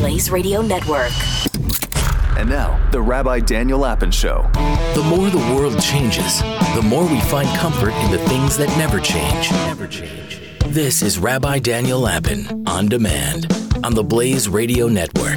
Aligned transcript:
Blaze 0.00 0.30
Radio 0.30 0.62
Network. 0.62 1.12
And 2.38 2.48
now, 2.48 2.80
the 2.90 3.02
Rabbi 3.02 3.40
Daniel 3.40 3.80
Lapin 3.80 4.10
Show. 4.10 4.48
The 4.94 5.04
more 5.06 5.28
the 5.28 5.54
world 5.54 5.78
changes, 5.78 6.40
the 6.74 6.80
more 6.82 7.06
we 7.06 7.20
find 7.20 7.46
comfort 7.58 7.92
in 7.92 8.10
the 8.10 8.16
things 8.20 8.56
that 8.56 8.68
never 8.78 8.98
change. 8.98 9.50
Never 9.50 9.86
change. 9.86 10.40
This 10.68 11.02
is 11.02 11.18
Rabbi 11.18 11.58
Daniel 11.58 12.00
Lapin 12.00 12.66
on 12.66 12.88
demand 12.88 13.54
on 13.84 13.92
the 13.92 14.02
Blaze 14.02 14.48
Radio 14.48 14.88
Network. 14.88 15.36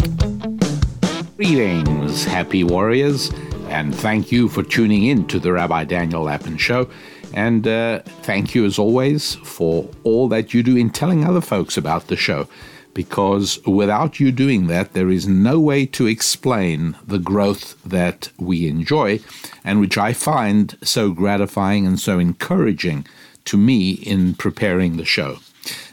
Greetings, 1.35 2.23
happy 2.23 2.63
warriors, 2.63 3.33
and 3.67 3.93
thank 3.93 4.31
you 4.31 4.47
for 4.47 4.63
tuning 4.63 5.07
in 5.07 5.27
to 5.27 5.39
the 5.39 5.51
Rabbi 5.51 5.83
Daniel 5.83 6.23
Lapin 6.23 6.55
Show. 6.55 6.89
And 7.33 7.67
uh, 7.67 7.99
thank 8.21 8.55
you, 8.55 8.63
as 8.63 8.79
always, 8.79 9.35
for 9.35 9.89
all 10.05 10.29
that 10.29 10.53
you 10.53 10.63
do 10.63 10.77
in 10.77 10.89
telling 10.89 11.25
other 11.25 11.41
folks 11.41 11.75
about 11.75 12.07
the 12.07 12.15
show 12.15 12.47
because 12.93 13.59
without 13.65 14.19
you 14.19 14.31
doing 14.31 14.67
that, 14.67 14.93
there 14.93 15.09
is 15.09 15.27
no 15.27 15.59
way 15.59 15.85
to 15.87 16.07
explain 16.07 16.95
the 17.05 17.19
growth 17.19 17.81
that 17.83 18.29
we 18.37 18.67
enjoy 18.67 19.19
and 19.63 19.79
which 19.79 19.97
I 19.97 20.13
find 20.13 20.77
so 20.83 21.11
gratifying 21.11 21.87
and 21.87 21.99
so 21.99 22.19
encouraging 22.19 23.05
to 23.45 23.57
me 23.57 23.91
in 23.91 24.35
preparing 24.35 24.97
the 24.97 25.05
show. 25.05 25.39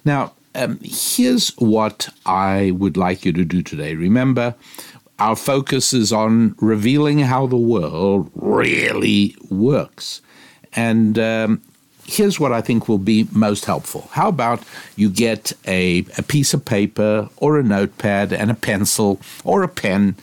Now, 0.04 0.32
um, 0.54 0.80
here's 0.82 1.50
what 1.58 2.08
I 2.26 2.72
would 2.72 2.96
like 2.96 3.24
you 3.24 3.32
to 3.32 3.44
do 3.44 3.62
today. 3.62 3.94
Remember, 3.94 4.54
our 5.18 5.36
focus 5.36 5.92
is 5.92 6.12
on 6.12 6.54
revealing 6.60 7.20
how 7.20 7.46
the 7.46 7.56
world 7.56 8.30
really 8.34 9.36
works. 9.48 10.22
And 10.72 11.18
um, 11.18 11.62
here's 12.10 12.40
what 12.40 12.52
I 12.52 12.60
think 12.60 12.88
will 12.88 12.98
be 12.98 13.28
most 13.32 13.64
helpful. 13.64 14.08
How 14.12 14.28
about 14.28 14.62
you 14.96 15.08
get 15.08 15.52
a, 15.66 16.04
a 16.18 16.22
piece 16.22 16.52
of 16.52 16.64
paper 16.64 17.28
or 17.36 17.58
a 17.58 17.62
notepad 17.62 18.32
and 18.32 18.50
a 18.50 18.54
pencil 18.54 19.20
or 19.44 19.62
a 19.62 19.68
pen, 19.68 20.16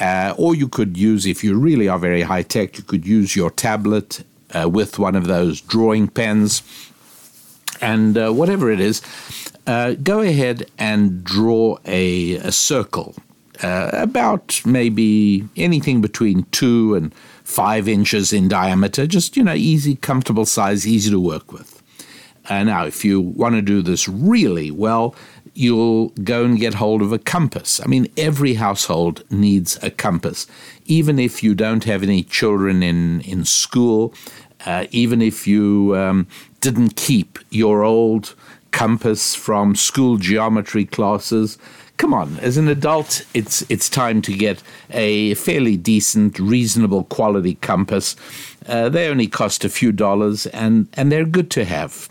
uh, 0.00 0.34
or 0.36 0.54
you 0.54 0.68
could 0.68 0.96
use, 0.96 1.26
if 1.26 1.42
you 1.42 1.58
really 1.58 1.88
are 1.88 1.98
very 1.98 2.22
high 2.22 2.42
tech, 2.42 2.76
you 2.78 2.84
could 2.84 3.06
use 3.06 3.34
your 3.34 3.50
tablet 3.50 4.22
uh, 4.54 4.68
with 4.68 4.98
one 4.98 5.16
of 5.16 5.26
those 5.26 5.60
drawing 5.60 6.08
pens. 6.08 6.62
And 7.80 8.18
uh, 8.18 8.30
whatever 8.32 8.70
it 8.70 8.80
is, 8.80 9.00
uh, 9.66 9.94
go 9.94 10.20
ahead 10.20 10.66
and 10.78 11.24
draw 11.24 11.78
a, 11.86 12.34
a 12.36 12.52
circle 12.52 13.14
uh, 13.62 13.90
about 13.92 14.60
maybe 14.64 15.48
anything 15.56 16.00
between 16.00 16.44
two 16.50 16.94
and 16.94 17.14
five 17.50 17.88
inches 17.88 18.32
in 18.32 18.48
diameter, 18.48 19.06
just, 19.06 19.36
you 19.36 19.42
know, 19.42 19.54
easy, 19.54 19.96
comfortable 19.96 20.46
size, 20.46 20.86
easy 20.86 21.10
to 21.10 21.20
work 21.20 21.52
with. 21.52 21.82
Uh, 22.48 22.62
now, 22.62 22.86
if 22.86 23.04
you 23.04 23.20
want 23.20 23.54
to 23.56 23.62
do 23.62 23.82
this 23.82 24.08
really 24.08 24.70
well, 24.70 25.14
you'll 25.54 26.08
go 26.22 26.44
and 26.44 26.58
get 26.58 26.74
hold 26.74 27.02
of 27.02 27.12
a 27.12 27.18
compass. 27.18 27.80
I 27.80 27.86
mean, 27.86 28.06
every 28.16 28.54
household 28.54 29.24
needs 29.30 29.78
a 29.82 29.90
compass. 29.90 30.46
Even 30.86 31.18
if 31.18 31.42
you 31.42 31.54
don't 31.54 31.84
have 31.84 32.02
any 32.04 32.22
children 32.22 32.82
in, 32.82 33.20
in 33.22 33.44
school, 33.44 34.14
uh, 34.64 34.86
even 34.92 35.20
if 35.20 35.46
you 35.46 35.96
um, 35.96 36.28
didn't 36.60 36.94
keep 36.96 37.38
your 37.50 37.82
old 37.82 38.34
compass 38.70 39.34
from 39.34 39.74
school 39.74 40.16
geometry 40.18 40.84
classes, 40.84 41.58
come 42.00 42.14
on, 42.14 42.38
as 42.38 42.56
an 42.56 42.66
adult, 42.66 43.26
it's 43.34 43.62
it's 43.68 43.90
time 43.90 44.22
to 44.22 44.32
get 44.32 44.62
a 44.88 45.34
fairly 45.34 45.76
decent, 45.76 46.38
reasonable 46.38 47.04
quality 47.04 47.56
compass. 47.56 48.16
Uh, 48.66 48.88
they 48.88 49.06
only 49.06 49.26
cost 49.26 49.66
a 49.66 49.68
few 49.68 49.92
dollars, 49.92 50.46
and 50.46 50.88
and 50.94 51.12
they're 51.12 51.26
good 51.26 51.50
to 51.50 51.64
have. 51.64 52.08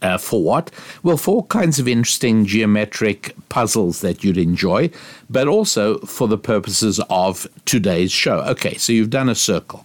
Uh, 0.00 0.16
for 0.16 0.42
what? 0.42 0.70
Well, 1.02 1.16
for 1.16 1.34
all 1.34 1.42
kinds 1.42 1.78
of 1.78 1.88
interesting 1.88 2.46
geometric 2.46 3.34
puzzles 3.48 4.00
that 4.00 4.24
you'd 4.24 4.38
enjoy, 4.38 4.90
but 5.28 5.48
also 5.48 5.98
for 5.98 6.26
the 6.28 6.38
purposes 6.38 7.00
of 7.10 7.46
today's 7.66 8.12
show. 8.12 8.38
Okay, 8.52 8.78
so 8.78 8.92
you've 8.92 9.10
done 9.10 9.28
a 9.28 9.34
circle. 9.34 9.84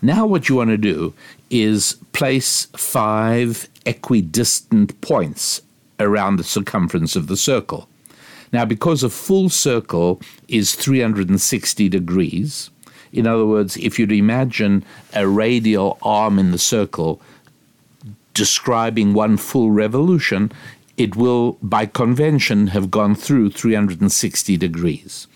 Now, 0.00 0.26
what 0.26 0.48
you 0.48 0.54
want 0.54 0.70
to 0.70 0.78
do 0.78 1.12
is 1.50 1.98
place 2.12 2.68
five 2.76 3.68
equidistant 3.84 4.98
points 5.00 5.60
around 5.98 6.36
the 6.36 6.44
circumference 6.44 7.16
of 7.16 7.26
the 7.26 7.36
circle. 7.36 7.88
Now, 8.52 8.64
because 8.64 9.02
a 9.02 9.10
full 9.10 9.48
circle 9.48 10.20
is 10.48 10.74
360 10.74 11.88
degrees, 11.88 12.70
in 13.12 13.26
other 13.26 13.46
words, 13.46 13.76
if 13.76 13.98
you'd 13.98 14.12
imagine 14.12 14.84
a 15.14 15.26
radial 15.26 15.98
arm 16.02 16.38
in 16.38 16.50
the 16.50 16.58
circle 16.58 17.20
describing 18.34 19.14
one 19.14 19.36
full 19.36 19.70
revolution, 19.70 20.52
it 20.96 21.16
will, 21.16 21.58
by 21.62 21.86
convention, 21.86 22.68
have 22.68 22.90
gone 22.90 23.14
through 23.14 23.50
360 23.50 24.56
degrees. 24.56 25.26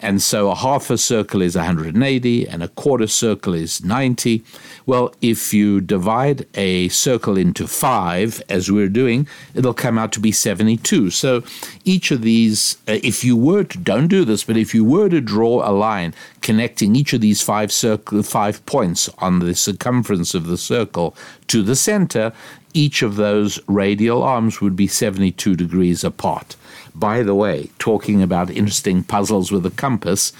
And 0.00 0.22
so 0.22 0.50
a 0.50 0.54
half 0.54 0.90
a 0.90 0.98
circle 0.98 1.42
is 1.42 1.56
180 1.56 2.48
and 2.48 2.62
a 2.62 2.68
quarter 2.68 3.06
circle 3.06 3.54
is 3.54 3.84
90. 3.84 4.42
Well, 4.86 5.14
if 5.20 5.52
you 5.52 5.80
divide 5.80 6.46
a 6.54 6.88
circle 6.88 7.36
into 7.36 7.66
five, 7.66 8.42
as 8.48 8.70
we're 8.70 8.88
doing, 8.88 9.28
it'll 9.54 9.74
come 9.74 9.98
out 9.98 10.12
to 10.12 10.20
be 10.20 10.32
72. 10.32 11.10
So 11.10 11.42
each 11.84 12.10
of 12.10 12.22
these, 12.22 12.78
uh, 12.88 12.98
if 13.02 13.24
you 13.24 13.36
were 13.36 13.64
to, 13.64 13.78
don't 13.78 14.08
do 14.08 14.24
this, 14.24 14.44
but 14.44 14.56
if 14.56 14.74
you 14.74 14.84
were 14.84 15.08
to 15.08 15.20
draw 15.20 15.68
a 15.68 15.72
line 15.72 16.14
connecting 16.40 16.96
each 16.96 17.12
of 17.12 17.20
these 17.20 17.42
five 17.42 17.72
circle, 17.72 18.22
five 18.22 18.64
points 18.66 19.08
on 19.18 19.40
the 19.40 19.54
circumference 19.54 20.34
of 20.34 20.46
the 20.46 20.56
circle 20.58 21.16
to 21.48 21.62
the 21.62 21.76
center, 21.76 22.32
each 22.74 23.02
of 23.02 23.16
those 23.16 23.58
radial 23.66 24.22
arms 24.22 24.60
would 24.60 24.76
be 24.76 24.86
72 24.86 25.56
degrees 25.56 26.04
apart. 26.04 26.56
By 26.98 27.22
the 27.22 27.34
way, 27.34 27.70
talking 27.78 28.22
about 28.22 28.50
interesting 28.50 29.04
puzzles 29.04 29.52
with 29.52 29.64
a 29.64 29.70
compass, 29.70 30.32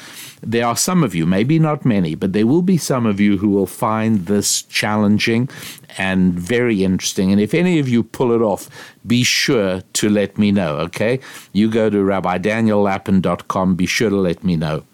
there 0.43 0.67
are 0.67 0.77
some 0.77 1.05
of 1.05 1.15
you, 1.15 1.27
maybe 1.27 1.59
not 1.59 1.85
many, 1.85 2.15
but 2.15 2.33
there 2.33 2.47
will 2.47 2.63
be 2.63 2.77
some 2.77 3.07
of 3.07 3.21
you 3.21 3.39
who 3.39 3.51
will 3.51 3.67
find 3.67 4.27
this 4.27 4.63
challenging 4.63 5.49
and 5.97 6.35
very 6.35 6.85
interesting. 6.85 7.31
And 7.33 7.41
if 7.41 7.55
any 7.55 7.79
of 7.79 7.89
you 7.89 8.03
pull 8.03 8.33
it 8.33 8.43
off, 8.43 8.69
be 9.07 9.23
sure 9.23 9.83
to 9.95 10.09
let 10.09 10.39
me 10.39 10.53
know, 10.53 10.77
okay? 10.79 11.21
You 11.53 11.71
go 11.71 11.91
to 11.91 11.97
rabbidaniellapin.com, 11.99 13.75
be 13.75 13.87
sure 13.87 14.11
to 14.11 14.17
let 14.17 14.45
me 14.45 14.57
know. 14.57 14.85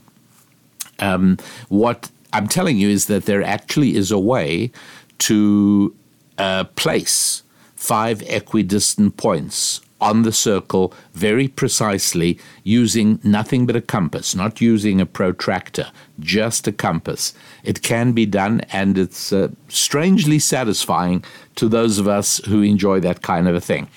Um, 0.98 1.38
what 1.68 2.10
I'm 2.32 2.48
telling 2.48 2.78
you 2.78 2.88
is 2.88 3.06
that 3.06 3.26
there 3.26 3.42
actually 3.42 3.96
is 3.96 4.10
a 4.10 4.18
way 4.18 4.70
to 5.18 5.94
uh, 6.38 6.64
place 6.76 7.42
five 7.76 8.22
equidistant 8.22 9.16
points 9.16 9.80
on 10.04 10.22
the 10.22 10.32
circle 10.32 10.92
very 11.14 11.48
precisely 11.48 12.38
using 12.62 13.18
nothing 13.24 13.64
but 13.66 13.74
a 13.74 13.80
compass, 13.80 14.34
not 14.34 14.60
using 14.60 15.00
a 15.00 15.06
protractor, 15.06 15.90
just 16.20 16.68
a 16.68 16.72
compass. 16.72 17.32
It 17.64 17.80
can 17.82 18.12
be 18.12 18.26
done, 18.26 18.60
and 18.70 18.98
it's 18.98 19.32
uh, 19.32 19.48
strangely 19.68 20.38
satisfying 20.38 21.24
to 21.56 21.68
those 21.70 21.98
of 21.98 22.06
us 22.06 22.38
who 22.44 22.60
enjoy 22.60 23.00
that 23.00 23.22
kind 23.22 23.48
of 23.48 23.54
a 23.54 23.60
thing. 23.62 23.88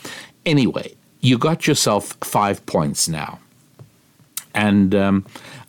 Anyway, 0.45 0.95
you 1.19 1.37
got 1.37 1.67
yourself 1.67 2.17
five 2.23 2.65
points 2.65 3.09
now. 3.09 3.39
And 4.53 4.95
um, 4.95 5.25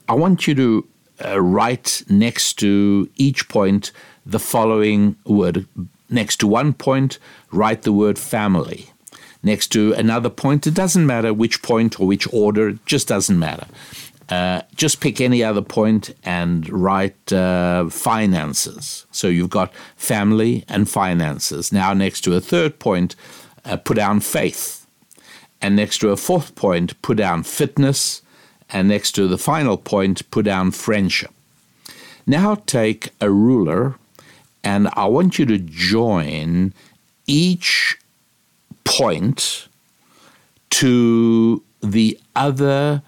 I 0.09 0.15
want 0.15 0.47
you 0.47 0.55
to 0.55 0.89
uh, 1.25 1.41
write 1.41 2.05
next 2.09 2.55
to 2.61 3.11
each 3.17 3.49
point 3.49 3.91
the 4.25 4.39
following 4.39 5.17
word. 5.25 5.67
Next 6.09 6.37
to 6.41 6.47
one 6.47 6.75
point, 6.75 7.19
write 7.51 7.83
the 7.83 7.93
word 7.93 8.19
family 8.19 8.93
next 9.43 9.69
to 9.69 9.93
another 9.95 10.31
point. 10.31 10.67
It 10.67 10.75
doesn't 10.75 11.07
matter 11.07 11.33
which 11.33 11.63
point 11.63 12.01
or 12.01 12.07
which 12.07 12.33
order, 12.33 12.69
it 12.69 12.87
just 12.87 13.09
doesn't 13.09 13.39
matter. 13.39 13.67
Uh, 14.29 14.61
just 14.77 15.01
pick 15.01 15.21
any 15.21 15.43
other 15.43 15.63
point 15.63 16.15
and 16.23 16.69
write 16.69 17.33
uh, 17.33 17.89
finances. 17.89 19.07
So 19.11 19.29
you've 19.29 19.51
got 19.51 19.73
family 19.97 20.65
and 20.69 20.89
finances. 20.89 21.73
Now, 21.73 21.95
next 21.95 22.21
to 22.23 22.35
a 22.35 22.41
third 22.41 22.79
point, 22.79 23.17
uh, 23.65 23.79
put 23.79 23.97
down 23.97 24.21
faith. 24.21 24.87
And 25.63 25.75
next 25.77 25.99
to 25.99 26.11
a 26.11 26.17
fourth 26.17 26.55
point, 26.55 27.01
put 27.01 27.17
down 27.17 27.43
fitness. 27.43 28.21
And 28.71 28.89
next 28.89 29.13
to 29.13 29.29
the 29.29 29.39
final 29.39 29.79
point, 29.79 30.31
put 30.31 30.45
down 30.45 30.73
friendship. 30.73 31.31
Now 32.27 32.57
take 32.67 33.09
a 33.23 33.31
ruler 33.31 33.95
and 34.63 34.89
I 34.93 35.07
want 35.07 35.39
you 35.39 35.47
to 35.47 35.57
join 35.57 36.75
each 37.27 37.97
point 38.89 39.69
to 40.71 41.63
the 41.83 42.19
other 42.35 43.03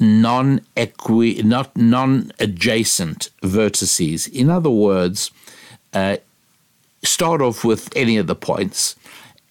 non 0.00 0.60
not 0.80 1.76
non 1.76 2.32
adjacent 2.38 3.30
vertices. 3.42 4.28
In 4.32 4.50
other 4.50 4.70
words, 4.70 5.30
uh, 5.92 6.16
start 7.02 7.42
off 7.42 7.64
with 7.64 7.94
any 7.96 8.16
of 8.16 8.26
the 8.26 8.34
points. 8.34 8.96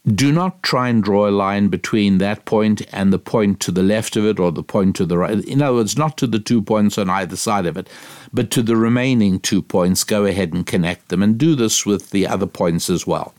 Do 0.05 0.33
not 0.33 0.61
try 0.63 0.89
and 0.89 1.01
draw 1.01 1.29
a 1.29 1.31
line 1.31 1.69
between 1.69 2.17
that 2.17 2.43
point 2.43 2.81
and 2.91 3.13
the 3.13 3.19
point 3.19 3.61
to 3.61 3.71
the 3.71 3.83
left 3.83 4.17
of 4.17 4.25
it 4.25 4.37
or 4.37 4.51
the 4.51 4.63
point 4.63 4.97
to 4.97 5.05
the 5.05 5.17
right. 5.17 5.43
In 5.45 5.61
other 5.61 5.75
words, 5.75 5.97
not 5.97 6.17
to 6.17 6.27
the 6.27 6.39
two 6.39 6.61
points 6.61 6.97
on 6.97 7.09
either 7.09 7.37
side 7.37 7.65
of 7.65 7.77
it, 7.77 7.89
but 8.33 8.51
to 8.51 8.61
the 8.61 8.75
remaining 8.75 9.39
two 9.39 9.61
points. 9.61 10.03
Go 10.03 10.25
ahead 10.25 10.51
and 10.53 10.65
connect 10.65 11.07
them 11.07 11.23
and 11.23 11.37
do 11.37 11.55
this 11.55 11.85
with 11.85 12.09
the 12.09 12.27
other 12.27 12.47
points 12.47 12.89
as 12.89 13.07
well. 13.07 13.33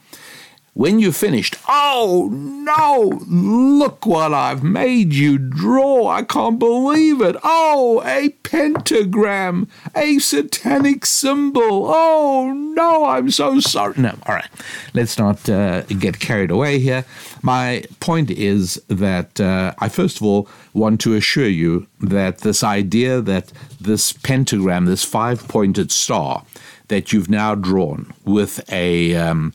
When 0.74 0.98
you 0.98 1.12
finished, 1.12 1.56
oh 1.68 2.28
no, 2.32 3.20
look 3.28 4.04
what 4.04 4.34
I've 4.34 4.64
made 4.64 5.14
you 5.14 5.38
draw. 5.38 6.08
I 6.08 6.24
can't 6.24 6.58
believe 6.58 7.20
it. 7.20 7.36
Oh, 7.44 8.02
a 8.04 8.30
pentagram, 8.42 9.68
a 9.94 10.18
satanic 10.18 11.06
symbol. 11.06 11.86
Oh 11.86 12.52
no, 12.52 13.06
I'm 13.06 13.30
so 13.30 13.60
sorry. 13.60 13.94
No, 13.96 14.16
all 14.26 14.34
right, 14.34 14.48
let's 14.94 15.16
not 15.16 15.48
uh, 15.48 15.82
get 15.82 16.18
carried 16.18 16.50
away 16.50 16.80
here. 16.80 17.04
My 17.42 17.84
point 18.00 18.30
is 18.32 18.82
that 18.88 19.40
uh, 19.40 19.74
I 19.78 19.88
first 19.88 20.16
of 20.16 20.24
all 20.24 20.48
want 20.72 21.00
to 21.02 21.14
assure 21.14 21.48
you 21.48 21.86
that 22.00 22.38
this 22.38 22.64
idea 22.64 23.20
that 23.20 23.52
this 23.80 24.12
pentagram, 24.12 24.86
this 24.86 25.04
five 25.04 25.46
pointed 25.46 25.92
star 25.92 26.44
that 26.88 27.12
you've 27.12 27.30
now 27.30 27.54
drawn 27.54 28.12
with 28.24 28.60
a. 28.72 29.14
Um, 29.14 29.54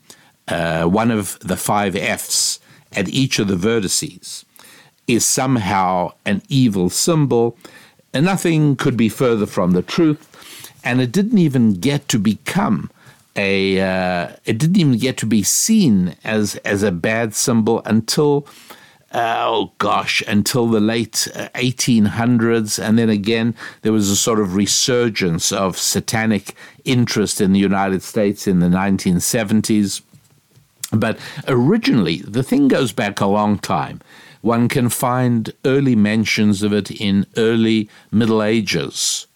uh, 0.49 0.85
one 0.85 1.11
of 1.11 1.37
the 1.39 1.57
five 1.57 1.95
F's 1.95 2.59
at 2.91 3.07
each 3.09 3.39
of 3.39 3.47
the 3.47 3.55
vertices 3.55 4.45
is 5.07 5.25
somehow 5.25 6.11
an 6.25 6.41
evil 6.49 6.89
symbol, 6.89 7.57
and 8.13 8.25
nothing 8.25 8.75
could 8.75 8.95
be 8.95 9.09
further 9.09 9.45
from 9.45 9.71
the 9.71 9.81
truth. 9.81 10.25
And 10.83 11.01
it 11.01 11.11
didn't 11.11 11.37
even 11.37 11.73
get 11.73 12.07
to 12.09 12.19
become 12.19 12.89
a. 13.35 13.81
Uh, 13.81 14.35
it 14.45 14.57
didn't 14.57 14.77
even 14.77 14.97
get 14.97 15.17
to 15.17 15.25
be 15.25 15.43
seen 15.43 16.15
as 16.23 16.55
as 16.57 16.83
a 16.83 16.91
bad 16.91 17.33
symbol 17.33 17.81
until. 17.85 18.47
Uh, 19.11 19.37
oh 19.39 19.71
gosh, 19.79 20.21
until 20.27 20.67
the 20.67 20.79
late 20.79 21.27
1800s. 21.55 22.77
Uh, 22.77 22.83
and 22.83 22.99
then 22.99 23.09
again, 23.09 23.55
there 23.81 23.91
was 23.91 24.07
a 24.07 24.15
sort 24.15 24.39
of 24.39 24.53
resurgence 24.53 25.51
of 25.51 25.79
satanic 25.79 26.53
interest 26.85 27.41
in 27.41 27.51
the 27.51 27.59
United 27.59 28.03
States 28.03 28.45
in 28.45 28.59
the 28.59 28.67
1970s. 28.67 30.03
But 30.91 31.19
originally, 31.47 32.17
the 32.17 32.43
thing 32.43 32.67
goes 32.67 32.91
back 32.91 33.19
a 33.19 33.27
long 33.27 33.59
time. 33.59 34.01
One 34.41 34.67
can 34.67 34.89
find 34.89 35.51
early 35.65 35.95
mentions 35.95 36.63
of 36.63 36.73
it 36.73 36.89
in 36.89 37.25
early 37.37 37.89
Middle 38.11 38.41
Ages. 38.41 39.27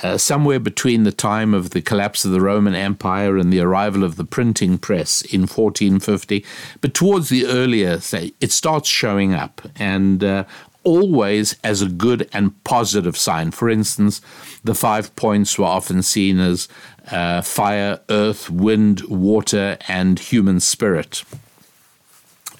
Uh, 0.00 0.16
somewhere 0.16 0.60
between 0.60 1.02
the 1.02 1.10
time 1.10 1.52
of 1.52 1.70
the 1.70 1.82
collapse 1.82 2.24
of 2.24 2.30
the 2.30 2.40
Roman 2.40 2.74
Empire 2.74 3.36
and 3.36 3.52
the 3.52 3.58
arrival 3.58 4.04
of 4.04 4.14
the 4.14 4.24
printing 4.24 4.78
press 4.78 5.22
in 5.22 5.40
1450. 5.40 6.44
But 6.80 6.94
towards 6.94 7.30
the 7.30 7.46
earlier, 7.46 7.98
say, 7.98 8.32
it 8.40 8.52
starts 8.52 8.88
showing 8.88 9.34
up, 9.34 9.60
and 9.74 10.22
uh, 10.22 10.44
always 10.88 11.54
as 11.62 11.82
a 11.82 11.88
good 11.88 12.26
and 12.32 12.64
positive 12.64 13.16
sign. 13.16 13.50
For 13.50 13.68
instance, 13.68 14.22
the 14.64 14.74
five 14.74 15.14
points 15.16 15.58
were 15.58 15.66
often 15.66 16.02
seen 16.02 16.40
as 16.40 16.66
uh, 17.10 17.42
fire, 17.42 18.00
earth, 18.08 18.48
wind, 18.48 19.02
water, 19.02 19.76
and 19.86 20.18
human 20.18 20.60
spirit. 20.60 21.24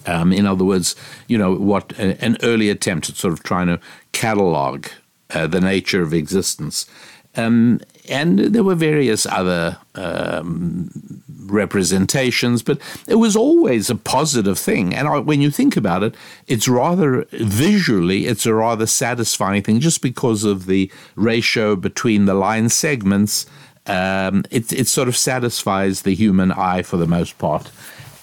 Um, 0.07 0.33
in 0.33 0.47
other 0.47 0.65
words, 0.65 0.95
you 1.27 1.39
know, 1.39 1.55
what 1.55 1.99
an 1.99 2.37
early 2.43 2.69
attempt 2.69 3.09
at 3.09 3.17
sort 3.17 3.33
of 3.33 3.43
trying 3.43 3.69
to 3.69 3.81
catalog 4.13 4.87
uh, 5.31 5.47
the 5.47 5.61
nature 5.61 6.03
of 6.03 6.13
existence. 6.13 6.87
Um, 7.35 7.81
and 8.11 8.39
there 8.39 8.65
were 8.65 8.75
various 8.75 9.25
other 9.25 9.79
um, 9.95 11.23
representations, 11.51 12.63
but 12.63 12.81
it 13.07 13.17
was 13.17 13.37
always 13.37 13.91
a 13.91 13.95
positive 13.95 14.59
thing. 14.59 14.95
And 14.95 15.09
I, 15.09 15.19
when 15.19 15.41
you 15.41 15.51
think 15.51 15.77
about 15.77 16.03
it, 16.03 16.15
it's 16.47 16.69
rather 16.69 17.27
visually, 17.33 18.27
it's 18.27 18.47
a 18.47 18.55
rather 18.55 18.87
satisfying 18.87 19.63
thing 19.63 19.81
just 19.81 20.03
because 20.03 20.45
of 20.45 20.67
the 20.67 20.91
ratio 21.17 21.77
between 21.77 22.25
the 22.27 22.35
line 22.35 22.69
segments 22.69 23.47
um, 23.89 24.45
it, 24.51 24.71
it 24.73 24.87
sort 24.87 25.09
of 25.09 25.17
satisfies 25.17 26.03
the 26.03 26.15
human 26.15 26.53
eye 26.53 26.83
for 26.83 26.97
the 26.99 27.07
most 27.07 27.39
part. 27.39 27.71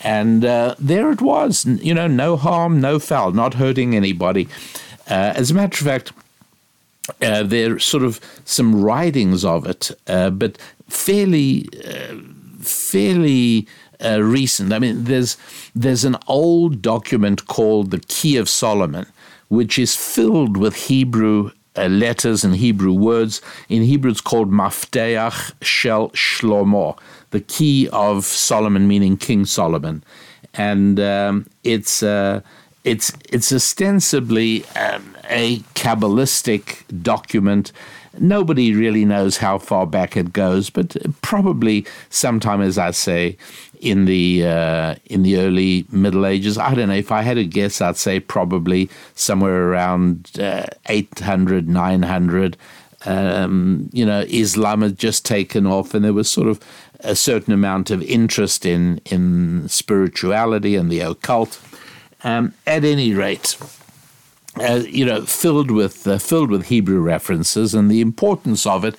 And 0.02 0.46
uh, 0.46 0.76
there 0.78 1.12
it 1.12 1.22
was, 1.22 1.66
you 1.66 1.94
know, 1.94 2.08
no 2.08 2.38
harm, 2.38 2.80
no 2.80 3.00
foul, 3.00 3.32
not 3.32 3.56
hurting 3.56 3.96
anybody. 3.96 4.48
Uh, 5.10 5.34
as 5.36 5.50
a 5.50 5.56
matter 5.56 5.84
of 5.84 5.88
fact, 5.88 6.12
uh, 7.22 7.44
there's 7.44 7.84
sort 7.84 8.04
of 8.04 8.20
some 8.46 8.82
writings 8.82 9.44
of 9.44 9.66
it, 9.66 9.92
uh, 10.08 10.30
but 10.30 10.58
fairly, 10.88 11.68
uh, 11.84 12.16
fairly 12.66 13.68
uh, 14.04 14.22
recent. 14.22 14.74
I 14.74 14.80
mean, 14.80 15.06
there's 15.06 15.38
there's 15.74 16.04
an 16.04 16.18
old 16.28 16.82
document 16.82 17.48
called 17.48 17.92
the 17.92 18.00
Key 18.00 18.38
of 18.38 18.50
Solomon, 18.50 19.06
which 19.50 19.80
is 19.80 19.96
filled 19.96 20.58
with 20.58 20.76
Hebrew 20.88 21.52
uh, 21.78 21.88
letters 21.88 22.44
and 22.44 22.56
Hebrew 22.56 22.94
words. 22.94 23.42
In 23.70 23.84
Hebrew, 23.84 24.12
it's 24.12 24.22
called 24.22 24.52
Mafteach 24.52 25.54
Shel 25.62 26.10
Shlomo, 26.10 26.98
the 27.32 27.42
key 27.42 27.90
of 27.92 28.26
Solomon, 28.26 28.88
meaning 28.88 29.18
King 29.18 29.46
Solomon, 29.46 30.04
and 30.54 31.00
um, 31.00 31.48
it's 31.64 32.04
uh, 32.04 32.42
it's 32.84 33.12
it's 33.30 33.52
ostensibly 33.52 34.66
um, 34.76 35.16
a 35.30 35.60
kabbalistic 35.74 36.84
document. 37.02 37.72
Nobody 38.20 38.74
really 38.74 39.06
knows 39.06 39.38
how 39.38 39.58
far 39.58 39.86
back 39.86 40.16
it 40.16 40.34
goes, 40.34 40.70
but 40.70 40.96
probably 41.22 41.86
sometime, 42.10 42.62
as 42.62 42.78
I 42.78 42.92
say, 42.92 43.38
in 43.80 44.06
the 44.06 44.46
uh, 44.46 44.96
in 45.06 45.24
the 45.24 45.38
early 45.38 45.86
Middle 45.92 46.26
Ages. 46.26 46.58
I 46.58 46.74
don't 46.74 46.90
know. 46.90 46.96
If 46.96 47.12
I 47.12 47.22
had 47.22 47.38
a 47.38 47.44
guess, 47.44 47.82
I'd 47.82 47.98
say 47.98 48.20
probably 48.20 48.90
somewhere 49.16 49.70
around 49.70 50.32
uh, 50.40 50.66
800, 50.88 51.68
900. 51.68 52.58
Um, 53.06 53.90
you 53.94 54.06
know, 54.06 54.26
Islam 54.28 54.82
had 54.82 54.98
just 54.98 55.26
taken 55.26 55.68
off, 55.68 55.94
and 55.94 56.04
there 56.04 56.14
was 56.14 56.30
sort 56.30 56.48
of 56.48 56.60
a 57.02 57.16
certain 57.16 57.54
amount 57.54 57.92
of 57.92 58.02
interest 58.04 58.66
in 58.66 59.00
in 59.06 59.68
spirituality 59.70 60.76
and 60.76 60.92
the 60.92 61.02
occult. 61.02 61.62
Um, 62.24 62.56
at 62.66 62.84
any 62.84 63.14
rate, 63.14 63.56
uh, 64.60 64.84
you 64.88 65.06
know, 65.06 65.26
filled 65.26 65.72
with 65.72 66.08
uh, 66.08 66.18
filled 66.18 66.50
with 66.50 66.68
Hebrew 66.68 67.00
references 67.00 67.74
and 67.74 67.90
the 67.90 68.02
importance 68.02 68.66
of 68.66 68.86
it 68.86 68.96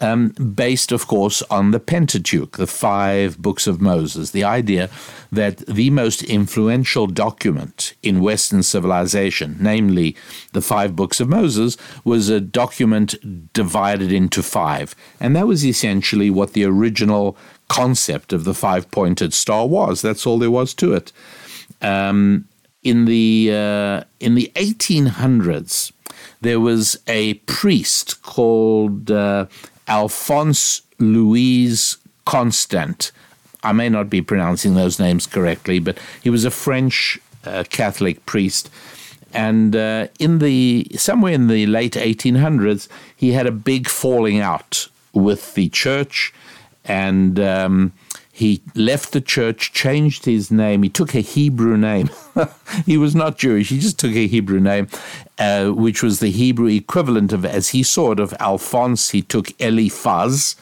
um, 0.00 0.28
based, 0.28 0.92
of 0.92 1.06
course, 1.06 1.42
on 1.50 1.70
the 1.70 1.80
Pentateuch, 1.80 2.56
the 2.56 2.66
five 2.66 3.38
books 3.38 3.66
of 3.66 3.80
Moses. 3.80 4.30
The 4.30 4.44
idea 4.44 4.90
that 5.30 5.58
the 5.66 5.90
most 5.90 6.22
influential 6.22 7.06
document 7.06 7.94
in 8.02 8.20
Western 8.20 8.62
civilization, 8.62 9.56
namely 9.60 10.16
the 10.52 10.62
five 10.62 10.96
books 10.96 11.20
of 11.20 11.28
Moses, 11.28 11.76
was 12.04 12.28
a 12.28 12.40
document 12.40 13.52
divided 13.52 14.12
into 14.12 14.42
five. 14.42 14.94
And 15.20 15.34
that 15.36 15.46
was 15.46 15.64
essentially 15.64 16.30
what 16.30 16.52
the 16.52 16.64
original 16.64 17.36
concept 17.68 18.32
of 18.32 18.44
the 18.44 18.54
five 18.54 18.90
pointed 18.90 19.32
star 19.32 19.66
was. 19.66 20.02
That's 20.02 20.26
all 20.26 20.38
there 20.38 20.50
was 20.50 20.74
to 20.74 20.92
it. 20.94 21.12
Um, 21.80 22.46
in 22.84 23.06
the 23.06 23.50
uh, 23.50 24.04
in 24.20 24.34
the 24.34 24.52
1800s, 24.54 25.92
there 26.42 26.60
was 26.60 26.96
a 27.08 27.34
priest 27.34 28.22
called 28.22 29.10
uh, 29.10 29.46
Alphonse 29.88 30.82
Louise 30.98 31.96
Constant. 32.26 33.10
I 33.62 33.72
may 33.72 33.88
not 33.88 34.10
be 34.10 34.20
pronouncing 34.20 34.74
those 34.74 35.00
names 35.00 35.26
correctly, 35.26 35.78
but 35.78 35.98
he 36.22 36.28
was 36.28 36.44
a 36.44 36.50
French 36.50 37.18
uh, 37.44 37.64
Catholic 37.70 38.24
priest. 38.26 38.70
And 39.32 39.74
uh, 39.74 40.08
in 40.20 40.38
the 40.38 40.86
somewhere 40.96 41.32
in 41.32 41.48
the 41.48 41.66
late 41.66 41.94
1800s, 41.94 42.88
he 43.16 43.32
had 43.32 43.46
a 43.46 43.50
big 43.50 43.88
falling 43.88 44.38
out 44.40 44.88
with 45.12 45.54
the 45.54 45.70
church, 45.70 46.32
and 46.84 47.40
um, 47.40 47.92
he 48.36 48.62
left 48.74 49.12
the 49.12 49.20
church, 49.20 49.72
changed 49.72 50.24
his 50.24 50.50
name. 50.50 50.82
He 50.82 50.88
took 50.88 51.14
a 51.14 51.20
Hebrew 51.20 51.76
name. 51.76 52.10
he 52.84 52.96
was 52.96 53.14
not 53.14 53.38
Jewish. 53.38 53.68
He 53.68 53.78
just 53.78 53.96
took 53.96 54.10
a 54.10 54.26
Hebrew 54.26 54.58
name, 54.58 54.88
uh, 55.38 55.68
which 55.68 56.02
was 56.02 56.18
the 56.18 56.32
Hebrew 56.32 56.66
equivalent 56.66 57.32
of, 57.32 57.44
as 57.44 57.68
he 57.68 57.84
saw 57.84 58.10
it, 58.10 58.18
of 58.18 58.34
Alphonse. 58.40 59.10
He 59.10 59.22
took 59.22 59.52
Eliphaz, 59.60 60.56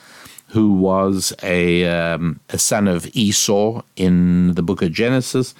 who 0.48 0.74
was 0.74 1.32
a, 1.42 1.86
um, 1.86 2.40
a 2.50 2.58
son 2.58 2.88
of 2.88 3.08
Esau 3.16 3.80
in 3.96 4.52
the 4.52 4.62
book 4.62 4.82
of 4.82 4.92
Genesis. 4.92 5.54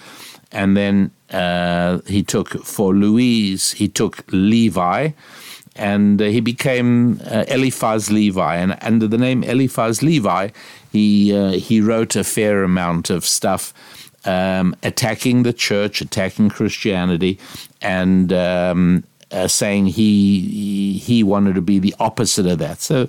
And 0.53 0.77
then 0.77 1.13
uh, 1.31 2.01
he 2.07 2.23
took, 2.23 2.63
for 2.63 2.93
Louise, 2.93 3.73
he 3.73 3.89
took 3.89 4.23
Levi 4.31 5.13
and 5.77 6.21
uh, 6.21 6.27
he 6.27 6.41
became 6.41 7.23
uh, 7.25 7.47
Eliphas 7.49 8.11
Levi. 8.11 8.57
And 8.57 8.77
under 8.83 9.09
the 9.09 9.17
name 9.17 9.43
Eliphas 9.43 10.03
Levi, 10.03 10.51
he 10.93 11.35
uh, 11.35 11.53
he 11.53 11.81
wrote 11.81 12.15
a 12.17 12.25
fair 12.25 12.63
amount 12.63 13.11
of 13.11 13.25
stuff 13.25 13.73
um, 14.25 14.77
attacking 14.83 15.43
the 15.43 15.53
church, 15.53 16.01
attacking 16.01 16.51
Christianity, 16.51 17.39
and 17.81 18.33
um, 18.33 19.05
uh, 19.31 19.49
saying 19.49 19.87
he 19.87 20.99
he 20.99 21.23
wanted 21.23 21.55
to 21.55 21.63
be 21.63 21.79
the 21.79 21.95
opposite 21.99 22.47
of 22.47 22.59
that. 22.59 22.81
So 22.81 23.09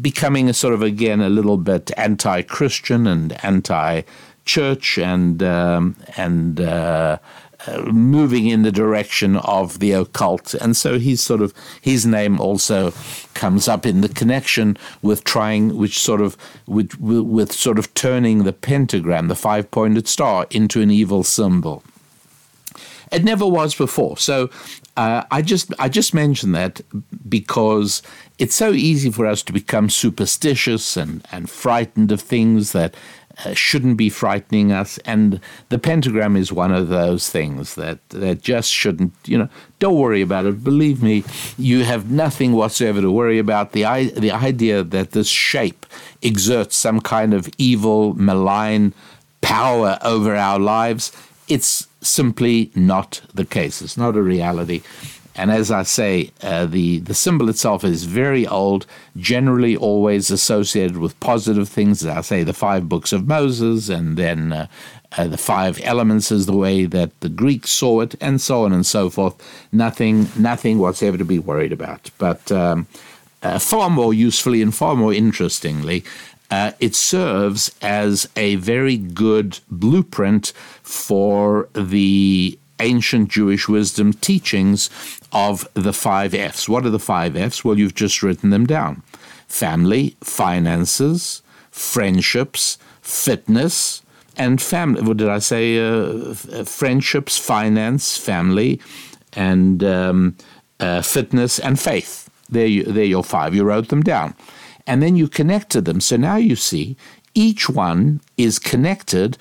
becoming 0.00 0.48
a 0.48 0.54
sort 0.54 0.74
of 0.74 0.82
again 0.82 1.20
a 1.20 1.28
little 1.28 1.56
bit 1.56 1.90
anti-Christian 1.96 3.06
and 3.06 3.44
anti-church 3.44 4.98
and 4.98 5.42
um, 5.42 5.96
and 6.16 6.60
uh, 6.60 7.18
moving 7.92 8.46
in 8.46 8.62
the 8.62 8.72
direction 8.72 9.36
of 9.36 9.78
the 9.78 9.92
occult, 9.92 10.54
and 10.54 10.76
so 10.76 10.98
he's 10.98 11.22
sort 11.22 11.40
of 11.40 11.52
his 11.80 12.04
name 12.04 12.40
also 12.40 12.92
comes 13.34 13.68
up 13.68 13.86
in 13.86 14.00
the 14.00 14.08
connection 14.08 14.76
with 15.00 15.24
trying, 15.24 15.76
which 15.76 15.98
sort 15.98 16.20
of 16.20 16.36
with, 16.66 16.98
with 17.00 17.52
sort 17.52 17.78
of 17.78 17.92
turning 17.94 18.44
the 18.44 18.52
pentagram, 18.52 19.28
the 19.28 19.34
five-pointed 19.34 20.08
star, 20.08 20.46
into 20.50 20.80
an 20.80 20.90
evil 20.90 21.22
symbol. 21.22 21.82
It 23.10 23.24
never 23.24 23.46
was 23.46 23.74
before. 23.74 24.16
So 24.16 24.48
uh, 24.96 25.24
I 25.30 25.42
just 25.42 25.72
I 25.78 25.88
just 25.88 26.14
mention 26.14 26.52
that 26.52 26.80
because 27.28 28.02
it's 28.38 28.54
so 28.54 28.72
easy 28.72 29.10
for 29.10 29.26
us 29.26 29.42
to 29.42 29.52
become 29.52 29.90
superstitious 29.90 30.96
and, 30.96 31.22
and 31.30 31.48
frightened 31.48 32.10
of 32.10 32.20
things 32.20 32.72
that 32.72 32.94
Uh, 33.44 33.54
shouldn't 33.54 33.96
be 33.96 34.10
frightening 34.10 34.72
us. 34.72 34.98
And 35.06 35.40
the 35.70 35.78
pentagram 35.78 36.36
is 36.36 36.52
one 36.52 36.70
of 36.70 36.88
those 36.88 37.30
things 37.30 37.74
that, 37.76 38.06
that 38.10 38.42
just 38.42 38.70
shouldn't, 38.70 39.14
you 39.24 39.38
know, 39.38 39.48
don't 39.78 39.96
worry 39.96 40.20
about 40.20 40.44
it. 40.44 40.62
Believe 40.62 41.02
me, 41.02 41.24
you 41.56 41.84
have 41.84 42.10
nothing 42.10 42.52
whatsoever 42.52 43.00
to 43.00 43.10
worry 43.10 43.38
about. 43.38 43.72
The, 43.72 43.84
the 44.16 44.30
idea 44.30 44.84
that 44.84 45.12
this 45.12 45.28
shape 45.28 45.86
exerts 46.22 46.76
some 46.76 47.00
kind 47.00 47.32
of 47.32 47.48
evil, 47.56 48.12
malign 48.14 48.92
power 49.40 49.98
over 50.02 50.36
our 50.36 50.58
lives, 50.58 51.10
it's 51.48 51.88
simply 52.02 52.70
not 52.74 53.22
the 53.32 53.46
case. 53.46 53.80
It's 53.80 53.96
not 53.96 54.14
a 54.14 54.22
reality. 54.22 54.82
And 55.34 55.50
as 55.50 55.70
I 55.70 55.82
say, 55.82 56.30
uh, 56.42 56.66
the, 56.66 56.98
the 56.98 57.14
symbol 57.14 57.48
itself 57.48 57.84
is 57.84 58.04
very 58.04 58.46
old, 58.46 58.86
generally 59.16 59.76
always 59.76 60.30
associated 60.30 60.98
with 60.98 61.18
positive 61.20 61.68
things. 61.68 62.04
As 62.04 62.16
I 62.16 62.20
say, 62.20 62.44
the 62.44 62.52
five 62.52 62.88
books 62.88 63.12
of 63.12 63.26
Moses, 63.26 63.88
and 63.88 64.18
then 64.18 64.52
uh, 64.52 64.66
uh, 65.16 65.28
the 65.28 65.38
five 65.38 65.80
elements 65.84 66.30
is 66.30 66.44
the 66.46 66.56
way 66.56 66.84
that 66.84 67.18
the 67.20 67.30
Greeks 67.30 67.70
saw 67.70 68.00
it, 68.00 68.14
and 68.20 68.40
so 68.40 68.64
on 68.64 68.72
and 68.72 68.84
so 68.84 69.08
forth. 69.08 69.34
Nothing, 69.72 70.28
nothing 70.36 70.78
whatsoever 70.78 71.16
to 71.16 71.24
be 71.24 71.38
worried 71.38 71.72
about. 71.72 72.10
But 72.18 72.52
um, 72.52 72.86
uh, 73.42 73.58
far 73.58 73.88
more 73.88 74.12
usefully 74.12 74.60
and 74.60 74.74
far 74.74 74.94
more 74.94 75.14
interestingly, 75.14 76.04
uh, 76.50 76.72
it 76.80 76.94
serves 76.94 77.74
as 77.80 78.28
a 78.36 78.56
very 78.56 78.98
good 78.98 79.60
blueprint 79.70 80.52
for 80.82 81.70
the 81.72 82.58
ancient 82.82 83.30
Jewish 83.30 83.68
wisdom 83.68 84.12
teachings 84.12 84.90
of 85.32 85.66
the 85.74 85.92
five 85.92 86.34
F's. 86.34 86.68
What 86.68 86.84
are 86.84 86.90
the 86.90 86.98
five 86.98 87.36
F's? 87.36 87.64
Well, 87.64 87.78
you've 87.78 87.94
just 87.94 88.22
written 88.22 88.50
them 88.50 88.66
down 88.66 89.02
family, 89.48 90.16
finances, 90.22 91.42
friendships, 91.70 92.78
fitness, 93.02 94.02
and 94.36 94.60
family. 94.60 95.02
What 95.02 95.18
did 95.18 95.28
I 95.28 95.38
say? 95.40 95.78
Uh, 95.78 96.34
friendships, 96.64 97.38
finance, 97.38 98.16
family, 98.16 98.80
and 99.34 99.84
um, 99.84 100.36
uh, 100.80 101.02
fitness 101.02 101.58
and 101.58 101.78
faith. 101.78 102.30
There, 102.48 102.66
you, 102.66 102.84
there 102.84 103.04
your 103.04 103.24
five. 103.24 103.54
You 103.54 103.64
wrote 103.64 103.88
them 103.88 104.02
down. 104.02 104.34
And 104.86 105.02
then 105.02 105.16
you 105.16 105.28
connected 105.28 105.84
them. 105.84 106.00
So 106.00 106.16
now 106.16 106.36
you 106.36 106.56
see 106.56 106.96
each 107.34 107.68
one 107.68 108.20
is 108.36 108.58
connected 108.58 109.38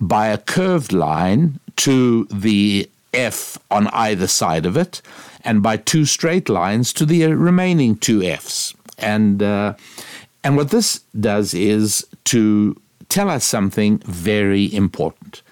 by 0.00 0.28
a 0.28 0.38
curved 0.38 0.92
line 0.92 1.58
to 1.82 2.24
the 2.26 2.88
F 3.12 3.58
on 3.70 3.88
either 3.88 4.26
side 4.26 4.66
of 4.66 4.76
it, 4.76 5.02
and 5.44 5.62
by 5.62 5.76
two 5.76 6.04
straight 6.04 6.48
lines 6.48 6.92
to 6.92 7.04
the 7.04 7.26
remaining 7.26 7.96
two 7.96 8.22
Fs. 8.22 8.74
And 8.98 9.42
uh, 9.42 9.74
and 10.44 10.56
what 10.56 10.70
this 10.70 11.00
does 11.18 11.54
is 11.54 12.06
to 12.24 12.76
tell 13.08 13.28
us 13.28 13.44
something 13.44 13.98
very 14.06 14.72
important. 14.74 15.42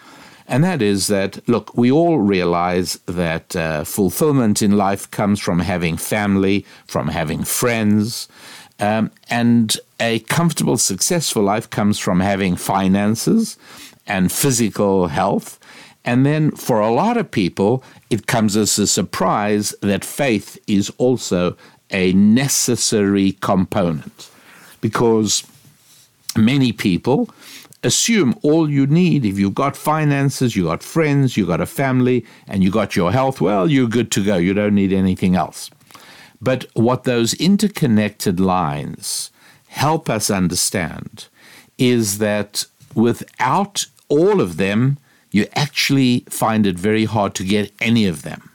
And 0.46 0.64
that 0.64 0.82
is 0.82 1.06
that, 1.06 1.48
look, 1.48 1.76
we 1.76 1.92
all 1.92 2.18
realize 2.18 2.98
that 3.06 3.54
uh, 3.54 3.84
fulfillment 3.84 4.62
in 4.62 4.76
life 4.76 5.08
comes 5.10 5.38
from 5.38 5.60
having 5.60 5.96
family, 5.96 6.66
from 6.86 7.06
having 7.08 7.44
friends, 7.44 8.28
um, 8.80 9.10
and 9.28 9.76
a 10.00 10.18
comfortable, 10.20 10.76
successful 10.76 11.42
life 11.42 11.70
comes 11.70 12.00
from 12.00 12.18
having 12.18 12.56
finances 12.56 13.56
and 14.06 14.32
physical 14.32 15.06
health 15.06 15.59
and 16.04 16.24
then 16.24 16.50
for 16.52 16.80
a 16.80 16.90
lot 16.90 17.16
of 17.16 17.30
people, 17.30 17.84
it 18.08 18.26
comes 18.26 18.56
as 18.56 18.78
a 18.78 18.86
surprise 18.86 19.74
that 19.82 20.04
faith 20.04 20.58
is 20.66 20.90
also 20.98 21.56
a 21.90 22.12
necessary 22.12 23.32
component 23.32 24.30
because 24.80 25.44
many 26.36 26.72
people 26.72 27.28
assume 27.82 28.34
all 28.42 28.70
you 28.70 28.86
need 28.86 29.24
if 29.24 29.38
you've 29.38 29.54
got 29.54 29.76
finances, 29.76 30.54
you've 30.54 30.66
got 30.66 30.82
friends, 30.82 31.36
you've 31.36 31.48
got 31.48 31.60
a 31.60 31.66
family, 31.66 32.24
and 32.46 32.62
you 32.62 32.70
got 32.70 32.94
your 32.94 33.12
health, 33.12 33.40
well, 33.40 33.70
you're 33.70 33.88
good 33.88 34.10
to 34.12 34.24
go. 34.24 34.36
You 34.36 34.54
don't 34.54 34.74
need 34.74 34.92
anything 34.92 35.34
else. 35.34 35.70
But 36.40 36.66
what 36.74 37.04
those 37.04 37.34
interconnected 37.34 38.40
lines 38.40 39.30
help 39.68 40.08
us 40.08 40.30
understand 40.30 41.26
is 41.78 42.18
that 42.18 42.64
without 42.94 43.86
all 44.08 44.40
of 44.40 44.56
them, 44.56 44.98
you 45.30 45.46
actually 45.54 46.24
find 46.28 46.66
it 46.66 46.78
very 46.78 47.04
hard 47.04 47.34
to 47.36 47.44
get 47.44 47.72
any 47.80 48.06
of 48.06 48.22
them. 48.22 48.50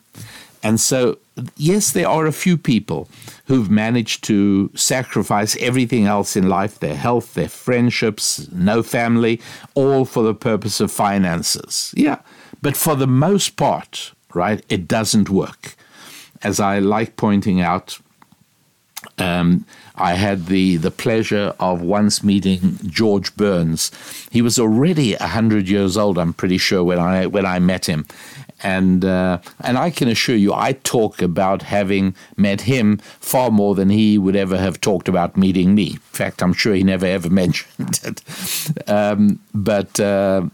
And 0.64 0.80
so, 0.80 1.20
yes, 1.56 1.92
there 1.92 2.08
are 2.08 2.26
a 2.26 2.32
few 2.32 2.58
people 2.58 3.08
who've 3.46 3.70
managed 3.70 4.24
to 4.24 4.72
sacrifice 4.74 5.56
everything 5.58 6.06
else 6.06 6.36
in 6.36 6.50
life 6.50 6.80
their 6.80 6.96
health, 6.96 7.36
their 7.36 7.50
friendships, 7.50 8.50
no 8.52 8.82
family, 8.82 9.40
all 9.76 10.06
for 10.06 10.24
the 10.24 10.34
purpose 10.34 10.80
of 10.80 10.92
finances. 10.92 11.94
Yeah, 11.96 12.20
but 12.62 12.76
for 12.76 12.96
the 12.96 13.08
most 13.08 13.58
part, 13.58 14.12
right, 14.34 14.66
it 14.70 14.88
doesn't 14.88 15.30
work. 15.30 15.76
As 16.42 16.60
I 16.60 16.80
like 16.80 17.16
pointing 17.16 17.62
out, 17.62 18.00
um, 19.18 19.66
I 19.96 20.14
had 20.14 20.48
the, 20.48 20.78
the 20.78 20.92
pleasure 20.92 21.54
of 21.60 21.82
once 21.82 22.24
meeting 22.24 22.80
George 22.86 23.36
Burns. 23.36 23.92
He 24.30 24.42
was 24.42 24.60
already 24.60 25.16
100 25.16 25.70
years 25.70 25.98
old, 25.98 26.18
I'm 26.18 26.34
pretty 26.34 26.58
sure, 26.58 26.84
when 26.84 27.00
I, 27.00 27.26
when 27.28 27.46
I 27.46 27.60
met 27.60 27.86
him. 27.86 28.06
And, 28.64 29.06
uh, 29.06 29.40
and 29.62 29.78
I 29.78 29.90
can 29.90 30.08
assure 30.08 30.36
you, 30.36 30.54
I 30.54 30.74
talk 30.84 31.22
about 31.22 31.62
having 31.62 32.16
met 32.36 32.62
him 32.62 32.98
far 33.20 33.52
more 33.52 33.76
than 33.76 33.90
he 33.90 34.18
would 34.18 34.36
ever 34.36 34.58
have 34.58 34.82
talked 34.82 35.08
about 35.08 35.38
meeting 35.38 35.76
me. 35.76 35.92
In 35.92 36.00
fact, 36.00 36.42
I'm 36.42 36.54
sure 36.54 36.74
he 36.74 36.84
never 36.84 37.06
ever 37.06 37.30
mentioned 37.44 38.00
it. 38.04 38.90
Um, 38.90 39.40
but 39.54 40.00
uh, 40.00 40.48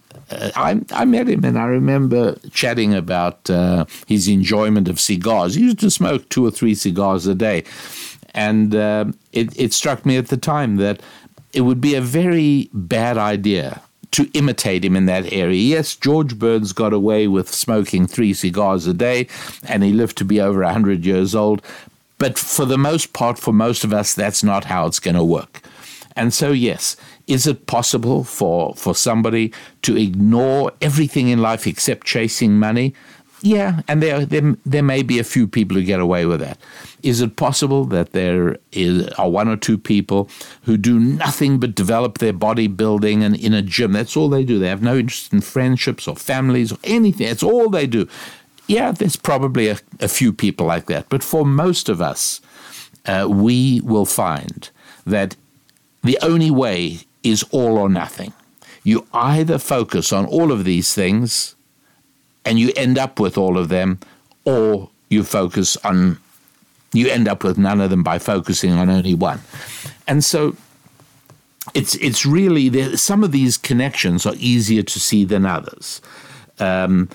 I, 0.56 0.82
I, 0.92 1.06
met 1.06 1.28
him 1.28 1.44
and 1.46 1.58
I 1.58 1.66
remember 1.66 2.38
chatting 2.52 2.94
about 2.94 3.50
uh, 3.50 3.86
his 4.08 4.28
enjoyment 4.28 4.88
of 4.88 5.00
cigars. 5.00 5.56
He 5.56 5.62
used 5.62 5.80
to 5.80 5.92
smoke 5.92 6.28
two 6.30 6.46
or 6.46 6.52
three 6.52 6.76
cigars 6.76 7.28
a 7.28 7.36
day. 7.36 7.64
And 8.34 8.74
uh, 8.76 9.06
it, 9.32 9.58
it 9.60 9.74
struck 9.74 10.06
me 10.06 10.18
at 10.18 10.28
the 10.28 10.38
time 10.38 10.78
that 10.78 11.02
it 11.54 11.62
would 11.62 11.82
be 11.82 11.96
a 11.96 12.02
very 12.02 12.70
bad 12.74 13.18
idea 13.18 13.82
to 14.12 14.30
imitate 14.34 14.84
him 14.84 14.96
in 14.96 15.06
that 15.06 15.32
area. 15.32 15.60
Yes, 15.60 15.96
George 15.96 16.38
Burns 16.38 16.74
got 16.74 16.94
away 16.94 17.28
with 17.28 17.54
smoking 17.54 18.08
three 18.08 18.34
cigars 18.34 18.86
a 18.86 18.94
day, 18.94 19.28
and 19.68 19.84
he 19.84 19.94
lived 19.94 20.18
to 20.18 20.26
be 20.26 20.40
over 20.42 20.62
100 20.62 21.06
years 21.06 21.34
old. 21.34 21.62
But 22.18 22.38
for 22.38 22.66
the 22.66 22.78
most 22.78 23.14
part, 23.14 23.40
for 23.40 23.54
most 23.54 23.84
of 23.84 23.94
us, 23.94 24.14
that's 24.14 24.44
not 24.44 24.66
how 24.66 24.86
it's 24.86 25.00
going 25.00 25.16
to 25.16 25.24
work. 25.24 25.62
And 26.16 26.34
so, 26.34 26.52
yes, 26.52 26.98
is 27.28 27.48
it 27.48 27.68
possible 27.68 28.24
for, 28.24 28.76
for 28.76 28.94
somebody 28.94 29.54
to 29.84 29.98
ignore 29.98 30.74
everything 30.82 31.30
in 31.30 31.42
life 31.42 31.66
except 31.66 32.06
chasing 32.06 32.60
money? 32.60 32.94
Yeah, 33.44 33.82
and 33.88 34.04
there, 34.04 34.24
there, 34.24 34.56
there 34.66 34.84
may 34.84 35.02
be 35.02 35.18
a 35.18 35.24
few 35.24 35.48
people 35.48 35.76
who 35.76 35.84
get 35.84 36.00
away 36.00 36.26
with 36.28 36.42
that. 36.42 36.60
Is 37.02 37.22
it 37.22 37.38
possible 37.38 37.86
that 37.86 38.12
there 38.12 38.58
is, 38.72 39.08
are 39.14 39.30
one 39.30 39.48
or 39.48 39.58
two 39.58 39.80
people 39.80 40.30
who 40.64 40.78
do 40.78 41.00
nothing 41.00 41.60
but 41.60 41.74
develop 41.74 42.20
their 42.20 42.34
bodybuilding 42.34 43.24
and 43.24 43.36
in 43.36 43.54
a 43.54 43.64
gym? 43.64 43.94
That's 43.94 44.16
all 44.16 44.30
they 44.30 44.44
do. 44.44 44.60
They 44.60 44.68
have 44.68 44.84
no 44.84 44.96
interest 44.96 45.34
in 45.34 45.42
friendships 45.42 46.08
or 46.08 46.16
families 46.16 46.72
or 46.72 46.78
anything. 46.84 47.28
That's 47.28 47.42
all 47.42 47.70
they 47.70 47.88
do. 47.88 48.08
Yeah, 48.68 48.92
there's 48.92 49.16
probably 49.16 49.70
a, 49.70 49.80
a 50.00 50.08
few 50.08 50.32
people 50.32 50.68
like 50.68 50.86
that. 50.86 51.10
But 51.10 51.24
for 51.24 51.44
most 51.44 51.90
of 51.90 52.00
us, 52.00 52.42
uh, 53.08 53.28
we 53.28 53.82
will 53.84 54.06
find 54.06 54.70
that 55.06 55.36
the 56.04 56.20
only 56.22 56.52
way 56.52 57.00
is 57.24 57.44
all 57.52 57.80
or 57.80 57.90
nothing. 57.90 58.34
You 58.84 59.08
either 59.14 59.58
focus 59.58 60.14
on 60.14 60.26
all 60.28 60.52
of 60.52 60.64
these 60.64 60.94
things 60.94 61.56
and 62.46 62.60
you 62.60 62.72
end 62.76 62.98
up 62.98 63.20
with 63.20 63.38
all 63.38 63.58
of 63.58 63.70
them, 63.70 64.00
or 64.46 64.90
you 65.10 65.24
focus 65.24 65.78
on, 65.78 66.18
you 66.94 67.08
end 67.10 67.28
up 67.28 67.44
with 67.44 67.58
none 67.58 67.82
of 67.82 67.90
them 67.90 68.04
by 68.04 68.20
focusing 68.20 68.72
on 68.72 68.90
only 68.90 69.14
one. 69.14 69.40
And 70.08 70.24
so 70.24 70.56
it's, 71.74 71.96
it's 71.96 72.26
really, 72.26 72.70
there, 72.70 72.98
some 72.98 73.24
of 73.24 73.32
these 73.32 73.58
connections 73.58 74.26
are 74.26 74.36
easier 74.38 74.84
to 74.84 75.00
see 75.00 75.26
than 75.26 75.46
others. 75.46 76.02
Um, 76.60 77.10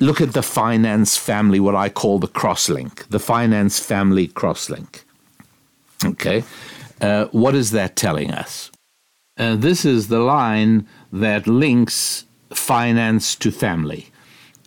look 0.00 0.20
at 0.20 0.32
the 0.32 0.42
finance 0.42 1.16
family, 1.16 1.60
what 1.60 1.74
I 1.74 1.88
call 1.88 2.18
the 2.18 2.28
crosslink, 2.28 3.06
the 3.08 3.20
finance 3.20 3.78
family 3.78 4.28
crosslink. 4.28 5.02
Okay. 6.04 6.44
Uh, 7.00 7.26
what 7.26 7.54
is 7.54 7.70
that 7.72 7.96
telling 7.96 8.30
us? 8.30 8.70
Uh, 9.36 9.56
this 9.56 9.84
is 9.84 10.08
the 10.08 10.20
line 10.20 10.86
that 11.12 11.46
links 11.46 12.24
finance 12.50 13.34
to 13.36 13.50
family. 13.50 14.10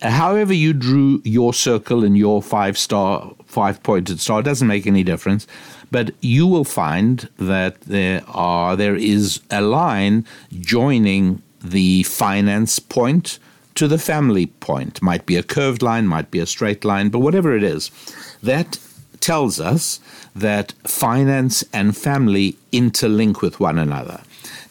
However 0.02 0.52
you 0.52 0.72
drew 0.72 1.20
your 1.24 1.52
circle 1.52 2.04
and 2.04 2.16
your 2.16 2.42
five 2.42 2.78
star, 2.78 3.32
five 3.46 3.82
pointed 3.82 4.20
star, 4.20 4.42
doesn't 4.42 4.68
make 4.68 4.86
any 4.86 5.02
difference. 5.02 5.46
But 5.90 6.12
you 6.20 6.46
will 6.46 6.64
find 6.64 7.28
that 7.38 7.80
there 7.82 8.22
are 8.28 8.76
there 8.76 8.96
is 8.96 9.40
a 9.50 9.62
line 9.62 10.26
joining 10.60 11.42
the 11.62 12.02
finance 12.04 12.78
point 12.78 13.38
to 13.74 13.88
the 13.88 13.98
family 13.98 14.46
point. 14.46 15.00
Might 15.02 15.24
be 15.24 15.36
a 15.36 15.42
curved 15.42 15.82
line, 15.82 16.06
might 16.06 16.30
be 16.30 16.40
a 16.40 16.46
straight 16.46 16.84
line, 16.84 17.08
but 17.08 17.20
whatever 17.20 17.56
it 17.56 17.62
is, 17.62 17.90
that 18.42 18.78
tells 19.20 19.60
us 19.60 20.00
that 20.34 20.72
finance 20.84 21.64
and 21.72 21.96
family 21.96 22.56
interlink 22.72 23.40
with 23.40 23.60
one 23.60 23.78
another. 23.78 24.20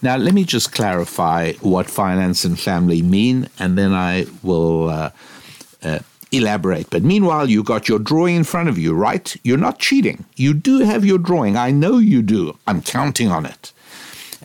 Now, 0.02 0.16
let 0.18 0.34
me 0.34 0.44
just 0.44 0.72
clarify 0.72 1.54
what 1.62 1.90
finance 1.90 2.46
and 2.46 2.60
family 2.60 3.02
mean, 3.02 3.50
and 3.58 3.78
then 3.78 3.94
I 3.94 4.28
will 4.44 4.90
uh, 4.90 5.10
uh, 5.84 6.00
elaborate. 6.32 6.90
But 6.90 7.04
meanwhile, 7.04 7.50
you 7.50 7.64
got 7.64 7.90
your 7.90 8.00
drawing 8.00 8.36
in 8.36 8.44
front 8.44 8.70
of 8.70 8.78
you, 8.78 8.94
right? 8.94 9.36
You're 9.44 9.58
not 9.58 9.80
cheating. 9.80 10.26
You 10.36 10.54
do 10.54 10.80
have 10.80 11.04
your 11.04 11.18
drawing. 11.18 11.58
I 11.58 11.72
know 11.72 11.98
you 11.98 12.22
do. 12.22 12.58
I'm 12.68 12.82
counting 12.82 13.32
on 13.32 13.46
it. 13.46 13.74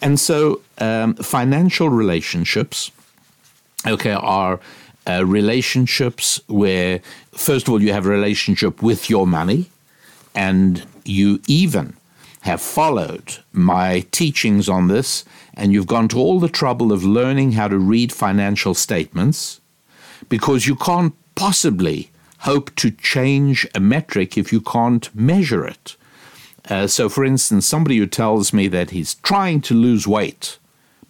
And 0.00 0.18
so, 0.18 0.62
um, 0.78 1.14
financial 1.16 1.88
relationships, 1.90 2.90
okay, 3.86 4.12
are 4.12 4.58
uh, 5.06 5.24
relationships 5.26 6.40
where, 6.46 7.00
first 7.32 7.68
of 7.68 7.72
all, 7.72 7.82
you 7.82 7.92
have 7.92 8.06
a 8.06 8.10
relationship 8.10 8.82
with 8.82 9.10
your 9.10 9.26
money, 9.26 9.70
and 10.34 10.86
you 11.04 11.40
even 11.46 11.94
have 12.40 12.60
followed 12.60 13.38
my 13.52 14.00
teachings 14.10 14.68
on 14.68 14.88
this, 14.88 15.24
and 15.54 15.72
you've 15.72 15.86
gone 15.86 16.08
to 16.08 16.18
all 16.18 16.40
the 16.40 16.48
trouble 16.48 16.92
of 16.92 17.04
learning 17.04 17.52
how 17.52 17.68
to 17.68 17.78
read 17.78 18.12
financial 18.12 18.74
statements 18.74 19.60
because 20.28 20.66
you 20.66 20.76
can't 20.76 21.14
possibly 21.34 22.10
hope 22.40 22.74
to 22.76 22.90
change 22.90 23.66
a 23.74 23.80
metric 23.80 24.36
if 24.36 24.52
you 24.52 24.60
can't 24.60 25.14
measure 25.14 25.66
it. 25.66 25.96
Uh, 26.68 26.86
so, 26.86 27.08
for 27.08 27.24
instance, 27.24 27.66
somebody 27.66 27.98
who 27.98 28.06
tells 28.06 28.52
me 28.52 28.68
that 28.68 28.90
he's 28.90 29.14
trying 29.16 29.60
to 29.60 29.74
lose 29.74 30.06
weight, 30.06 30.58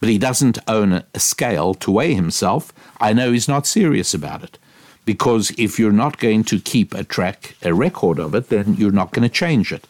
but 0.01 0.09
he 0.09 0.19
doesn't 0.19 0.59
own 0.67 0.93
a, 0.93 1.07
a 1.15 1.21
scale 1.21 1.75
to 1.75 1.91
weigh 1.91 2.15
himself, 2.15 2.73
I 3.01 3.13
know 3.13 3.33
he's 3.33 3.49
not 3.49 3.67
serious 3.67 4.15
about 4.15 4.43
it. 4.43 4.59
Because 5.05 5.51
if 5.59 5.79
you're 5.79 5.93
not 5.93 6.19
going 6.19 6.45
to 6.45 6.61
keep 6.61 6.95
a 6.95 7.03
track, 7.05 7.57
a 7.63 7.75
record 7.75 8.19
of 8.19 8.35
it, 8.35 8.49
then 8.49 8.75
you're 8.75 8.93
not 8.93 9.13
going 9.13 9.29
to 9.29 9.35
change 9.35 9.73
it 9.73 9.87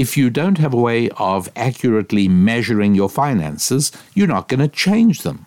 if 0.00 0.16
you 0.16 0.30
don't 0.30 0.56
have 0.56 0.72
a 0.72 0.80
way 0.90 1.10
of 1.18 1.50
accurately 1.56 2.26
measuring 2.26 2.94
your 2.94 3.10
finances, 3.10 3.92
you're 4.14 4.34
not 4.36 4.48
going 4.48 4.60
to 4.60 4.68
change 4.86 5.22
them. 5.22 5.44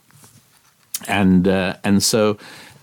And 1.07 1.47
uh, 1.47 1.75
and 1.83 2.03
so 2.03 2.37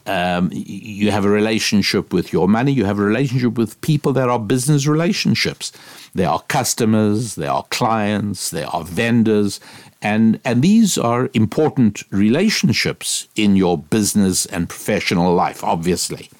um, 0.06 0.50
you 0.52 1.12
have 1.12 1.24
a 1.24 1.30
relationship 1.30 2.12
with 2.12 2.32
your 2.32 2.48
money. 2.48 2.72
You 2.72 2.86
have 2.86 2.98
a 2.98 3.04
relationship 3.12 3.56
with 3.56 3.80
people 3.82 4.12
that 4.14 4.28
are 4.28 4.40
business 4.40 4.88
relationships. 4.88 5.72
They 6.12 6.24
are 6.24 6.42
customers, 6.48 7.36
they 7.36 7.46
are 7.46 7.64
clients, 7.70 8.50
they 8.50 8.64
are 8.64 8.82
vendors, 8.82 9.60
and 10.02 10.40
and 10.44 10.62
these 10.62 10.98
are 10.98 11.30
important 11.34 12.02
relationships 12.10 13.28
in 13.36 13.54
your 13.54 13.78
business 13.78 14.44
and 14.46 14.68
professional 14.68 15.32
life, 15.34 15.62
obviously. 15.62 16.30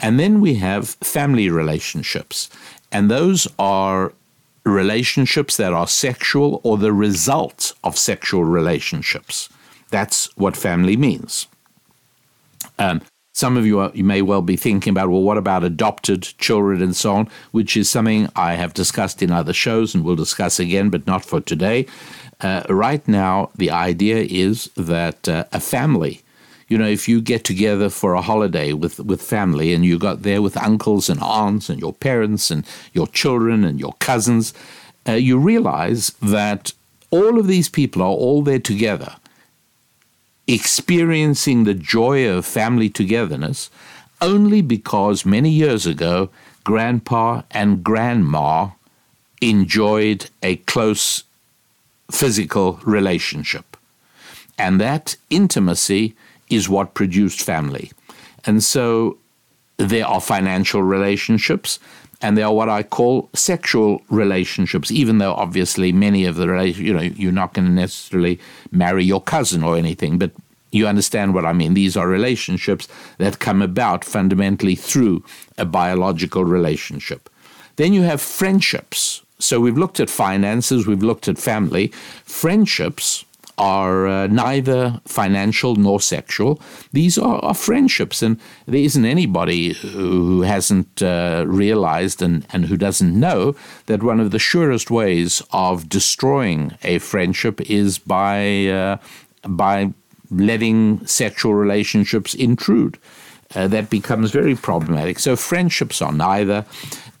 And 0.00 0.18
then 0.18 0.40
we 0.40 0.54
have 0.54 0.96
family 1.16 1.50
relationships, 1.50 2.48
and 2.90 3.10
those 3.10 3.46
are 3.58 4.12
relationships 4.64 5.56
that 5.56 5.72
are 5.72 5.86
sexual 5.86 6.60
or 6.64 6.78
the 6.78 6.92
result 6.92 7.72
of 7.82 7.98
sexual 7.98 8.44
relationships. 8.44 9.48
That's 9.90 10.34
what 10.36 10.56
family 10.56 10.96
means. 10.96 11.46
Um, 12.78 13.02
some 13.32 13.56
of 13.56 13.66
you, 13.66 13.80
are, 13.80 13.90
you 13.94 14.04
may 14.04 14.22
well 14.22 14.42
be 14.42 14.56
thinking 14.56 14.92
about, 14.92 15.10
well, 15.10 15.22
what 15.22 15.36
about 15.36 15.64
adopted 15.64 16.22
children 16.38 16.80
and 16.80 16.94
so 16.94 17.14
on, 17.14 17.28
which 17.50 17.76
is 17.76 17.90
something 17.90 18.28
I 18.36 18.54
have 18.54 18.74
discussed 18.74 19.22
in 19.22 19.32
other 19.32 19.52
shows 19.52 19.94
and 19.94 20.04
will 20.04 20.16
discuss 20.16 20.60
again, 20.60 20.88
but 20.88 21.06
not 21.06 21.24
for 21.24 21.40
today. 21.40 21.86
Uh, 22.40 22.62
right 22.68 23.06
now, 23.08 23.50
the 23.56 23.70
idea 23.70 24.18
is 24.18 24.70
that 24.76 25.28
uh, 25.28 25.44
a 25.52 25.60
family 25.60 26.23
you 26.68 26.78
know, 26.78 26.86
if 26.86 27.08
you 27.08 27.20
get 27.20 27.44
together 27.44 27.90
for 27.90 28.14
a 28.14 28.22
holiday 28.22 28.72
with, 28.72 28.98
with 29.00 29.20
family 29.20 29.74
and 29.74 29.84
you 29.84 29.98
got 29.98 30.22
there 30.22 30.40
with 30.40 30.56
uncles 30.56 31.08
and 31.08 31.20
aunts 31.20 31.68
and 31.68 31.80
your 31.80 31.92
parents 31.92 32.50
and 32.50 32.66
your 32.92 33.06
children 33.08 33.64
and 33.64 33.78
your 33.78 33.94
cousins, 33.98 34.54
uh, 35.06 35.12
you 35.12 35.38
realize 35.38 36.08
that 36.22 36.72
all 37.10 37.38
of 37.38 37.46
these 37.46 37.68
people 37.68 38.02
are 38.02 38.06
all 38.08 38.42
there 38.42 38.58
together, 38.58 39.14
experiencing 40.46 41.64
the 41.64 41.74
joy 41.74 42.28
of 42.28 42.46
family 42.46 42.88
togetherness 42.88 43.70
only 44.20 44.62
because 44.62 45.26
many 45.26 45.50
years 45.50 45.86
ago, 45.86 46.30
grandpa 46.64 47.42
and 47.50 47.84
grandma 47.84 48.70
enjoyed 49.40 50.30
a 50.42 50.56
close 50.56 51.24
physical 52.10 52.80
relationship. 52.84 53.76
And 54.58 54.80
that 54.80 55.16
intimacy 55.30 56.14
is 56.50 56.68
what 56.68 56.94
produced 56.94 57.40
family. 57.42 57.90
And 58.44 58.62
so 58.62 59.18
there 59.76 60.06
are 60.06 60.20
financial 60.20 60.82
relationships 60.82 61.78
and 62.24 62.38
there 62.38 62.46
are 62.46 62.54
what 62.54 62.68
I 62.68 62.82
call 62.82 63.28
sexual 63.34 64.00
relationships, 64.08 64.90
even 64.90 65.18
though 65.18 65.34
obviously 65.34 65.92
many 65.92 66.24
of 66.24 66.36
the 66.36 66.48
relations, 66.48 66.80
you 66.80 66.94
know, 66.94 67.02
you're 67.02 67.32
not 67.32 67.52
going 67.52 67.66
to 67.66 67.72
necessarily 67.72 68.40
marry 68.70 69.04
your 69.04 69.20
cousin 69.20 69.62
or 69.62 69.76
anything, 69.76 70.18
but 70.18 70.30
you 70.70 70.86
understand 70.86 71.34
what 71.34 71.44
I 71.44 71.52
mean. 71.52 71.74
These 71.74 71.96
are 71.96 72.08
relationships 72.08 72.88
that 73.18 73.40
come 73.40 73.62
about 73.62 74.04
fundamentally 74.04 74.74
through 74.74 75.22
a 75.58 75.64
biological 75.64 76.44
relationship. 76.44 77.28
Then 77.76 77.92
you 77.92 78.02
have 78.02 78.20
friendships. 78.22 79.22
So 79.38 79.60
we've 79.60 79.76
looked 79.76 80.00
at 80.00 80.08
finances, 80.08 80.86
we've 80.86 81.02
looked 81.02 81.28
at 81.28 81.38
family. 81.38 81.88
Friendships 82.24 83.24
are 83.58 84.06
uh, 84.06 84.26
neither 84.26 85.00
financial 85.04 85.76
nor 85.76 86.00
sexual. 86.00 86.60
These 86.92 87.18
are, 87.18 87.38
are, 87.44 87.54
friendships, 87.54 88.22
and 88.22 88.40
there 88.66 88.80
isn't 88.80 89.04
anybody 89.04 89.74
who 89.74 90.42
hasn't 90.42 91.02
uh, 91.02 91.44
realized 91.46 92.22
and, 92.22 92.46
and 92.52 92.66
who 92.66 92.76
doesn't 92.76 93.18
know 93.18 93.54
that 93.86 94.02
one 94.02 94.20
of 94.20 94.30
the 94.30 94.38
surest 94.38 94.90
ways 94.90 95.42
of 95.52 95.88
destroying 95.88 96.76
a 96.82 96.98
friendship 96.98 97.60
is 97.70 97.98
by 97.98 98.66
uh, 98.66 98.96
by 99.46 99.92
letting 100.30 101.06
sexual 101.06 101.54
relationships 101.54 102.34
intrude. 102.34 102.98
Uh, 103.54 103.68
that 103.68 103.88
becomes 103.88 104.32
very 104.32 104.56
problematic. 104.56 105.18
So 105.18 105.36
friendships 105.36 106.02
are 106.02 106.12
neither 106.12 106.64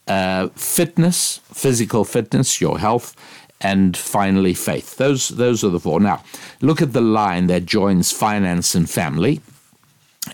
uh, 0.08 0.48
fitness, 0.48 1.38
physical 1.52 2.04
fitness, 2.04 2.60
your 2.60 2.78
health, 2.78 3.14
and 3.60 3.96
finally 3.96 4.54
faith. 4.54 4.96
Those, 4.96 5.28
those 5.28 5.64
are 5.64 5.70
the 5.70 5.80
four. 5.80 6.00
Now, 6.00 6.22
look 6.60 6.82
at 6.82 6.92
the 6.92 7.00
line 7.00 7.46
that 7.46 7.66
joins 7.66 8.12
finance 8.12 8.74
and 8.74 8.88
family. 8.88 9.40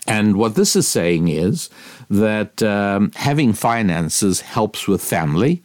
And 0.06 0.37
what 0.37 0.54
this 0.54 0.76
is 0.76 0.88
saying 0.88 1.28
is 1.28 1.68
that 2.09 2.62
um, 2.62 3.12
having 3.16 3.52
finances 3.52 4.40
helps 4.40 4.88
with 4.88 5.02
family, 5.02 5.62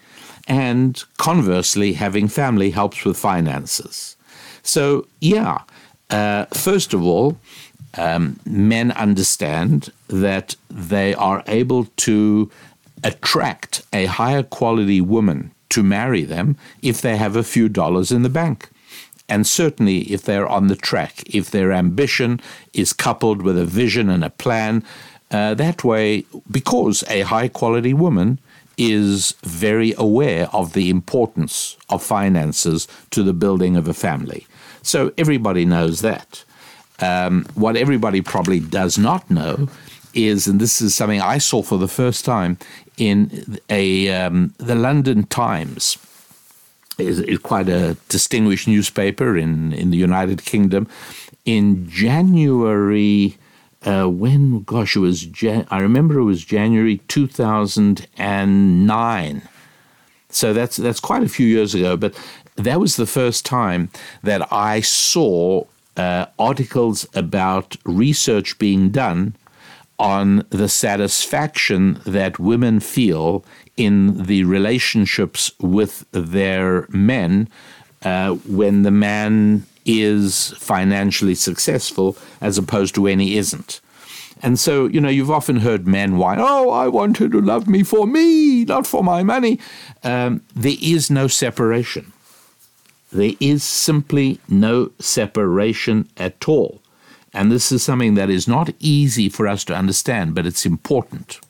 and 0.48 1.04
conversely, 1.18 1.94
having 1.94 2.28
family 2.28 2.70
helps 2.70 3.04
with 3.04 3.18
finances. 3.18 4.16
So, 4.62 5.08
yeah, 5.20 5.62
uh, 6.10 6.46
first 6.54 6.94
of 6.94 7.04
all, 7.04 7.38
um, 7.98 8.40
men 8.46 8.92
understand 8.92 9.92
that 10.08 10.56
they 10.70 11.16
are 11.16 11.44
able 11.48 11.86
to 11.86 12.52
attract 13.04 13.84
a 13.94 14.06
higher 14.06 14.44
quality 14.44 15.02
woman 15.02 15.52
to 15.70 15.84
marry 15.84 16.24
them 16.24 16.58
if 16.82 17.02
they 17.02 17.18
have 17.18 17.36
a 17.36 17.44
few 17.44 17.70
dollars 17.70 18.12
in 18.12 18.24
the 18.24 18.30
bank. 18.30 18.70
And 19.28 19.48
certainly 19.48 20.00
if 20.12 20.22
they're 20.24 20.48
on 20.48 20.68
the 20.68 20.76
track, 20.76 21.24
if 21.26 21.50
their 21.50 21.72
ambition 21.72 22.40
is 22.74 22.94
coupled 22.94 23.42
with 23.42 23.58
a 23.58 23.66
vision 23.66 24.10
and 24.10 24.24
a 24.24 24.30
plan, 24.30 24.84
uh, 25.32 25.56
that 25.56 25.84
way, 25.84 26.26
because 26.50 27.04
a 27.10 27.22
high 27.22 27.48
quality 27.48 27.94
woman 27.94 28.40
is 28.78 29.34
very 29.44 29.94
aware 29.98 30.48
of 30.54 30.74
the 30.74 30.90
importance 30.90 31.78
of 31.90 32.04
finances 32.04 32.88
to 33.10 33.24
the 33.24 33.34
building 33.34 33.76
of 33.76 33.88
a 33.88 33.94
family. 33.94 34.46
So 34.82 35.12
everybody 35.18 35.66
knows 35.66 36.02
that. 36.02 36.44
Um, 37.00 37.46
what 37.56 37.76
everybody 37.76 38.22
probably 38.22 38.60
does 38.60 38.98
not 38.98 39.30
know 39.30 39.68
is, 40.16 40.48
and 40.48 40.60
this 40.60 40.82
is 40.82 40.96
something 40.96 41.22
I 41.22 41.38
saw 41.38 41.62
for 41.62 41.78
the 41.78 41.88
first 41.88 42.26
time, 42.26 42.58
in 42.98 43.60
a 43.70 44.10
um, 44.10 44.54
the 44.58 44.76
London 44.76 45.24
Times 45.24 45.98
is, 46.98 47.40
quite 47.40 47.70
a 47.70 47.98
distinguished 48.10 48.68
newspaper 48.68 49.38
in 49.38 49.74
in 49.74 49.92
the 49.92 49.98
United 49.98 50.46
Kingdom. 50.46 50.88
In 51.44 51.88
January, 51.88 53.38
uh, 53.84 54.08
when 54.10 54.64
gosh, 54.64 54.96
it 54.96 55.00
was 55.00 55.26
Jan- 55.26 55.68
I 55.70 55.80
remember 55.80 56.20
it 56.20 56.24
was 56.24 56.44
January 56.44 56.98
two 57.08 57.28
thousand 57.28 58.08
and 58.18 58.88
nine. 58.88 59.42
So 60.30 60.54
that's 60.54 60.78
that's 60.78 61.00
quite 61.00 61.24
a 61.24 61.30
few 61.30 61.48
years 61.48 61.76
ago, 61.76 61.96
but 61.98 62.14
that 62.56 62.80
was 62.80 62.96
the 62.96 63.06
first 63.06 63.46
time 63.46 63.90
that 64.24 64.52
I 64.52 64.82
saw 64.82 65.66
uh, 65.98 66.26
articles 66.40 67.08
about 67.14 67.76
research 67.86 68.58
being 68.58 68.90
done 68.90 69.36
on 69.98 70.46
the 70.50 70.68
satisfaction 70.68 72.00
that 72.06 72.40
women 72.40 72.80
feel 72.80 73.46
in 73.78 74.24
the 74.24 74.44
relationships 74.44 75.52
with 75.60 76.06
their 76.12 76.86
men 76.90 77.48
uh, 78.04 78.34
when 78.34 78.84
the 78.84 78.92
man 78.92 79.66
is 79.86 80.54
financially 80.58 81.36
successful 81.36 82.18
as 82.42 82.58
opposed 82.58 82.96
to 82.96 83.02
when 83.02 83.20
he 83.20 83.38
isn't. 83.38 83.80
And 84.42 84.60
so, 84.60 84.86
you 84.88 85.00
know, 85.00 85.10
you've 85.10 85.32
often 85.32 85.58
heard 85.58 85.88
men 85.88 86.18
whine, 86.18 86.40
oh, 86.40 86.70
I 86.70 86.88
want 86.88 87.18
her 87.18 87.30
to 87.30 87.42
love 87.42 87.68
me 87.68 87.84
for 87.84 88.06
me, 88.06 88.66
not 88.66 88.86
for 88.86 89.04
my 89.04 89.24
money. 89.24 89.60
Um, 90.04 90.42
there 90.54 90.76
is 90.82 91.10
no 91.10 91.28
separation. 91.28 92.12
There 93.12 93.34
is 93.40 93.64
simply 93.64 94.40
no 94.50 94.92
separation 95.00 96.10
at 96.18 96.50
all. 96.50 96.82
And 97.36 97.52
this 97.52 97.70
is 97.70 97.84
something 97.84 98.14
that 98.16 98.30
is 98.30 98.48
not 98.48 98.70
easy 98.80 99.28
for 99.28 99.46
us 99.46 99.66
to 99.66 99.76
understand, 99.76 100.34
but 100.34 100.46
it's 100.46 100.66
important. 100.66 101.42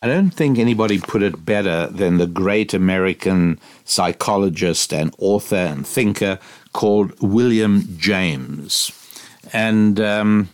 I 0.00 0.06
don't 0.06 0.30
think 0.30 0.58
anybody 0.58 0.98
put 0.98 1.22
it 1.22 1.44
better 1.44 1.88
than 1.88 2.16
the 2.16 2.26
great 2.26 2.72
American 2.72 3.60
psychologist 3.84 4.94
and 4.94 5.14
author 5.18 5.56
and 5.56 5.86
thinker 5.86 6.38
called 6.72 7.12
William 7.20 7.84
James. 7.98 8.92
And 9.52 10.00
um, 10.00 10.48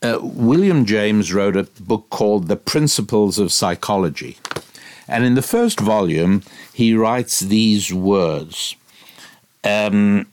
uh, 0.00 0.20
William 0.22 0.84
James 0.84 1.34
wrote 1.34 1.56
a 1.56 1.64
book 1.80 2.08
called 2.08 2.46
The 2.46 2.56
Principles 2.56 3.40
of 3.40 3.50
Psychology. 3.50 4.38
And 5.08 5.24
in 5.24 5.34
the 5.34 5.42
first 5.42 5.80
volume, 5.80 6.44
he 6.72 6.94
writes 6.94 7.40
these 7.40 7.92
words 7.92 8.76
um, 9.64 10.26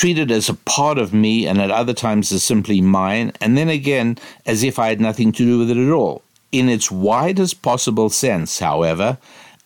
treated 0.00 0.30
as 0.30 0.48
a 0.48 0.54
part 0.54 0.96
of 0.96 1.12
me 1.12 1.46
and 1.46 1.60
at 1.60 1.70
other 1.70 1.92
times 1.92 2.32
as 2.32 2.42
simply 2.42 2.80
mine, 2.80 3.30
and 3.38 3.54
then 3.54 3.68
again 3.68 4.16
as 4.46 4.62
if 4.62 4.78
I 4.78 4.88
had 4.88 4.98
nothing 4.98 5.30
to 5.32 5.44
do 5.44 5.58
with 5.58 5.70
it 5.70 5.76
at 5.76 5.92
all. 5.92 6.22
In 6.52 6.70
its 6.70 6.90
widest 6.90 7.60
possible 7.60 8.08
sense, 8.08 8.60
however, 8.60 9.18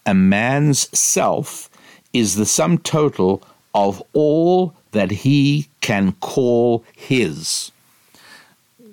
a 0.05 0.13
man's 0.13 0.89
self 0.99 1.71
is 2.13 2.35
the 2.35 2.47
sum 2.47 2.79
total 2.79 3.45
of 3.77 4.03
all 4.13 4.75
that 4.91 5.13
he 5.13 5.69
can 5.81 6.11
call 6.15 6.85
his. 6.97 7.71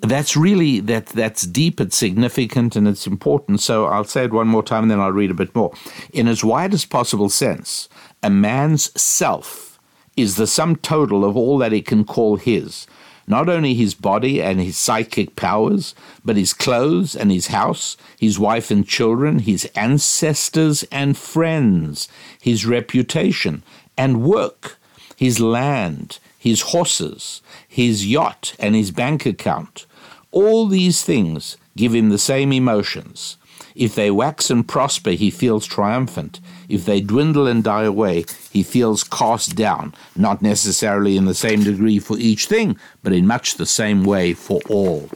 That's 0.00 0.36
really 0.36 0.78
that 0.78 1.06
that's 1.06 1.42
deep, 1.42 1.80
it's 1.80 1.96
significant, 1.96 2.76
and 2.76 2.86
it's 2.86 3.08
important. 3.08 3.60
So 3.60 3.86
I'll 3.86 4.04
say 4.04 4.26
it 4.26 4.32
one 4.32 4.46
more 4.46 4.62
time, 4.62 4.84
and 4.84 4.92
then 4.92 5.00
I'll 5.00 5.10
read 5.10 5.32
a 5.32 5.42
bit 5.42 5.56
more. 5.56 5.74
In 6.12 6.28
its 6.28 6.44
widest 6.44 6.88
possible 6.88 7.28
sense, 7.28 7.88
a 8.22 8.30
man's 8.30 8.92
self 9.00 9.71
is 10.16 10.36
the 10.36 10.46
sum 10.46 10.76
total 10.76 11.24
of 11.24 11.36
all 11.36 11.58
that 11.58 11.72
he 11.72 11.82
can 11.82 12.04
call 12.04 12.36
his. 12.36 12.86
Not 13.26 13.48
only 13.48 13.74
his 13.74 13.94
body 13.94 14.42
and 14.42 14.60
his 14.60 14.76
psychic 14.76 15.36
powers, 15.36 15.94
but 16.24 16.36
his 16.36 16.52
clothes 16.52 17.14
and 17.14 17.30
his 17.30 17.48
house, 17.48 17.96
his 18.18 18.38
wife 18.38 18.70
and 18.70 18.86
children, 18.86 19.40
his 19.40 19.64
ancestors 19.76 20.82
and 20.84 21.16
friends, 21.16 22.08
his 22.40 22.66
reputation 22.66 23.62
and 23.96 24.22
work, 24.22 24.76
his 25.16 25.38
land, 25.38 26.18
his 26.36 26.62
horses, 26.62 27.40
his 27.66 28.06
yacht, 28.06 28.54
and 28.58 28.74
his 28.74 28.90
bank 28.90 29.24
account. 29.24 29.86
All 30.32 30.66
these 30.66 31.04
things 31.04 31.56
give 31.76 31.94
him 31.94 32.08
the 32.08 32.18
same 32.18 32.52
emotions. 32.52 33.36
If 33.74 33.94
they 33.94 34.10
wax 34.10 34.50
and 34.50 34.66
prosper, 34.66 35.10
he 35.10 35.30
feels 35.30 35.66
triumphant. 35.66 36.40
If 36.68 36.84
they 36.84 37.00
dwindle 37.00 37.46
and 37.46 37.64
die 37.64 37.84
away, 37.84 38.24
he 38.50 38.62
feels 38.62 39.04
cast 39.04 39.56
down, 39.56 39.94
not 40.16 40.42
necessarily 40.42 41.16
in 41.16 41.24
the 41.24 41.34
same 41.34 41.62
degree 41.64 41.98
for 41.98 42.18
each 42.18 42.46
thing, 42.46 42.76
but 43.02 43.12
in 43.12 43.26
much 43.26 43.54
the 43.54 43.66
same 43.66 44.04
way 44.04 44.34
for 44.34 44.60
all. 44.68 45.08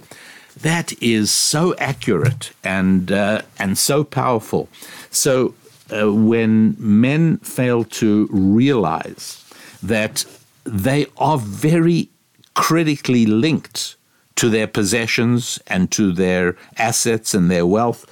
That 0.61 0.93
is 1.03 1.31
so 1.31 1.75
accurate 1.77 2.51
and 2.65 3.13
uh, 3.13 3.43
and 3.59 3.77
so 3.77 4.05
powerful. 4.05 4.69
So 5.11 5.55
uh, 5.91 6.13
when 6.13 6.77
men 6.79 7.39
fail 7.39 7.85
to 7.85 8.29
realize 8.31 9.45
that 9.83 10.25
they 10.65 11.07
are 11.19 11.39
very 11.39 12.09
critically 12.55 13.27
linked 13.27 13.97
to 14.37 14.49
their 14.49 14.67
possessions 14.67 15.59
and 15.67 15.91
to 15.93 16.13
their 16.13 16.57
assets 16.77 17.35
and 17.35 17.51
their 17.51 17.67
wealth, 17.67 18.07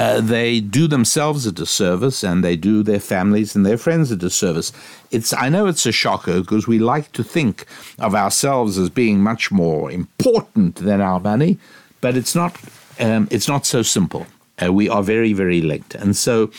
uh, 0.00 0.18
they 0.18 0.60
do 0.60 0.88
themselves 0.88 1.44
a 1.44 1.52
disservice 1.52 2.24
and 2.24 2.42
they 2.42 2.56
do 2.56 2.82
their 2.82 2.98
families 2.98 3.54
and 3.54 3.66
their 3.66 3.76
friends 3.76 4.10
a 4.10 4.16
disservice. 4.16 4.72
It's 5.10 5.34
I 5.34 5.50
know 5.50 5.66
it's 5.66 5.84
a 5.84 5.92
shocker 5.92 6.40
because 6.40 6.66
we 6.66 6.78
like 6.78 7.12
to 7.12 7.22
think 7.22 7.66
of 7.98 8.14
ourselves 8.14 8.78
as 8.78 8.88
being 8.88 9.20
much 9.20 9.52
more 9.52 9.90
important 9.90 10.76
than 10.76 11.02
our 11.02 11.20
money, 11.20 11.58
but 12.00 12.16
it's 12.16 12.34
not. 12.34 12.58
Um, 12.98 13.28
it's 13.30 13.46
not 13.46 13.66
so 13.66 13.82
simple. 13.82 14.26
Uh, 14.62 14.72
we 14.72 14.88
are 14.88 15.02
very, 15.02 15.34
very 15.34 15.60
linked, 15.60 15.94
and 15.94 16.16
so 16.16 16.50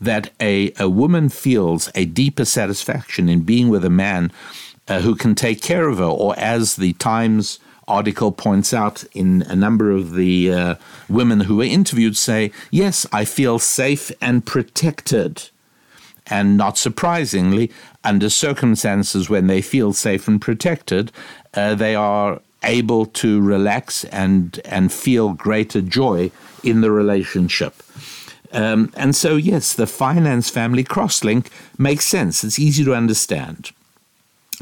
that 0.00 0.32
a 0.40 0.72
a 0.80 0.88
woman 0.88 1.28
feels 1.28 1.92
a 1.94 2.04
deeper 2.04 2.44
satisfaction 2.44 3.28
in 3.28 3.42
being 3.42 3.68
with 3.68 3.84
a 3.84 3.90
man 3.90 4.32
uh, 4.88 5.00
who 5.02 5.14
can 5.14 5.36
take 5.36 5.62
care 5.62 5.88
of 5.88 5.98
her, 5.98 6.04
or 6.04 6.36
as 6.36 6.74
the 6.74 6.94
Times 6.94 7.60
article 7.88 8.30
points 8.30 8.72
out 8.72 9.04
in 9.12 9.42
a 9.42 9.56
number 9.56 9.90
of 9.90 10.14
the 10.14 10.52
uh, 10.52 10.74
women 11.08 11.40
who 11.40 11.56
were 11.56 11.64
interviewed 11.64 12.16
say, 12.16 12.52
yes, 12.70 13.06
I 13.12 13.24
feel 13.24 13.58
safe 13.58 14.12
and 14.20 14.44
protected. 14.46 15.48
And 16.26 16.56
not 16.56 16.76
surprisingly, 16.76 17.72
under 18.04 18.28
circumstances 18.28 19.30
when 19.30 19.46
they 19.46 19.62
feel 19.62 19.92
safe 19.92 20.28
and 20.28 20.40
protected, 20.40 21.10
uh, 21.54 21.74
they 21.74 21.94
are 21.94 22.40
able 22.62 23.06
to 23.06 23.40
relax 23.40 24.04
and, 24.04 24.60
and 24.64 24.92
feel 24.92 25.32
greater 25.32 25.80
joy 25.80 26.30
in 26.62 26.80
the 26.82 26.90
relationship. 26.90 27.82
Um, 28.52 28.92
and 28.96 29.14
so, 29.14 29.36
yes, 29.36 29.74
the 29.74 29.86
finance 29.86 30.50
family 30.50 30.84
crosslink 30.84 31.48
makes 31.76 32.04
sense. 32.04 32.44
It's 32.44 32.58
easy 32.58 32.84
to 32.84 32.94
understand. 32.94 33.70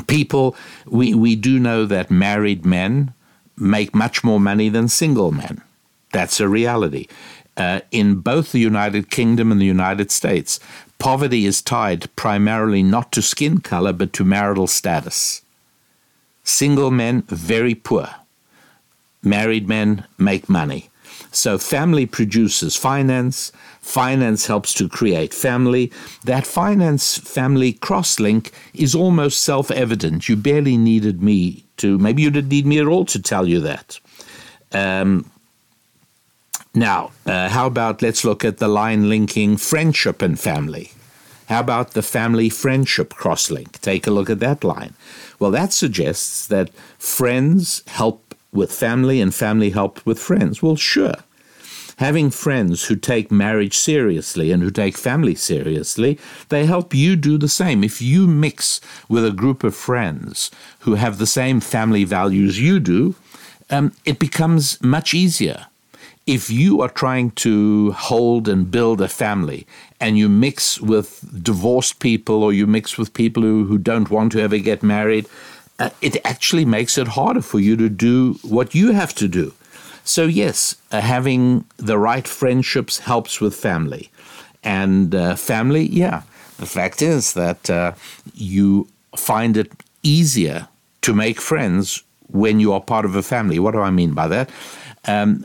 People, 0.06 0.56
we, 0.86 1.14
we 1.14 1.36
do 1.36 1.58
know 1.58 1.86
that 1.86 2.10
married 2.10 2.66
men 2.66 3.14
make 3.56 3.94
much 3.94 4.22
more 4.22 4.40
money 4.40 4.68
than 4.68 4.88
single 4.88 5.32
men. 5.32 5.62
That's 6.12 6.40
a 6.40 6.48
reality. 6.48 7.06
Uh, 7.56 7.80
in 7.90 8.16
both 8.16 8.52
the 8.52 8.58
United 8.58 9.10
Kingdom 9.10 9.50
and 9.50 9.60
the 9.60 9.66
United 9.66 10.10
States, 10.10 10.60
poverty 10.98 11.46
is 11.46 11.62
tied 11.62 12.14
primarily 12.16 12.82
not 12.82 13.12
to 13.12 13.22
skin 13.22 13.60
color 13.60 13.92
but 13.92 14.12
to 14.14 14.24
marital 14.24 14.66
status. 14.66 15.42
Single 16.44 16.90
men, 16.90 17.22
very 17.22 17.74
poor. 17.74 18.08
Married 19.22 19.68
men 19.68 20.04
make 20.18 20.48
money. 20.48 20.90
So 21.30 21.58
family 21.58 22.06
produces 22.06 22.76
finance, 22.76 23.52
finance 23.80 24.46
helps 24.46 24.72
to 24.74 24.88
create 24.88 25.34
family. 25.34 25.92
That 26.24 26.46
finance 26.46 27.18
family 27.18 27.74
crosslink 27.74 28.50
is 28.74 28.94
almost 28.94 29.40
self 29.40 29.70
evident. 29.70 30.28
You 30.28 30.36
barely 30.36 30.76
needed 30.76 31.22
me 31.22 31.64
to, 31.78 31.98
maybe 31.98 32.22
you 32.22 32.30
didn't 32.30 32.50
need 32.50 32.66
me 32.66 32.78
at 32.78 32.86
all 32.86 33.04
to 33.06 33.20
tell 33.20 33.46
you 33.46 33.60
that. 33.60 34.00
Um, 34.72 35.30
now, 36.74 37.12
uh, 37.24 37.48
how 37.48 37.66
about 37.66 38.02
let's 38.02 38.24
look 38.24 38.44
at 38.44 38.58
the 38.58 38.68
line 38.68 39.08
linking 39.08 39.56
friendship 39.56 40.20
and 40.20 40.38
family? 40.38 40.92
How 41.48 41.60
about 41.60 41.92
the 41.92 42.02
family 42.02 42.48
friendship 42.48 43.14
crosslink? 43.14 43.80
Take 43.80 44.06
a 44.06 44.10
look 44.10 44.28
at 44.28 44.40
that 44.40 44.64
line. 44.64 44.94
Well, 45.38 45.50
that 45.52 45.72
suggests 45.72 46.46
that 46.48 46.70
friends 46.98 47.82
help 47.86 48.25
with 48.52 48.72
family 48.72 49.20
and 49.20 49.34
family 49.34 49.70
help 49.70 50.04
with 50.06 50.18
friends. 50.18 50.62
Well, 50.62 50.76
sure. 50.76 51.14
Having 51.98 52.30
friends 52.30 52.84
who 52.84 52.96
take 52.96 53.32
marriage 53.32 53.76
seriously 53.76 54.52
and 54.52 54.62
who 54.62 54.70
take 54.70 54.98
family 54.98 55.34
seriously, 55.34 56.18
they 56.50 56.66
help 56.66 56.94
you 56.94 57.16
do 57.16 57.38
the 57.38 57.48
same. 57.48 57.82
If 57.82 58.02
you 58.02 58.26
mix 58.26 58.82
with 59.08 59.24
a 59.24 59.30
group 59.30 59.64
of 59.64 59.74
friends 59.74 60.50
who 60.80 60.94
have 60.94 61.16
the 61.16 61.26
same 61.26 61.60
family 61.60 62.04
values 62.04 62.60
you 62.60 62.80
do, 62.80 63.14
um, 63.70 63.92
it 64.04 64.18
becomes 64.18 64.82
much 64.82 65.14
easier. 65.14 65.66
If 66.26 66.50
you 66.50 66.82
are 66.82 66.88
trying 66.90 67.30
to 67.42 67.92
hold 67.92 68.46
and 68.46 68.70
build 68.70 69.00
a 69.00 69.08
family 69.08 69.66
and 70.00 70.18
you 70.18 70.28
mix 70.28 70.80
with 70.80 71.24
divorced 71.42 72.00
people 72.00 72.42
or 72.42 72.52
you 72.52 72.66
mix 72.66 72.98
with 72.98 73.14
people 73.14 73.42
who, 73.42 73.64
who 73.64 73.78
don't 73.78 74.10
want 74.10 74.32
to 74.32 74.40
ever 74.40 74.58
get 74.58 74.82
married, 74.82 75.26
uh, 75.78 75.90
it 76.00 76.16
actually 76.24 76.64
makes 76.64 76.98
it 76.98 77.08
harder 77.08 77.42
for 77.42 77.60
you 77.60 77.76
to 77.76 77.88
do 77.88 78.38
what 78.42 78.74
you 78.74 78.92
have 78.92 79.14
to 79.14 79.28
do. 79.28 79.52
So, 80.04 80.26
yes, 80.26 80.76
uh, 80.92 81.00
having 81.00 81.64
the 81.76 81.98
right 81.98 82.26
friendships 82.26 83.00
helps 83.00 83.40
with 83.40 83.54
family. 83.54 84.10
And 84.62 85.14
uh, 85.14 85.36
family, 85.36 85.86
yeah, 85.86 86.22
the 86.58 86.66
fact 86.66 87.02
is 87.02 87.34
that 87.34 87.68
uh, 87.68 87.92
you 88.34 88.88
find 89.16 89.56
it 89.56 89.72
easier 90.02 90.68
to 91.02 91.14
make 91.14 91.40
friends 91.40 92.02
when 92.28 92.60
you 92.60 92.72
are 92.72 92.80
part 92.80 93.04
of 93.04 93.14
a 93.14 93.22
family. 93.22 93.58
What 93.58 93.72
do 93.72 93.80
I 93.80 93.90
mean 93.90 94.14
by 94.14 94.28
that? 94.28 94.50
Um, 95.06 95.44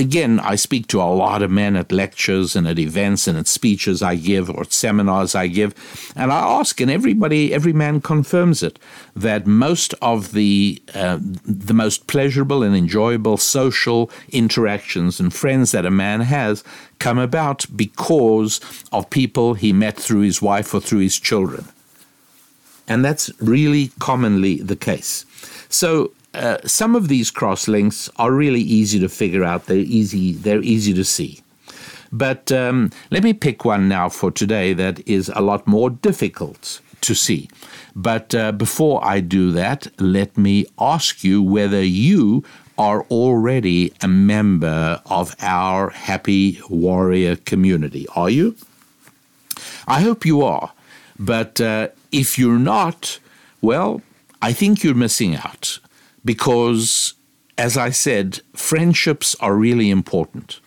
again, 0.00 0.40
I 0.40 0.56
speak 0.56 0.88
to 0.88 1.00
a 1.00 1.04
lot 1.04 1.42
of 1.42 1.50
men 1.50 1.76
at 1.76 1.92
lectures 1.92 2.56
and 2.56 2.66
at 2.66 2.78
events 2.78 3.28
and 3.28 3.38
at 3.38 3.46
speeches 3.46 4.02
I 4.02 4.16
give 4.16 4.50
or 4.50 4.64
seminars 4.64 5.34
I 5.34 5.46
give, 5.46 5.74
and 6.16 6.32
I 6.32 6.38
ask, 6.38 6.80
and 6.80 6.90
everybody, 6.90 7.54
every 7.54 7.72
man 7.72 8.00
confirms 8.00 8.62
it, 8.62 8.78
that 9.14 9.46
most 9.46 9.94
of 10.02 10.32
the 10.32 10.82
uh, 10.94 11.18
the 11.44 11.74
most 11.74 12.06
pleasurable 12.06 12.62
and 12.62 12.74
enjoyable 12.74 13.36
social 13.36 14.10
interactions 14.30 15.20
and 15.20 15.32
friends 15.32 15.70
that 15.72 15.86
a 15.86 15.90
man 15.90 16.22
has 16.22 16.64
come 16.98 17.18
about 17.18 17.66
because 17.76 18.60
of 18.92 19.10
people 19.10 19.54
he 19.54 19.72
met 19.72 19.96
through 19.96 20.20
his 20.20 20.42
wife 20.42 20.74
or 20.74 20.80
through 20.80 21.00
his 21.00 21.18
children. 21.20 21.66
And 22.88 23.04
that's 23.04 23.30
really 23.40 23.92
commonly 24.00 24.56
the 24.56 24.76
case. 24.76 25.24
So 25.68 26.12
uh, 26.34 26.58
some 26.64 26.94
of 26.94 27.08
these 27.08 27.30
cross 27.30 27.68
links 27.68 28.08
are 28.16 28.32
really 28.32 28.60
easy 28.60 28.98
to 29.00 29.08
figure 29.08 29.44
out. 29.44 29.66
They're 29.66 29.78
easy. 29.78 30.32
They're 30.32 30.62
easy 30.62 30.94
to 30.94 31.04
see. 31.04 31.42
But 32.12 32.50
um, 32.50 32.90
let 33.10 33.22
me 33.22 33.32
pick 33.32 33.64
one 33.64 33.88
now 33.88 34.08
for 34.08 34.30
today 34.30 34.72
that 34.74 35.06
is 35.08 35.30
a 35.34 35.40
lot 35.40 35.66
more 35.66 35.90
difficult 35.90 36.80
to 37.02 37.14
see. 37.14 37.48
But 37.94 38.34
uh, 38.34 38.52
before 38.52 39.04
I 39.04 39.20
do 39.20 39.52
that, 39.52 39.88
let 39.98 40.36
me 40.36 40.66
ask 40.78 41.24
you 41.24 41.42
whether 41.42 41.82
you 41.82 42.44
are 42.78 43.02
already 43.10 43.92
a 44.00 44.08
member 44.08 45.00
of 45.06 45.36
our 45.40 45.90
Happy 45.90 46.60
Warrior 46.68 47.36
community. 47.36 48.06
Are 48.16 48.30
you? 48.30 48.56
I 49.86 50.00
hope 50.00 50.24
you 50.24 50.42
are. 50.42 50.72
But 51.18 51.60
uh, 51.60 51.88
if 52.10 52.38
you're 52.38 52.58
not, 52.58 53.18
well, 53.60 54.02
I 54.40 54.52
think 54.52 54.82
you're 54.82 54.94
missing 54.94 55.36
out 55.36 55.78
because, 56.24 57.14
as 57.56 57.76
I 57.76 57.90
said, 57.90 58.40
friendships 58.54 59.34
are 59.40 59.54
really 59.54 59.90
important. 59.90 60.60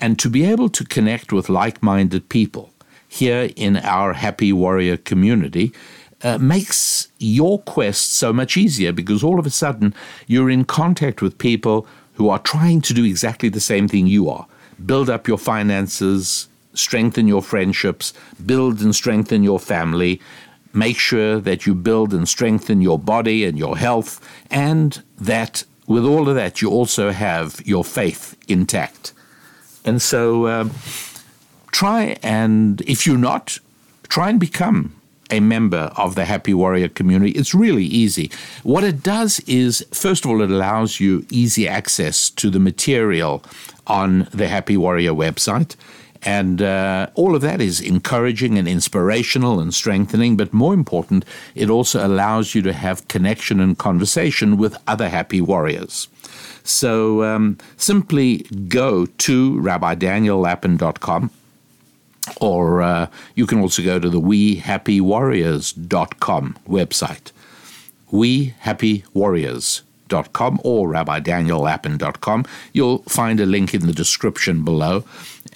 And 0.00 0.18
to 0.18 0.28
be 0.28 0.44
able 0.44 0.68
to 0.70 0.84
connect 0.84 1.32
with 1.32 1.48
like 1.48 1.82
minded 1.82 2.28
people 2.28 2.72
here 3.08 3.50
in 3.56 3.78
our 3.78 4.12
Happy 4.12 4.52
Warrior 4.52 4.96
community 4.98 5.72
uh, 6.22 6.38
makes 6.38 7.08
your 7.18 7.60
quest 7.60 8.12
so 8.12 8.32
much 8.32 8.56
easier 8.56 8.92
because 8.92 9.22
all 9.22 9.38
of 9.38 9.46
a 9.46 9.50
sudden 9.50 9.94
you're 10.26 10.50
in 10.50 10.64
contact 10.64 11.22
with 11.22 11.38
people 11.38 11.86
who 12.14 12.28
are 12.28 12.38
trying 12.38 12.80
to 12.80 12.94
do 12.94 13.04
exactly 13.04 13.48
the 13.48 13.60
same 13.60 13.88
thing 13.88 14.06
you 14.06 14.28
are 14.28 14.46
build 14.84 15.08
up 15.08 15.26
your 15.26 15.38
finances, 15.38 16.48
strengthen 16.74 17.26
your 17.26 17.42
friendships, 17.42 18.12
build 18.44 18.80
and 18.82 18.94
strengthen 18.94 19.42
your 19.42 19.58
family, 19.58 20.20
make 20.72 20.98
sure 20.98 21.40
that 21.40 21.66
you 21.66 21.74
build 21.74 22.12
and 22.12 22.28
strengthen 22.28 22.80
your 22.80 22.98
body 22.98 23.44
and 23.44 23.58
your 23.58 23.76
health, 23.76 24.20
and 24.50 25.02
that 25.18 25.64
with 25.86 26.04
all 26.04 26.28
of 26.28 26.34
that, 26.34 26.60
you 26.60 26.70
also 26.70 27.10
have 27.10 27.60
your 27.64 27.84
faith 27.84 28.36
intact. 28.48 29.12
And 29.84 30.02
so 30.02 30.48
um, 30.48 30.72
try 31.70 32.16
and, 32.22 32.80
if 32.82 33.06
you're 33.06 33.18
not, 33.18 33.58
try 34.08 34.30
and 34.30 34.40
become 34.40 34.92
a 35.30 35.40
member 35.40 35.90
of 35.96 36.14
the 36.14 36.24
Happy 36.24 36.54
Warrior 36.54 36.88
community. 36.88 37.32
It's 37.32 37.54
really 37.54 37.84
easy. 37.84 38.30
What 38.62 38.84
it 38.84 39.02
does 39.02 39.40
is, 39.46 39.84
first 39.92 40.24
of 40.24 40.30
all, 40.30 40.40
it 40.42 40.50
allows 40.50 41.00
you 41.00 41.26
easy 41.30 41.66
access 41.68 42.30
to 42.30 42.50
the 42.50 42.60
material 42.60 43.44
on 43.86 44.28
the 44.32 44.48
Happy 44.48 44.76
Warrior 44.76 45.12
website. 45.12 45.76
And 46.26 46.60
uh, 46.60 47.06
all 47.14 47.34
of 47.36 47.42
that 47.42 47.60
is 47.60 47.80
encouraging 47.80 48.58
and 48.58 48.66
inspirational 48.66 49.60
and 49.60 49.72
strengthening, 49.72 50.36
but 50.36 50.52
more 50.52 50.74
important, 50.74 51.24
it 51.54 51.70
also 51.70 52.04
allows 52.04 52.52
you 52.52 52.62
to 52.62 52.72
have 52.72 53.06
connection 53.06 53.60
and 53.60 53.78
conversation 53.78 54.56
with 54.56 54.76
other 54.88 55.08
happy 55.08 55.40
warriors. 55.40 56.08
So 56.64 57.22
um, 57.22 57.58
simply 57.76 58.38
go 58.68 59.06
to 59.06 59.52
rabbidaniellapin.com 59.60 61.30
or 62.40 62.82
uh, 62.82 63.06
you 63.36 63.46
can 63.46 63.60
also 63.60 63.84
go 63.84 64.00
to 64.00 64.10
the 64.10 64.20
wehappywarriors.com 64.20 66.58
website. 66.68 67.30
wehappywarriors.com 70.08 70.60
or 70.64 70.88
rabbidaniellapin.com. 70.88 72.44
You'll 72.72 72.98
find 73.04 73.40
a 73.40 73.46
link 73.46 73.74
in 73.74 73.86
the 73.86 73.92
description 73.92 74.64
below 74.64 75.04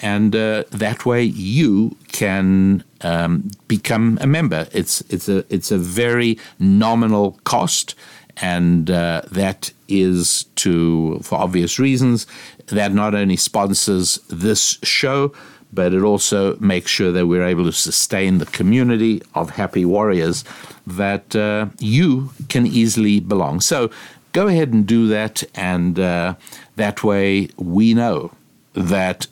and 0.01 0.35
uh, 0.35 0.63
that 0.71 1.05
way 1.05 1.23
you 1.23 1.95
can 2.11 2.83
um, 3.01 3.51
become 3.67 4.17
a 4.21 4.27
member. 4.27 4.67
It's 4.71 5.01
it's 5.09 5.29
a 5.29 5.45
it's 5.53 5.71
a 5.71 5.77
very 5.77 6.39
nominal 6.59 7.39
cost, 7.43 7.93
and 8.37 8.89
uh, 8.89 9.21
that 9.31 9.71
is 9.87 10.45
to 10.55 11.19
for 11.19 11.39
obvious 11.39 11.77
reasons 11.77 12.25
that 12.67 12.93
not 12.93 13.13
only 13.13 13.35
sponsors 13.35 14.17
this 14.29 14.79
show. 14.83 15.33
But 15.73 15.93
it 15.93 16.01
also 16.01 16.57
makes 16.57 16.91
sure 16.91 17.13
that 17.13 17.27
we're 17.27 17.45
able 17.45 17.63
to 17.63 17.71
sustain 17.71 18.39
the 18.39 18.45
community 18.45 19.21
of 19.35 19.51
happy 19.51 19.85
warriors 19.85 20.43
that 20.85 21.33
uh, 21.33 21.67
you 21.79 22.31
can 22.49 22.67
easily 22.67 23.21
belong. 23.21 23.61
So 23.61 23.89
go 24.33 24.47
ahead 24.47 24.73
and 24.73 24.85
do 24.85 25.07
that, 25.07 25.43
and 25.55 25.99
uh, 25.99 26.35
that 26.75 27.03
way 27.03 27.49
we 27.57 27.93
know 27.93 28.31
that 28.73 29.27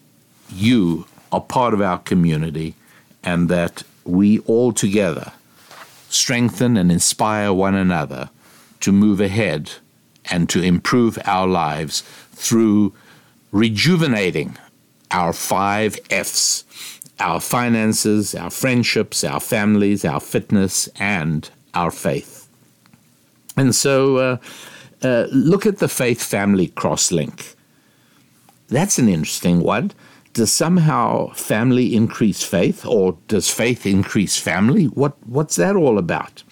you 0.51 1.05
are 1.31 1.41
part 1.41 1.73
of 1.73 1.81
our 1.81 1.99
community 1.99 2.75
and 3.23 3.49
that 3.49 3.83
we 4.03 4.39
all 4.39 4.71
together 4.71 5.31
strengthen 6.09 6.75
and 6.75 6.91
inspire 6.91 7.53
one 7.53 7.75
another 7.75 8.29
to 8.79 8.91
move 8.91 9.21
ahead 9.21 9.71
and 10.31 10.49
to 10.49 10.61
improve 10.61 11.19
our 11.25 11.47
lives 11.47 12.01
through 12.31 12.93
rejuvenating 13.51 14.57
our 15.11 15.33
five 15.33 15.99
F's 16.09 16.63
our 17.19 17.41
finances, 17.41 18.33
our 18.33 18.49
friendships, 18.49 19.23
our 19.23 19.39
families, 19.39 20.05
our 20.05 20.19
fitness, 20.19 20.87
and 20.99 21.49
our 21.73 21.91
faith. 21.91 22.47
And 23.57 23.75
so 23.75 24.17
uh, 24.17 24.37
uh, 25.03 25.27
look 25.31 25.65
at 25.65 25.79
the 25.79 25.87
faith 25.87 26.21
family 26.21 26.67
cross 26.67 27.11
link. 27.11 27.55
That's 28.67 28.99
an 28.99 29.09
interesting 29.09 29.61
one 29.61 29.91
does 30.33 30.51
somehow 30.51 31.29
family 31.33 31.95
increase 31.95 32.43
faith 32.43 32.85
or 32.85 33.17
does 33.27 33.49
faith 33.49 33.85
increase 33.85 34.37
family? 34.37 34.85
What, 34.85 35.15
what's 35.27 35.55
that 35.55 35.75
all 35.75 35.97
about? 35.97 36.43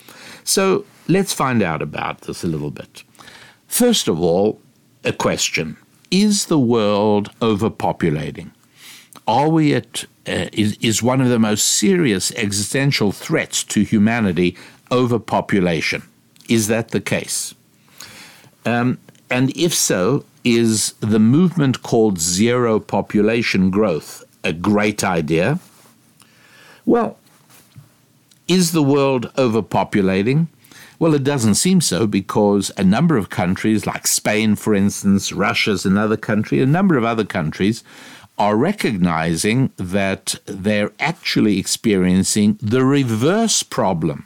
So 0.43 0.85
let's 1.07 1.33
find 1.33 1.61
out 1.61 1.81
about 1.81 2.21
this 2.21 2.43
a 2.43 2.47
little 2.47 2.71
bit. 2.71 3.03
First 3.67 4.07
of 4.07 4.19
all, 4.19 4.59
a 5.03 5.13
question 5.13 5.77
Is 6.09 6.47
the 6.47 6.59
world 6.59 7.31
overpopulating? 7.39 8.51
Are 9.27 9.49
we 9.49 9.73
at, 9.73 10.05
uh, 10.27 10.47
is, 10.53 10.77
is 10.81 11.03
one 11.03 11.21
of 11.21 11.29
the 11.29 11.39
most 11.39 11.65
serious 11.65 12.31
existential 12.31 13.11
threats 13.11 13.63
to 13.65 13.83
humanity 13.83 14.55
overpopulation? 14.91 16.03
Is 16.49 16.67
that 16.67 16.89
the 16.89 17.01
case? 17.01 17.53
Um, 18.67 18.97
and 19.29 19.55
if 19.55 19.73
so, 19.73 20.25
is 20.43 20.93
the 20.99 21.19
movement 21.19 21.83
called 21.83 22.19
zero 22.19 22.81
population 22.81 23.69
growth 23.69 24.25
a 24.43 24.51
great 24.51 25.05
idea? 25.05 25.59
Well, 26.85 27.17
is 28.49 28.73
the 28.73 28.83
world 28.83 29.31
overpopulating? 29.35 30.47
Well, 30.99 31.13
it 31.13 31.23
doesn't 31.23 31.55
seem 31.55 31.79
so 31.79 32.07
because 32.07 32.69
a 32.75 32.83
number 32.83 33.15
of 33.15 33.29
countries, 33.29 33.85
like 33.85 34.05
Spain, 34.05 34.55
for 34.55 34.75
instance, 34.75 35.31
Russia's 35.31 35.85
another 35.85 36.17
country, 36.17 36.61
a 36.61 36.65
number 36.65 36.97
of 36.97 37.05
other 37.05 37.25
countries, 37.25 37.85
are 38.37 38.57
recognizing 38.57 39.71
that 39.77 40.35
they're 40.45 40.91
actually 40.99 41.57
experiencing 41.57 42.59
the 42.61 42.83
reverse 42.83 43.63
problem. 43.63 44.25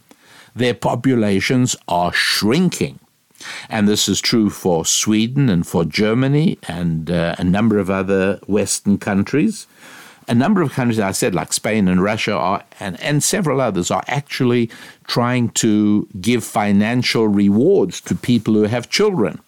Their 0.55 0.73
populations 0.73 1.75
are 1.87 2.11
shrinking. 2.11 3.00
And 3.69 3.87
this 3.87 4.07
is 4.07 4.21
true 4.21 4.49
for 4.49 4.85
Sweden 4.85 5.49
and 5.49 5.65
for 5.65 5.85
Germany 5.85 6.57
and 6.67 7.09
uh, 7.09 7.35
a 7.37 7.43
number 7.43 7.77
of 7.77 7.89
other 7.89 8.39
Western 8.47 8.97
countries. 8.97 9.67
A 10.27 10.35
number 10.35 10.61
of 10.61 10.71
countries, 10.71 10.99
I 10.99 11.11
said, 11.11 11.35
like 11.35 11.51
Spain 11.51 11.87
and 11.87 12.01
Russia, 12.01 12.33
are, 12.33 12.63
and, 12.79 12.99
and 13.01 13.23
several 13.23 13.59
others, 13.59 13.91
are 13.91 14.03
actually 14.07 14.69
trying 15.07 15.49
to 15.49 16.07
give 16.21 16.43
financial 16.43 17.27
rewards 17.27 17.99
to 18.01 18.15
people 18.15 18.53
who 18.53 18.63
have 18.63 18.89
children. 18.89 19.41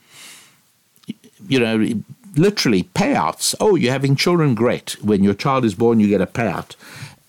You 1.47 1.59
know, 1.59 2.03
literally 2.35 2.83
payouts. 2.95 3.55
Oh, 3.59 3.75
you're 3.75 3.91
having 3.91 4.15
children? 4.15 4.55
Great. 4.55 4.97
When 5.03 5.23
your 5.23 5.33
child 5.35 5.63
is 5.65 5.75
born, 5.75 5.99
you 5.99 6.07
get 6.07 6.21
a 6.21 6.27
payout. 6.27 6.75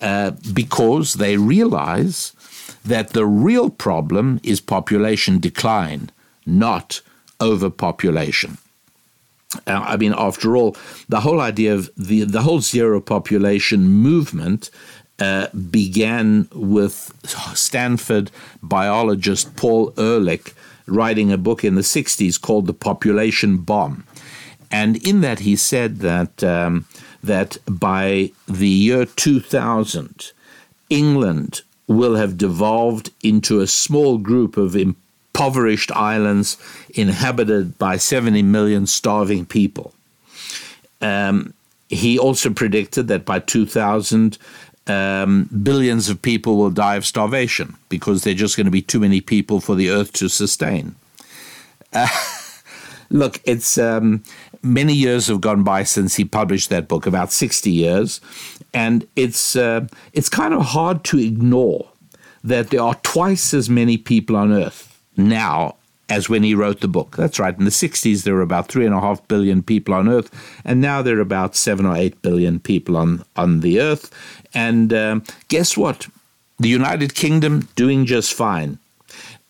Uh, 0.01 0.31
because 0.53 1.13
they 1.13 1.37
realize 1.37 2.33
that 2.83 3.11
the 3.11 3.25
real 3.25 3.69
problem 3.69 4.39
is 4.43 4.59
population 4.61 5.39
decline 5.39 6.11
not 6.45 7.01
overpopulation. 7.41 8.57
Uh, 9.67 9.83
I 9.87 9.97
mean, 9.97 10.13
after 10.17 10.57
all, 10.57 10.75
the 11.07 11.21
whole 11.21 11.39
idea 11.39 11.73
of 11.73 11.89
the 11.95 12.23
the 12.23 12.41
whole 12.41 12.59
zero 12.59 12.99
population 12.99 13.87
movement 13.87 14.69
uh, 15.19 15.47
began 15.71 16.47
with 16.53 17.13
Stanford 17.53 18.31
biologist 18.61 19.55
Paul 19.55 19.93
Ehrlich 19.97 20.53
writing 20.87 21.31
a 21.31 21.37
book 21.37 21.63
in 21.63 21.75
the 21.75 21.81
60s 21.81 22.39
called 22.39 22.67
The 22.67 22.73
Population 22.73 23.57
Bomb. 23.57 24.05
And 24.71 24.97
in 24.97 25.21
that, 25.21 25.39
he 25.39 25.55
said 25.55 25.99
that, 25.99 26.43
um, 26.43 26.85
that 27.23 27.57
by 27.65 28.31
the 28.47 28.67
year 28.67 29.05
2000, 29.05 30.31
England 30.89 31.61
will 31.87 32.15
have 32.15 32.37
devolved 32.37 33.11
into 33.23 33.61
a 33.61 33.67
small 33.67 34.17
group 34.17 34.57
of 34.57 34.75
impoverished 35.35 35.91
islands 35.91 36.57
inhabited 36.93 37.77
by 37.77 37.97
70 37.97 38.41
million 38.43 38.87
starving 38.87 39.45
people. 39.45 39.93
Um, 41.01 41.53
he 41.89 42.17
also 42.17 42.49
predicted 42.51 43.09
that 43.09 43.25
by 43.25 43.39
2000, 43.39 44.37
um, 44.87 45.49
billions 45.61 46.07
of 46.07 46.21
people 46.21 46.55
will 46.55 46.69
die 46.69 46.95
of 46.95 47.05
starvation 47.05 47.75
because 47.89 48.23
there 48.23 48.31
are 48.31 48.37
just 48.37 48.55
going 48.55 48.65
to 48.65 48.71
be 48.71 48.81
too 48.81 48.99
many 48.99 49.19
people 49.19 49.59
for 49.59 49.75
the 49.75 49.89
earth 49.89 50.13
to 50.13 50.29
sustain. 50.29 50.95
Uh, 51.91 52.07
look, 53.09 53.41
it's 53.43 53.77
um, 53.77 54.23
many 54.63 54.93
years 54.93 55.27
have 55.27 55.41
gone 55.41 55.63
by 55.63 55.83
since 55.83 56.15
he 56.15 56.23
published 56.23 56.69
that 56.69 56.87
book, 56.87 57.05
about 57.05 57.33
60 57.33 57.69
years, 57.69 58.21
and 58.73 59.05
it's, 59.17 59.57
uh, 59.57 59.85
it's 60.13 60.29
kind 60.29 60.53
of 60.53 60.61
hard 60.61 61.03
to 61.03 61.19
ignore 61.19 61.89
that 62.41 62.69
there 62.69 62.81
are 62.81 62.95
twice 63.03 63.53
as 63.53 63.69
many 63.69 63.97
people 63.97 64.37
on 64.37 64.53
earth 64.53 64.94
now 65.17 65.75
as 66.07 66.29
when 66.29 66.43
he 66.43 66.53
wrote 66.53 66.81
the 66.81 66.87
book. 66.87 67.15
That's 67.15 67.39
right. 67.39 67.57
In 67.57 67.65
the 67.65 67.71
60s, 67.71 68.23
there 68.23 68.35
were 68.35 68.41
about 68.41 68.67
three 68.67 68.85
and 68.85 68.93
a 68.93 68.99
half 68.99 69.27
billion 69.27 69.63
people 69.63 69.93
on 69.93 70.07
Earth, 70.07 70.29
and 70.63 70.79
now 70.81 71.01
there 71.01 71.17
are 71.17 71.21
about 71.21 71.55
seven 71.55 71.85
or 71.85 71.95
eight 71.95 72.21
billion 72.21 72.59
people 72.59 72.95
on, 72.95 73.23
on 73.35 73.61
the 73.61 73.79
Earth. 73.79 74.11
And 74.53 74.93
um, 74.93 75.23
guess 75.47 75.75
what? 75.75 76.07
The 76.59 76.69
United 76.69 77.15
Kingdom 77.15 77.67
doing 77.75 78.05
just 78.05 78.33
fine. 78.33 78.77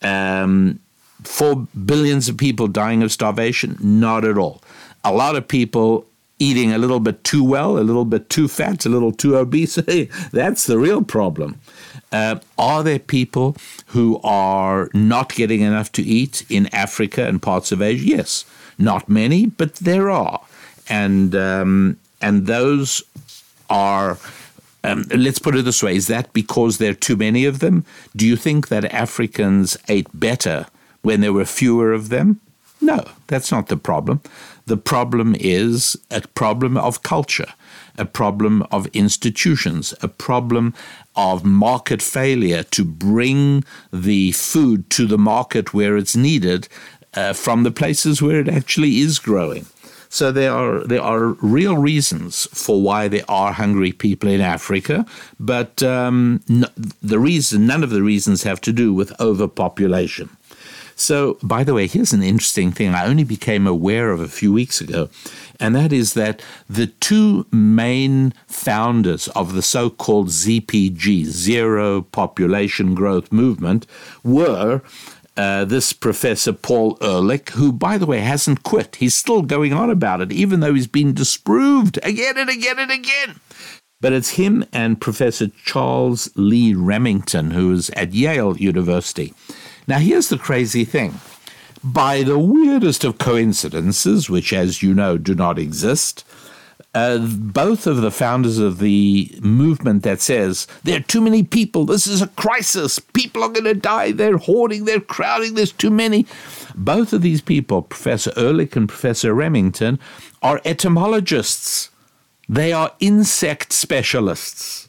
Um, 0.01 0.80
four 1.23 1.67
billions 1.86 2.30
of 2.30 2.38
people 2.38 2.67
dying 2.67 3.04
of 3.04 3.12
starvation? 3.12 3.78
Not 3.82 4.25
at 4.25 4.38
all. 4.38 4.62
A 5.04 5.13
lot 5.13 5.36
of 5.36 5.47
people 5.47 6.06
eating 6.39 6.73
a 6.73 6.78
little 6.78 6.99
bit 6.99 7.23
too 7.23 7.43
well, 7.43 7.78
a 7.78 7.80
little 7.80 8.06
bit 8.06 8.30
too 8.30 8.47
fat, 8.47 8.86
a 8.86 8.89
little 8.89 9.12
too 9.12 9.38
obese. 9.38 9.75
That's 10.32 10.65
the 10.65 10.78
real 10.78 11.01
problem. 11.01 11.60
Uh, 12.12 12.39
are 12.58 12.84
there 12.84 13.00
people 13.00 13.58
who 13.88 14.20
are 14.24 14.89
not 14.94 15.34
getting 15.34 15.62
enough 15.62 15.91
to 15.94 16.02
eat 16.02 16.46
in 16.50 16.74
Africa 16.74 17.28
and 17.28 17.41
parts 17.41 17.72
of 17.72 17.82
Asia? 17.82 18.06
Yes, 18.06 18.46
not 18.78 19.10
many, 19.10 19.48
but 19.48 19.76
there 19.76 20.10
are, 20.10 20.41
and 20.88 21.36
um, 21.36 21.98
and 22.22 22.48
those 22.48 23.04
are 23.70 24.18
um, 24.86 25.06
let's 25.15 25.39
put 25.39 25.56
it 25.56 25.65
this 25.65 25.82
way 25.82 25.96
is 25.96 26.08
that 26.08 26.32
because 26.34 26.78
there 26.78 26.91
are 26.91 26.94
too 26.94 27.15
many 27.15 27.46
of 27.46 27.60
them? 27.60 27.86
Do 28.15 28.26
you 28.28 28.36
think 28.36 28.68
that 28.68 28.86
Africans 28.86 29.78
ate 29.88 30.08
better 30.13 30.68
when 31.02 31.22
there 31.22 31.34
were 31.34 31.46
fewer 31.46 31.91
of 31.91 32.10
them? 32.10 32.39
No, 32.82 33.04
that's 33.28 33.52
not 33.52 33.68
the 33.68 33.78
problem. 33.78 34.22
The 34.68 34.78
problem 34.78 35.36
is 35.39 35.98
a 36.12 36.22
problem 36.22 36.78
of 36.78 37.04
culture, 37.04 37.54
a 37.98 38.06
problem 38.06 38.64
of 38.72 38.88
institutions, 38.88 39.94
a 40.02 40.08
problem 40.08 40.74
of 41.16 41.46
market 41.46 42.02
failure 42.02 42.64
to 42.64 42.84
bring 42.84 43.64
the 43.92 44.32
food 44.32 44.90
to 44.92 45.06
the 45.06 45.18
market 45.18 45.74
where 45.74 45.98
it's 45.98 46.16
needed 46.16 46.68
uh, 47.14 47.34
from 47.34 47.64
the 47.64 47.72
places 47.72 48.22
where 48.22 48.40
it 48.40 48.50
actually 48.50 49.00
is 49.00 49.20
growing. 49.20 49.66
So 50.10 50.32
there 50.32 50.54
are 50.54 50.80
there 50.86 51.02
are 51.02 51.36
real 51.42 51.76
reasons 51.78 52.48
for 52.54 52.82
why 52.82 53.10
there 53.10 53.26
are 53.28 53.52
hungry 53.52 53.92
people 53.92 54.30
in 54.30 54.40
Africa, 54.40 55.06
but 55.40 55.84
um, 55.84 56.42
the 57.02 57.20
reason 57.20 57.68
none 57.68 57.84
of 57.84 57.90
the 57.90 58.02
reasons 58.02 58.44
have 58.44 58.62
to 58.62 58.72
do 58.72 58.94
with 58.94 59.20
overpopulation. 59.20 60.30
So, 60.96 61.38
by 61.44 61.66
the 61.66 61.74
way, 61.74 61.88
here's 61.88 62.14
an 62.14 62.24
interesting 62.24 62.72
thing 62.72 62.96
I 62.96 63.06
only 63.06 63.26
became 63.26 63.68
aware 63.68 64.12
of 64.12 64.22
a 64.22 64.30
few 64.30 64.54
weeks 64.54 64.80
ago, 64.80 65.10
and 65.60 65.76
that 65.76 65.92
is 65.92 66.14
that 66.14 66.42
the 66.70 66.88
two 66.88 67.46
main 67.52 68.34
founders 68.48 69.28
of 69.30 69.54
the 69.54 69.62
so 69.62 69.90
called 69.90 70.30
ZPG, 70.30 71.26
Zero 71.26 72.02
Population 72.02 72.96
Growth 72.96 73.32
Movement, 73.34 73.86
were 74.24 74.82
uh, 75.36 75.66
this 75.66 75.92
Professor 75.92 76.54
Paul 76.54 76.98
Ehrlich, 77.02 77.50
who, 77.50 77.74
by 77.74 77.98
the 77.98 78.06
way, 78.06 78.20
hasn't 78.20 78.64
quit. 78.64 78.96
He's 78.96 79.16
still 79.16 79.42
going 79.42 79.74
on 79.74 79.90
about 79.90 80.22
it, 80.22 80.32
even 80.32 80.62
though 80.62 80.74
he's 80.74 80.88
been 80.88 81.14
disproved 81.14 82.00
again 82.04 82.38
and 82.38 82.50
again 82.50 82.80
and 82.80 82.92
again. 82.92 83.42
But 84.00 84.14
it's 84.14 84.32
him 84.32 84.64
and 84.72 85.02
Professor 85.02 85.48
Charles 85.66 86.30
Lee 86.36 86.74
Remington, 86.74 87.52
who 87.52 87.74
is 87.74 87.90
at 87.92 88.14
Yale 88.14 88.56
University. 88.58 89.34
Now, 89.88 90.00
here's 90.00 90.30
the 90.30 90.38
crazy 90.38 90.86
thing. 90.86 91.19
By 91.84 92.24
the 92.24 92.39
weirdest 92.39 93.04
of 93.04 93.19
coincidences, 93.19 94.30
which, 94.30 94.52
as 94.52 94.82
you 94.82 94.93
know, 94.93 95.17
do 95.17 95.36
not 95.36 95.60
exist, 95.60 96.26
uh, 96.95 97.19
both 97.19 97.86
of 97.86 97.98
the 97.98 98.10
founders 98.10 98.58
of 98.58 98.80
the 98.80 99.38
movement 99.41 100.04
that 100.04 100.21
says 100.21 100.65
there 100.84 100.98
are 100.98 101.04
too 101.04 101.19
many 101.19 101.43
people, 101.43 101.86
this 101.86 102.08
is 102.08 102.21
a 102.21 102.28
crisis, 102.30 103.00
people 103.00 103.43
are 103.43 103.50
going 103.50 103.65
to 103.65 103.74
die, 103.74 104.13
they're 104.13 104.38
hoarding, 104.38 104.86
they're 104.86 105.02
crowding, 105.02 105.56
there's 105.56 105.74
too 105.74 105.91
many. 105.91 106.26
Both 106.74 107.12
of 107.12 107.21
these 107.21 107.41
people, 107.41 107.82
Professor 107.82 108.32
Ehrlich 108.38 108.76
and 108.78 108.88
Professor 108.88 109.34
Remington, 109.34 110.00
are 110.41 110.62
etymologists. 110.63 111.89
They 112.48 112.71
are 112.71 112.93
insect 113.00 113.74
specialists. 113.74 114.88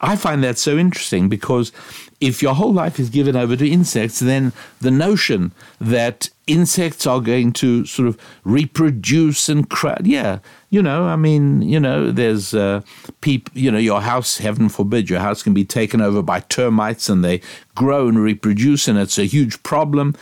I 0.00 0.16
find 0.16 0.42
that 0.42 0.58
so 0.58 0.78
interesting 0.78 1.28
because 1.28 1.72
if 2.20 2.42
your 2.42 2.54
whole 2.54 2.72
life 2.72 3.00
is 3.00 3.08
given 3.08 3.34
over 3.34 3.56
to 3.56 3.68
insects, 3.68 4.18
then 4.18 4.52
the 4.80 4.90
notion 4.90 5.52
that 5.80 6.28
insects 6.46 7.06
are 7.06 7.20
going 7.20 7.52
to 7.52 7.86
sort 7.86 8.08
of 8.08 8.18
reproduce 8.44 9.48
and 9.48 9.66
yeah, 10.02 10.40
you 10.68 10.82
know, 10.82 11.04
I 11.04 11.16
mean, 11.16 11.62
you 11.62 11.80
know, 11.80 12.10
there's 12.10 12.52
uh, 12.52 12.82
people, 13.22 13.52
you 13.58 13.70
know, 13.70 13.78
your 13.78 14.02
house, 14.02 14.38
heaven 14.38 14.68
forbid, 14.68 15.08
your 15.08 15.20
house 15.20 15.42
can 15.42 15.54
be 15.54 15.64
taken 15.64 16.00
over 16.00 16.22
by 16.22 16.40
termites 16.40 17.08
and 17.08 17.24
they 17.24 17.40
grow 17.74 18.08
and 18.08 18.18
reproduce, 18.18 18.86
and 18.86 18.98
it's 18.98 19.18
a 19.18 19.24
huge 19.24 19.62
problem. 19.62 20.14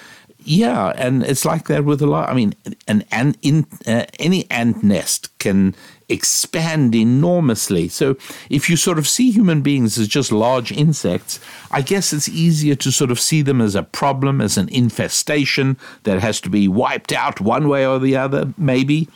Yeah, 0.44 0.92
and 0.96 1.24
it's 1.24 1.44
like 1.44 1.66
that 1.66 1.84
with 1.84 2.00
a 2.00 2.06
lot. 2.06 2.30
I 2.30 2.34
mean, 2.34 2.54
an, 2.87 3.04
an 3.11 3.34
in, 3.42 3.66
uh, 3.87 4.06
any 4.18 4.48
ant 4.50 4.82
nest 4.82 5.37
can 5.38 5.74
expand 6.09 6.94
enormously. 6.94 7.88
So 7.88 8.16
if 8.49 8.71
you 8.71 8.77
sort 8.77 8.99
of 8.99 9.07
see 9.07 9.31
human 9.31 9.61
beings 9.62 9.99
as 9.99 10.09
just 10.09 10.33
large 10.33 10.73
insects, 10.73 11.40
I 11.71 11.83
guess 11.83 12.12
it's 12.12 12.29
easier 12.29 12.75
to 12.77 12.90
sort 12.90 13.11
of 13.11 13.21
see 13.21 13.42
them 13.42 13.61
as 13.61 13.75
a 13.75 13.83
problem, 13.83 14.40
as 14.40 14.57
an 14.57 14.68
infestation 14.71 15.77
that 16.05 16.21
has 16.21 16.40
to 16.42 16.51
be 16.51 16.66
wiped 16.68 17.12
out 17.12 17.40
one 17.40 17.68
way 17.68 17.87
or 17.87 17.99
the 17.99 18.16
other, 18.16 18.53
maybe. 18.57 19.09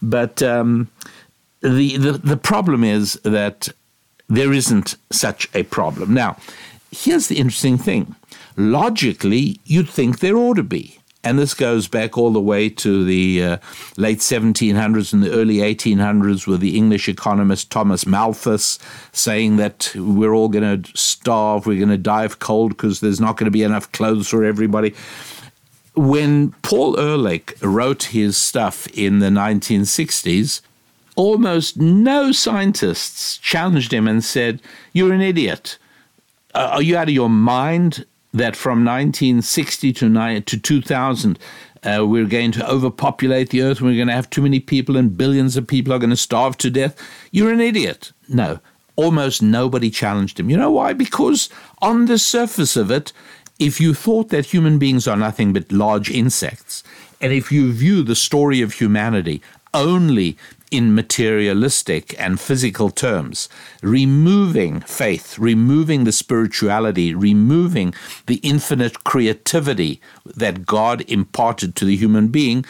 But 0.00 0.42
um, 0.42 0.88
the, 1.60 1.96
the 1.96 2.12
the 2.12 2.36
problem 2.36 2.84
is 2.84 3.14
that 3.24 3.68
there 4.28 4.52
isn't 4.52 4.96
such 5.10 5.48
a 5.54 5.62
problem. 5.64 6.14
Now, 6.14 6.36
here's 6.90 7.28
the 7.28 7.38
interesting 7.38 7.78
thing. 7.78 8.14
Logically, 8.56 9.60
you'd 9.64 9.88
think 9.88 10.18
there 10.18 10.36
ought 10.36 10.56
to 10.56 10.62
be. 10.62 10.95
And 11.26 11.40
this 11.40 11.54
goes 11.54 11.88
back 11.88 12.16
all 12.16 12.30
the 12.30 12.40
way 12.40 12.68
to 12.68 13.04
the 13.04 13.42
uh, 13.42 13.56
late 13.96 14.18
1700s 14.18 15.12
and 15.12 15.24
the 15.24 15.32
early 15.32 15.56
1800s 15.56 16.46
with 16.46 16.60
the 16.60 16.76
English 16.76 17.08
economist 17.08 17.68
Thomas 17.68 18.06
Malthus 18.06 18.78
saying 19.10 19.56
that 19.56 19.92
we're 19.96 20.32
all 20.32 20.48
going 20.48 20.84
to 20.84 20.96
starve, 20.96 21.66
we're 21.66 21.80
going 21.80 21.88
to 21.88 21.98
die 21.98 22.22
of 22.22 22.38
cold 22.38 22.76
because 22.76 23.00
there's 23.00 23.20
not 23.20 23.36
going 23.36 23.46
to 23.46 23.50
be 23.50 23.64
enough 23.64 23.90
clothes 23.90 24.28
for 24.28 24.44
everybody. 24.44 24.94
When 25.96 26.52
Paul 26.62 26.96
Ehrlich 26.96 27.58
wrote 27.60 28.04
his 28.04 28.36
stuff 28.36 28.86
in 28.96 29.18
the 29.18 29.30
1960s, 29.30 30.60
almost 31.16 31.76
no 31.76 32.30
scientists 32.30 33.38
challenged 33.38 33.92
him 33.92 34.06
and 34.06 34.22
said, 34.22 34.62
You're 34.92 35.12
an 35.12 35.22
idiot. 35.22 35.78
Uh, 36.54 36.70
are 36.74 36.82
you 36.82 36.96
out 36.96 37.08
of 37.08 37.14
your 37.14 37.28
mind? 37.28 38.06
That 38.36 38.54
from 38.54 38.84
1960 38.84 39.92
to, 39.94 40.40
to 40.40 40.58
2000, 40.58 41.38
uh, 41.82 42.04
we're 42.06 42.26
going 42.26 42.52
to 42.52 42.70
overpopulate 42.70 43.50
the 43.50 43.62
earth, 43.62 43.80
we're 43.80 43.96
going 43.96 44.08
to 44.08 44.14
have 44.14 44.28
too 44.28 44.42
many 44.42 44.60
people, 44.60 44.96
and 44.96 45.16
billions 45.16 45.56
of 45.56 45.66
people 45.66 45.92
are 45.92 45.98
going 45.98 46.10
to 46.10 46.16
starve 46.16 46.56
to 46.58 46.70
death. 46.70 47.00
You're 47.30 47.52
an 47.52 47.60
idiot. 47.60 48.12
No, 48.28 48.60
almost 48.96 49.42
nobody 49.42 49.90
challenged 49.90 50.38
him. 50.38 50.50
You 50.50 50.56
know 50.56 50.70
why? 50.70 50.92
Because 50.92 51.48
on 51.80 52.06
the 52.06 52.18
surface 52.18 52.76
of 52.76 52.90
it, 52.90 53.12
if 53.58 53.80
you 53.80 53.94
thought 53.94 54.28
that 54.28 54.46
human 54.46 54.78
beings 54.78 55.08
are 55.08 55.16
nothing 55.16 55.52
but 55.52 55.72
large 55.72 56.10
insects, 56.10 56.82
and 57.20 57.32
if 57.32 57.50
you 57.50 57.72
view 57.72 58.02
the 58.02 58.14
story 58.14 58.60
of 58.60 58.74
humanity 58.74 59.40
only 59.72 60.36
in 60.70 60.94
materialistic 60.94 62.18
and 62.20 62.40
physical 62.40 62.90
terms, 62.90 63.48
removing 63.82 64.80
faith, 64.80 65.38
removing 65.38 66.04
the 66.04 66.12
spirituality, 66.12 67.14
removing 67.14 67.94
the 68.26 68.36
infinite 68.36 69.04
creativity 69.04 70.00
that 70.24 70.66
God 70.66 71.02
imparted 71.08 71.76
to 71.76 71.84
the 71.84 71.96
human 71.96 72.28
being, 72.28 72.64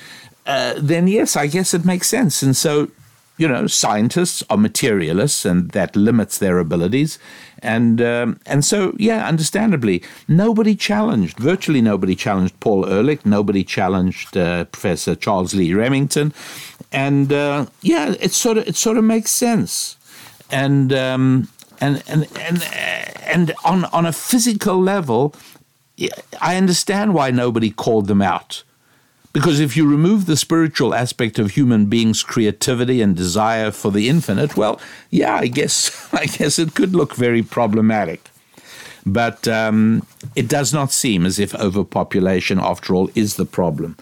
uh, 0.46 0.74
then 0.78 1.08
yes, 1.08 1.36
I 1.36 1.46
guess 1.46 1.74
it 1.74 1.84
makes 1.84 2.08
sense. 2.08 2.42
And 2.42 2.56
so 2.56 2.90
you 3.38 3.46
know, 3.46 3.66
scientists 3.66 4.42
are 4.48 4.56
materialists, 4.56 5.44
and 5.44 5.70
that 5.72 5.94
limits 5.94 6.38
their 6.38 6.58
abilities. 6.58 7.18
And 7.58 8.00
um, 8.00 8.40
and 8.46 8.64
so, 8.64 8.94
yeah, 8.98 9.26
understandably, 9.26 10.02
nobody 10.26 10.74
challenged, 10.74 11.38
virtually 11.38 11.82
nobody 11.82 12.14
challenged 12.14 12.58
Paul 12.60 12.86
Ehrlich, 12.86 13.26
nobody 13.26 13.62
challenged 13.62 14.36
uh, 14.36 14.64
Professor 14.66 15.14
Charles 15.14 15.54
Lee 15.54 15.74
Remington, 15.74 16.32
and 16.92 17.32
uh, 17.32 17.66
yeah, 17.82 18.14
it 18.20 18.32
sort 18.32 18.58
of 18.58 18.66
it 18.68 18.76
sort 18.76 18.96
of 18.96 19.04
makes 19.04 19.30
sense. 19.30 19.96
And 20.50 20.92
um, 20.92 21.48
and 21.80 22.02
and 22.06 22.28
and 22.38 22.62
and 23.22 23.52
on 23.64 23.84
on 23.86 24.06
a 24.06 24.12
physical 24.12 24.80
level, 24.80 25.34
I 26.40 26.56
understand 26.56 27.14
why 27.14 27.30
nobody 27.30 27.70
called 27.70 28.06
them 28.06 28.22
out. 28.22 28.62
Because 29.32 29.60
if 29.60 29.76
you 29.76 29.86
remove 29.86 30.24
the 30.24 30.36
spiritual 30.36 30.94
aspect 30.94 31.38
of 31.38 31.50
human 31.50 31.86
beings' 31.86 32.22
creativity 32.22 33.02
and 33.02 33.14
desire 33.14 33.70
for 33.70 33.90
the 33.90 34.08
infinite, 34.08 34.56
well, 34.56 34.80
yeah, 35.10 35.34
I 35.34 35.48
guess 35.48 36.08
I 36.14 36.26
guess 36.26 36.58
it 36.58 36.74
could 36.74 36.94
look 36.94 37.14
very 37.14 37.42
problematic. 37.42 38.30
But 39.04 39.46
um, 39.46 40.04
it 40.34 40.48
does 40.48 40.72
not 40.72 40.90
seem 40.90 41.24
as 41.26 41.38
if 41.38 41.54
overpopulation, 41.54 42.58
after 42.58 42.94
all, 42.94 43.08
is 43.14 43.36
the 43.36 43.44
problem. 43.44 43.96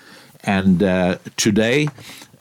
And 0.44 0.82
uh, 0.82 1.18
today, 1.36 1.88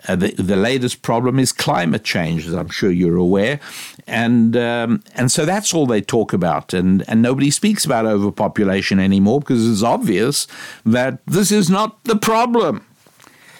uh, 0.07 0.15
the, 0.15 0.31
the 0.33 0.55
latest 0.55 1.01
problem 1.01 1.39
is 1.39 1.51
climate 1.51 2.03
change, 2.03 2.45
as 2.47 2.53
I'm 2.53 2.69
sure 2.69 2.91
you're 2.91 3.15
aware, 3.15 3.59
and 4.05 4.55
um, 4.57 5.03
and 5.15 5.31
so 5.31 5.45
that's 5.45 5.73
all 5.73 5.85
they 5.85 6.01
talk 6.01 6.33
about, 6.33 6.73
and 6.73 7.07
and 7.07 7.21
nobody 7.21 7.51
speaks 7.51 7.85
about 7.85 8.05
overpopulation 8.05 8.99
anymore 8.99 9.39
because 9.39 9.69
it's 9.69 9.83
obvious 9.83 10.47
that 10.85 11.19
this 11.25 11.51
is 11.51 11.69
not 11.69 12.03
the 12.03 12.17
problem. 12.17 12.85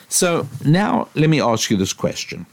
So 0.10 0.48
now 0.66 1.08
let 1.16 1.30
me 1.30 1.42
ask 1.42 1.70
you 1.70 1.78
this 1.78 1.94
question: 1.94 2.46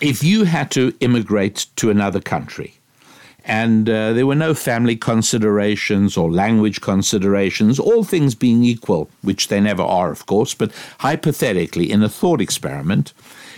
If 0.00 0.22
you 0.22 0.44
had 0.44 0.70
to 0.72 0.94
immigrate 1.00 1.66
to 1.76 1.90
another 1.90 2.20
country, 2.20 2.74
and 3.44 3.88
uh, 3.88 4.12
there 4.12 4.26
were 4.26 4.36
no 4.36 4.54
family 4.54 4.96
considerations 4.96 6.16
or 6.16 6.30
language 6.30 6.80
considerations, 6.80 7.78
all 7.78 8.04
things 8.04 8.34
being 8.34 8.62
equal, 8.62 9.10
which 9.22 9.48
they 9.48 9.60
never 9.60 9.82
are, 9.82 10.12
of 10.12 10.26
course, 10.26 10.54
but 10.54 10.70
hypothetically, 11.00 11.90
in 11.90 12.02
a 12.02 12.08
thought 12.08 12.40
experiment, 12.40 13.12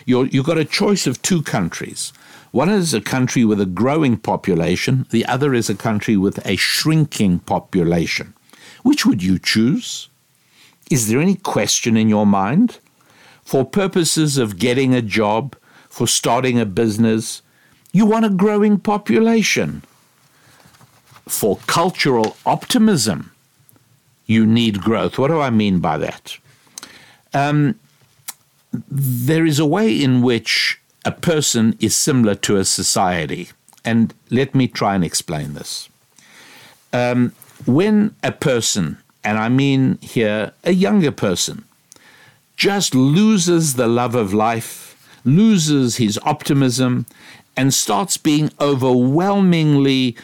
you 0.07 0.25
have 0.25 0.47
got 0.47 0.59
a 0.59 0.65
choice 0.65 1.07
of 1.07 1.21
two 1.21 1.43
countries. 1.43 2.13
One 2.51 2.69
is 2.69 2.95
a 2.95 3.01
country 3.01 3.45
with 3.45 3.61
a 3.61 3.67
growing 3.67 4.17
population, 4.17 5.07
the 5.11 5.27
other 5.27 5.55
is 5.55 5.69
a 5.69 5.75
country 5.75 6.17
with 6.17 6.45
a 6.47 6.57
shrinking 6.57 7.41
population. 7.41 8.35
Which 8.83 9.05
would 9.05 9.23
you 9.23 9.39
choose? 9.39 10.09
Is 10.91 11.09
there 11.09 11.21
any 11.21 11.35
question 11.35 11.97
in 11.97 12.09
your 12.09 12.27
mind? 12.27 12.79
For 13.43 13.65
purposes 13.65 14.39
of 14.39 14.59
getting 14.59 14.95
a 14.95 15.03
job, 15.03 15.57
for 15.89 16.07
starting 16.07 16.59
a 16.59 16.67
business, 16.67 17.43
you 17.95 18.05
want 18.05 18.27
a 18.27 18.29
growing 18.29 18.77
population. 18.77 19.83
For 21.29 21.57
cultural 21.67 22.37
optimism, 22.45 23.31
you 24.27 24.45
need 24.45 24.83
growth. 24.83 25.17
What 25.17 25.29
do 25.29 25.41
I 25.41 25.49
mean 25.49 25.79
by 25.79 25.97
that? 25.99 26.37
Um, 27.33 27.79
there 28.91 29.47
is 29.47 29.59
a 29.61 29.65
way 29.65 29.91
in 30.03 30.23
which 30.23 30.81
a 31.05 31.13
person 31.13 31.77
is 31.81 31.97
similar 31.97 32.35
to 32.35 32.57
a 32.57 32.65
society. 32.65 33.51
And 33.85 34.13
let 34.29 34.55
me 34.55 34.67
try 34.67 34.97
and 34.97 35.05
explain 35.05 35.55
this. 35.55 35.89
Um, 36.93 37.33
when 37.65 38.17
a 38.25 38.33
person, 38.33 38.99
and 39.23 39.39
I 39.39 39.49
mean 39.49 39.99
here 40.03 40.53
a 40.65 40.73
younger 40.73 41.13
person, 41.13 41.65
just 42.57 42.95
loses 42.95 43.75
the 43.75 43.87
love 43.87 44.17
of 44.17 44.35
life, 44.35 44.97
loses 45.25 45.97
his 45.97 46.19
optimism, 46.25 47.07
and 47.57 47.73
starts 47.73 48.17
being 48.17 48.51
overwhelmingly 48.61 50.17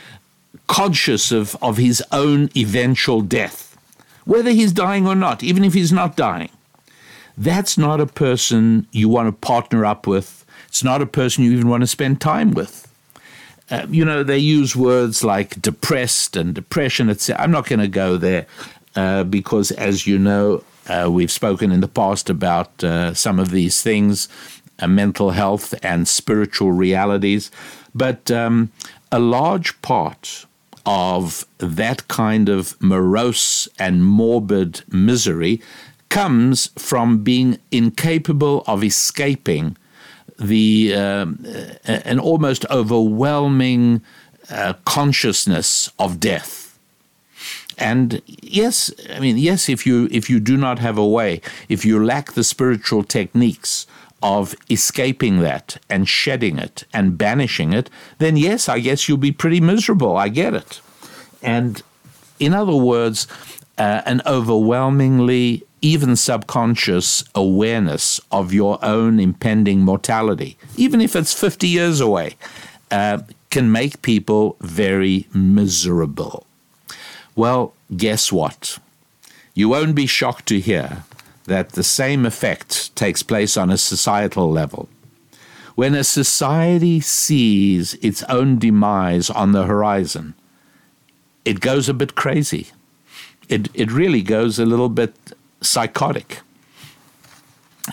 conscious 0.66 1.32
of, 1.32 1.56
of 1.62 1.76
his 1.76 2.02
own 2.12 2.50
eventual 2.56 3.20
death, 3.20 3.76
whether 4.24 4.50
he's 4.50 4.72
dying 4.72 5.06
or 5.06 5.14
not, 5.14 5.42
even 5.42 5.64
if 5.64 5.74
he's 5.74 5.92
not 5.92 6.16
dying. 6.16 6.50
That's 7.36 7.78
not 7.78 8.00
a 8.00 8.06
person 8.06 8.86
you 8.92 9.08
want 9.08 9.28
to 9.28 9.46
partner 9.46 9.84
up 9.84 10.06
with. 10.06 10.44
It's 10.68 10.84
not 10.84 11.02
a 11.02 11.06
person 11.06 11.44
you 11.44 11.52
even 11.52 11.68
want 11.68 11.82
to 11.82 11.86
spend 11.86 12.20
time 12.20 12.52
with. 12.52 12.86
Uh, 13.70 13.86
you 13.88 14.04
know, 14.04 14.22
they 14.22 14.38
use 14.38 14.74
words 14.74 15.24
like 15.24 15.60
depressed 15.62 16.36
and 16.36 16.54
depression. 16.54 17.14
I'm 17.36 17.50
not 17.50 17.66
going 17.66 17.78
to 17.78 17.88
go 17.88 18.16
there 18.16 18.46
uh, 18.96 19.24
because, 19.24 19.70
as 19.70 20.06
you 20.06 20.18
know, 20.18 20.64
uh, 20.88 21.08
we've 21.10 21.30
spoken 21.30 21.70
in 21.70 21.80
the 21.80 21.88
past 21.88 22.28
about 22.28 22.82
uh, 22.82 23.14
some 23.14 23.38
of 23.38 23.50
these 23.50 23.80
things 23.80 24.28
mental 24.88 25.30
health 25.30 25.74
and 25.82 26.06
spiritual 26.06 26.72
realities. 26.72 27.50
But 27.94 28.30
um, 28.30 28.70
a 29.12 29.18
large 29.18 29.80
part 29.82 30.46
of 30.86 31.46
that 31.58 32.08
kind 32.08 32.48
of 32.48 32.80
morose 32.80 33.68
and 33.78 34.04
morbid 34.04 34.82
misery 34.88 35.60
comes 36.08 36.68
from 36.76 37.22
being 37.22 37.58
incapable 37.70 38.64
of 38.66 38.82
escaping 38.82 39.76
the 40.38 40.94
um, 40.94 41.44
an 41.84 42.18
almost 42.18 42.64
overwhelming 42.70 44.02
uh, 44.50 44.72
consciousness 44.84 45.90
of 45.98 46.18
death. 46.18 46.78
And 47.78 48.20
yes, 48.26 48.90
I 49.14 49.20
mean 49.20 49.38
yes, 49.38 49.68
if 49.68 49.86
you 49.86 50.08
if 50.10 50.28
you 50.28 50.40
do 50.40 50.56
not 50.56 50.78
have 50.78 50.98
a 50.98 51.06
way, 51.06 51.40
if 51.68 51.84
you 51.84 52.04
lack 52.04 52.32
the 52.32 52.44
spiritual 52.44 53.04
techniques 53.04 53.86
of 54.22 54.54
escaping 54.68 55.40
that 55.40 55.78
and 55.88 56.08
shedding 56.08 56.58
it 56.58 56.84
and 56.92 57.16
banishing 57.16 57.72
it, 57.72 57.88
then 58.18 58.36
yes, 58.36 58.68
I 58.68 58.80
guess 58.80 59.08
you'll 59.08 59.18
be 59.18 59.32
pretty 59.32 59.60
miserable. 59.60 60.16
I 60.16 60.28
get 60.28 60.54
it. 60.54 60.80
And 61.42 61.82
in 62.38 62.52
other 62.54 62.74
words, 62.74 63.26
uh, 63.78 64.02
an 64.04 64.20
overwhelmingly, 64.26 65.62
even 65.80 66.16
subconscious 66.16 67.24
awareness 67.34 68.20
of 68.30 68.52
your 68.52 68.78
own 68.84 69.18
impending 69.18 69.80
mortality, 69.80 70.58
even 70.76 71.00
if 71.00 71.16
it's 71.16 71.32
50 71.32 71.66
years 71.66 72.00
away, 72.00 72.36
uh, 72.90 73.20
can 73.50 73.72
make 73.72 74.02
people 74.02 74.56
very 74.60 75.26
miserable. 75.32 76.46
Well, 77.34 77.72
guess 77.96 78.30
what? 78.30 78.78
You 79.54 79.68
won't 79.68 79.94
be 79.94 80.06
shocked 80.06 80.46
to 80.46 80.60
hear 80.60 81.04
that 81.44 81.70
the 81.72 81.82
same 81.82 82.26
effect 82.26 82.94
takes 82.96 83.22
place 83.22 83.56
on 83.56 83.70
a 83.70 83.78
societal 83.78 84.50
level. 84.50 84.88
When 85.74 85.94
a 85.94 86.04
society 86.04 87.00
sees 87.00 87.94
its 87.94 88.22
own 88.24 88.58
demise 88.58 89.30
on 89.30 89.52
the 89.52 89.64
horizon, 89.64 90.34
it 91.44 91.60
goes 91.60 91.88
a 91.88 91.94
bit 91.94 92.14
crazy. 92.14 92.68
It, 93.48 93.68
it 93.74 93.90
really 93.90 94.22
goes 94.22 94.58
a 94.58 94.66
little 94.66 94.88
bit 94.88 95.14
psychotic. 95.60 96.40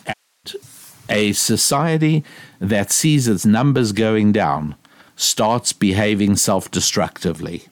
And 0.06 0.56
a 1.10 1.32
society 1.34 2.24
that 2.60 2.92
sees 2.92 3.28
its 3.28 3.46
numbers 3.46 3.92
going 3.92 4.32
down 4.32 4.76
starts 5.16 5.74
behaving 5.74 6.36
self 6.36 6.70
destructively. 6.70 7.68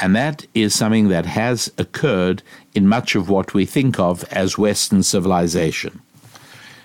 And 0.00 0.14
that 0.14 0.46
is 0.54 0.74
something 0.74 1.08
that 1.08 1.26
has 1.26 1.72
occurred 1.78 2.42
in 2.74 2.86
much 2.86 3.14
of 3.14 3.28
what 3.28 3.54
we 3.54 3.64
think 3.64 3.98
of 3.98 4.24
as 4.24 4.58
Western 4.58 5.02
civilization. 5.02 6.02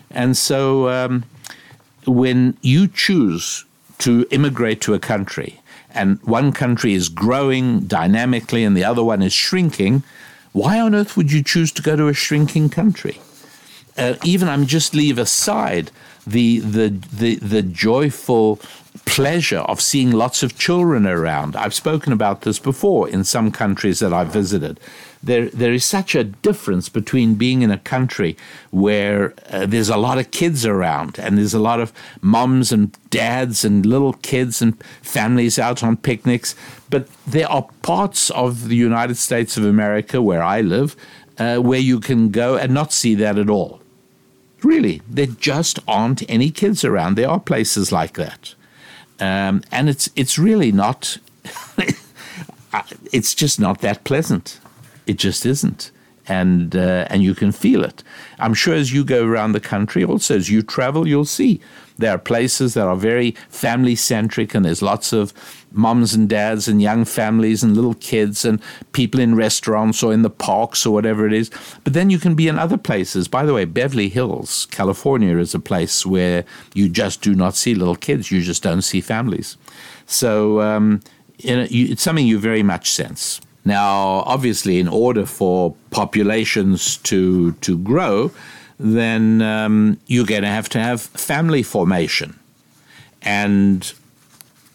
And 0.09 0.37
so 0.37 0.89
um, 0.89 1.25
when 2.05 2.57
you 2.61 2.87
choose 2.87 3.65
to 3.99 4.25
immigrate 4.31 4.81
to 4.81 4.93
a 4.93 4.99
country, 4.99 5.59
and 5.93 6.21
one 6.23 6.53
country 6.53 6.93
is 6.93 7.09
growing 7.09 7.81
dynamically 7.81 8.63
and 8.63 8.75
the 8.75 8.83
other 8.83 9.03
one 9.03 9.21
is 9.21 9.33
shrinking, 9.33 10.03
why 10.53 10.79
on 10.79 10.95
earth 10.95 11.17
would 11.17 11.31
you 11.31 11.43
choose 11.43 11.71
to 11.73 11.81
go 11.81 11.95
to 11.95 12.07
a 12.07 12.13
shrinking 12.13 12.69
country? 12.69 13.19
Uh, 13.97 14.15
even 14.23 14.47
I'm 14.47 14.65
just 14.65 14.95
leave 14.95 15.17
aside 15.17 15.91
the 16.25 16.59
the 16.59 16.89
the, 16.89 17.35
the 17.35 17.61
joyful 17.61 18.59
pleasure 19.05 19.59
of 19.59 19.81
seeing 19.81 20.11
lots 20.11 20.43
of 20.43 20.57
children 20.57 21.05
around. 21.05 21.55
I've 21.55 21.73
spoken 21.73 22.13
about 22.13 22.41
this 22.41 22.59
before 22.59 23.09
in 23.09 23.23
some 23.23 23.51
countries 23.51 23.99
that 23.99 24.13
I've 24.13 24.31
visited. 24.31 24.79
There, 25.23 25.49
there 25.49 25.73
is 25.73 25.85
such 25.85 26.15
a 26.15 26.23
difference 26.23 26.89
between 26.89 27.35
being 27.35 27.61
in 27.61 27.69
a 27.69 27.77
country 27.77 28.35
where 28.71 29.33
uh, 29.49 29.65
there's 29.67 29.89
a 29.89 29.97
lot 29.97 30.17
of 30.17 30.31
kids 30.31 30.65
around 30.65 31.19
and 31.19 31.37
there's 31.37 31.53
a 31.53 31.59
lot 31.59 31.79
of 31.79 31.93
moms 32.21 32.71
and 32.71 32.97
dads 33.09 33.63
and 33.63 33.85
little 33.85 34.13
kids 34.13 34.61
and 34.61 34.81
families 35.01 35.59
out 35.59 35.83
on 35.83 35.97
picnics. 35.97 36.55
But 36.89 37.07
there 37.27 37.49
are 37.49 37.67
parts 37.83 38.31
of 38.31 38.69
the 38.69 38.75
United 38.75 39.15
States 39.17 39.57
of 39.57 39.65
America 39.65 40.21
where 40.21 40.41
I 40.41 40.61
live 40.61 40.95
uh, 41.37 41.57
where 41.57 41.79
you 41.79 41.99
can 41.99 42.29
go 42.29 42.55
and 42.55 42.73
not 42.73 42.93
see 42.93 43.15
that 43.15 43.37
at 43.37 43.49
all. 43.49 43.81
Really, 44.63 45.01
there 45.07 45.25
just 45.27 45.79
aren't 45.87 46.27
any 46.29 46.51
kids 46.51 46.83
around. 46.85 47.15
There 47.15 47.29
are 47.29 47.39
places 47.39 47.91
like 47.91 48.13
that. 48.13 48.53
Um, 49.21 49.61
and 49.71 49.87
it's 49.89 50.09
it's 50.15 50.37
really 50.37 50.71
not. 50.71 51.17
it's 53.11 53.35
just 53.35 53.59
not 53.59 53.79
that 53.81 54.03
pleasant. 54.03 54.59
It 55.07 55.17
just 55.17 55.45
isn't. 55.45 55.91
and 56.27 56.75
uh, 56.75 57.05
and 57.09 57.23
you 57.23 57.33
can 57.35 57.51
feel 57.51 57.83
it. 57.83 58.03
I'm 58.39 58.53
sure 58.53 58.73
as 58.75 58.93
you 58.93 59.03
go 59.03 59.25
around 59.25 59.51
the 59.53 59.59
country, 59.59 60.03
also 60.03 60.35
as 60.35 60.49
you 60.49 60.61
travel, 60.61 61.07
you'll 61.07 61.25
see 61.25 61.59
there 61.97 62.11
are 62.15 62.17
places 62.17 62.73
that 62.73 62.87
are 62.87 62.95
very 62.95 63.31
family 63.49 63.95
centric, 63.95 64.55
and 64.55 64.65
there's 64.65 64.81
lots 64.81 65.13
of 65.13 65.33
moms 65.71 66.13
and 66.13 66.27
dads 66.27 66.67
and 66.67 66.81
young 66.81 67.05
families 67.05 67.63
and 67.63 67.75
little 67.75 67.93
kids 67.95 68.45
and 68.45 68.61
people 68.91 69.19
in 69.19 69.35
restaurants 69.35 70.03
or 70.03 70.13
in 70.13 70.21
the 70.21 70.29
parks 70.29 70.85
or 70.85 70.93
whatever 70.93 71.25
it 71.25 71.33
is. 71.33 71.49
But 71.83 71.93
then 71.93 72.09
you 72.09 72.19
can 72.19 72.35
be 72.35 72.47
in 72.47 72.59
other 72.59 72.77
places. 72.77 73.27
By 73.27 73.45
the 73.45 73.53
way, 73.53 73.65
Beverly 73.65 74.09
Hills, 74.09 74.67
California, 74.71 75.37
is 75.37 75.55
a 75.55 75.59
place 75.59 76.05
where 76.05 76.43
you 76.73 76.89
just 76.89 77.21
do 77.21 77.35
not 77.35 77.55
see 77.55 77.73
little 77.75 77.95
kids. 77.95 78.31
You 78.31 78.41
just 78.41 78.63
don't 78.63 78.81
see 78.81 79.01
families. 79.01 79.57
So 80.05 80.61
um, 80.61 81.01
it's 81.39 82.03
something 82.03 82.27
you 82.27 82.39
very 82.39 82.63
much 82.63 82.91
sense. 82.91 83.41
Now, 83.63 84.23
obviously, 84.25 84.79
in 84.79 84.87
order 84.87 85.25
for 85.25 85.75
populations 85.91 86.97
to 86.97 87.51
to 87.53 87.77
grow, 87.77 88.31
then 88.79 89.41
um, 89.41 89.99
you're 90.07 90.25
going 90.25 90.41
to 90.41 90.47
have 90.47 90.67
to 90.69 90.79
have 90.79 91.01
family 91.01 91.63
formation. 91.63 92.39
And 93.21 93.93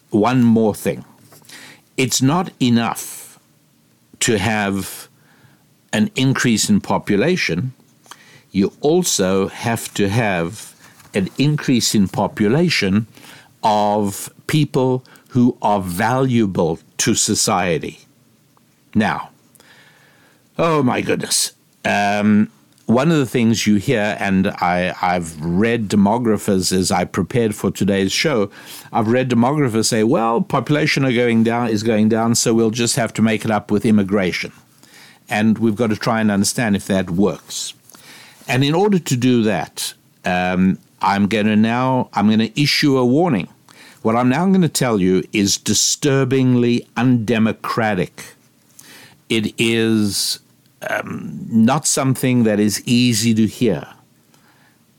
one 0.09 0.43
more 0.43 0.73
thing 0.73 1.03
it's 1.97 2.21
not 2.21 2.51
enough 2.61 3.39
to 4.19 4.37
have 4.37 5.07
an 5.93 6.11
increase 6.15 6.69
in 6.69 6.79
population, 6.79 7.73
you 8.51 8.71
also 8.81 9.47
have 9.47 9.93
to 9.95 10.09
have 10.09 10.75
an 11.13 11.29
increase 11.37 11.95
in 11.95 12.07
population 12.07 13.07
of 13.63 14.29
people 14.47 15.03
who 15.29 15.57
are 15.61 15.81
valuable 15.81 16.79
to 16.97 17.15
society. 17.15 17.99
Now, 18.93 19.29
oh 20.57 20.83
my 20.83 21.01
goodness. 21.01 21.53
Um, 21.83 22.51
one 22.87 23.11
of 23.11 23.17
the 23.17 23.25
things 23.25 23.67
you 23.67 23.75
hear, 23.75 24.15
and 24.17 24.47
I, 24.47 24.93
have 24.97 25.39
read 25.41 25.89
demographers 25.89 26.71
as 26.71 26.89
I 26.89 27.03
prepared 27.03 27.53
for 27.53 27.69
today's 27.69 28.13
show, 28.13 28.49
I've 28.93 29.09
read 29.09 29.29
demographers 29.29 29.87
say, 29.87 30.05
well, 30.05 30.41
population 30.41 31.03
are 31.03 31.11
going 31.11 31.43
down 31.43 31.67
is 31.67 31.83
going 31.83 32.07
down, 32.07 32.35
so 32.35 32.53
we'll 32.53 32.71
just 32.71 32.95
have 32.95 33.11
to 33.13 33.21
make 33.21 33.43
it 33.43 33.51
up 33.51 33.71
with 33.71 33.85
immigration. 33.85 34.53
And 35.27 35.57
we've 35.57 35.75
got 35.75 35.89
to 35.89 35.97
try 35.97 36.21
and 36.21 36.31
understand 36.31 36.77
if 36.77 36.87
that 36.87 37.09
works. 37.09 37.73
And 38.47 38.63
in 38.63 38.73
order 38.73 38.99
to 38.99 39.17
do 39.17 39.43
that, 39.43 39.93
um, 40.23 40.79
I'm 41.01 41.27
going 41.27 41.47
to 41.47 41.57
now 41.57 42.09
I'm 42.13 42.27
going 42.27 42.39
to 42.39 42.61
issue 42.61 42.97
a 42.97 43.05
warning. 43.05 43.49
What 44.01 44.15
I'm 44.15 44.29
now 44.29 44.45
going 44.45 44.61
to 44.61 44.69
tell 44.69 45.01
you 45.01 45.25
is 45.33 45.57
disturbingly 45.57 46.87
undemocratic. 46.95 48.23
It 49.27 49.53
is 49.57 50.39
um, 50.89 51.45
not 51.49 51.85
something 51.87 52.43
that 52.43 52.59
is 52.59 52.81
easy 52.85 53.33
to 53.33 53.45
hear, 53.47 53.87